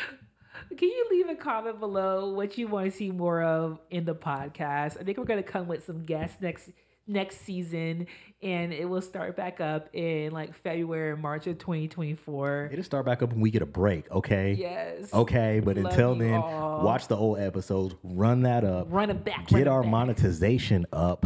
Can 0.78 0.90
you 0.90 1.08
leave 1.12 1.30
a 1.30 1.36
comment 1.36 1.80
below 1.80 2.30
what 2.34 2.58
you 2.58 2.68
want 2.68 2.92
to 2.92 2.96
see 2.96 3.12
more 3.12 3.42
of 3.42 3.80
in 3.90 4.06
the 4.06 4.16
podcast? 4.16 5.00
I 5.00 5.04
think 5.04 5.18
we're 5.18 5.26
gonna 5.26 5.44
come 5.44 5.68
with 5.68 5.84
some 5.86 6.06
guests 6.06 6.38
next 6.42 6.70
next 7.10 7.38
season, 7.42 8.06
and 8.44 8.74
it 8.74 8.88
will 8.88 9.02
start 9.02 9.36
back 9.38 9.62
up 9.62 9.88
in 9.96 10.32
like 10.34 10.54
February, 10.54 11.16
March 11.18 11.48
of 11.48 11.58
2024. 11.58 12.70
It'll 12.74 12.84
start 12.84 13.06
back 13.06 13.22
up 13.22 13.32
when 13.32 13.40
we 13.40 13.50
get 13.50 13.62
a 13.62 13.66
break, 13.66 14.12
okay? 14.12 14.54
Yes. 14.60 15.14
Okay, 15.14 15.62
but 15.64 15.78
Love 15.78 15.86
until 15.86 16.16
then, 16.16 16.34
all. 16.34 16.84
watch 16.84 17.08
the 17.08 17.16
old 17.16 17.40
episodes, 17.40 17.96
run 18.04 18.42
that 18.44 18.64
up, 18.66 18.88
Run 18.92 19.10
it 19.10 19.24
back. 19.24 19.48
get 19.48 19.62
it 19.62 19.68
our 19.68 19.84
back. 19.84 19.92
monetization 19.92 20.86
up, 20.92 21.26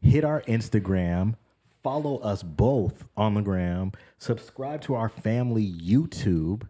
hit 0.00 0.24
our 0.24 0.40
Instagram, 0.42 1.34
follow 1.82 2.16
us 2.20 2.42
both 2.42 3.04
on 3.18 3.34
the 3.34 3.42
gram, 3.42 3.92
subscribe 4.18 4.80
to 4.80 4.94
our 4.94 5.10
family 5.10 5.70
YouTube, 5.70 6.62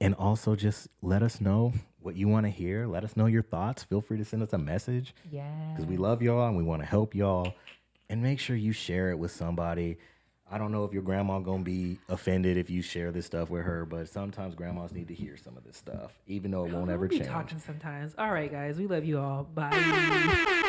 and 0.00 0.14
also 0.14 0.54
just 0.56 0.88
let 1.02 1.22
us 1.22 1.40
know 1.40 1.72
what 2.00 2.14
you 2.16 2.28
want 2.28 2.46
to 2.46 2.50
hear. 2.50 2.86
Let 2.86 3.04
us 3.04 3.16
know 3.16 3.26
your 3.26 3.42
thoughts. 3.42 3.82
Feel 3.82 4.00
free 4.00 4.18
to 4.18 4.24
send 4.24 4.42
us 4.42 4.52
a 4.52 4.58
message 4.58 5.14
Yeah. 5.30 5.72
because 5.72 5.86
we 5.86 5.96
love 5.96 6.22
y'all 6.22 6.46
and 6.46 6.56
we 6.56 6.62
want 6.62 6.82
to 6.82 6.86
help 6.86 7.14
y'all. 7.14 7.54
And 8.08 8.22
make 8.22 8.38
sure 8.40 8.56
you 8.56 8.72
share 8.72 9.10
it 9.10 9.18
with 9.18 9.30
somebody. 9.32 9.98
I 10.50 10.56
don't 10.56 10.72
know 10.72 10.84
if 10.84 10.94
your 10.94 11.02
grandma 11.02 11.40
gonna 11.40 11.62
be 11.62 11.98
offended 12.08 12.56
if 12.56 12.70
you 12.70 12.80
share 12.80 13.12
this 13.12 13.26
stuff 13.26 13.50
with 13.50 13.64
her, 13.64 13.84
but 13.84 14.08
sometimes 14.08 14.54
grandmas 14.54 14.92
need 14.92 15.08
to 15.08 15.14
hear 15.14 15.36
some 15.36 15.58
of 15.58 15.64
this 15.64 15.76
stuff, 15.76 16.12
even 16.26 16.50
though 16.52 16.64
it 16.64 16.72
won't 16.72 16.86
We'll 16.86 16.94
ever 16.94 17.06
be 17.08 17.18
change. 17.18 17.28
talking 17.28 17.58
sometimes. 17.58 18.14
All 18.16 18.30
right, 18.32 18.50
guys. 18.50 18.78
We 18.78 18.86
love 18.86 19.04
you 19.04 19.18
all. 19.18 19.44
Bye. 19.44 20.64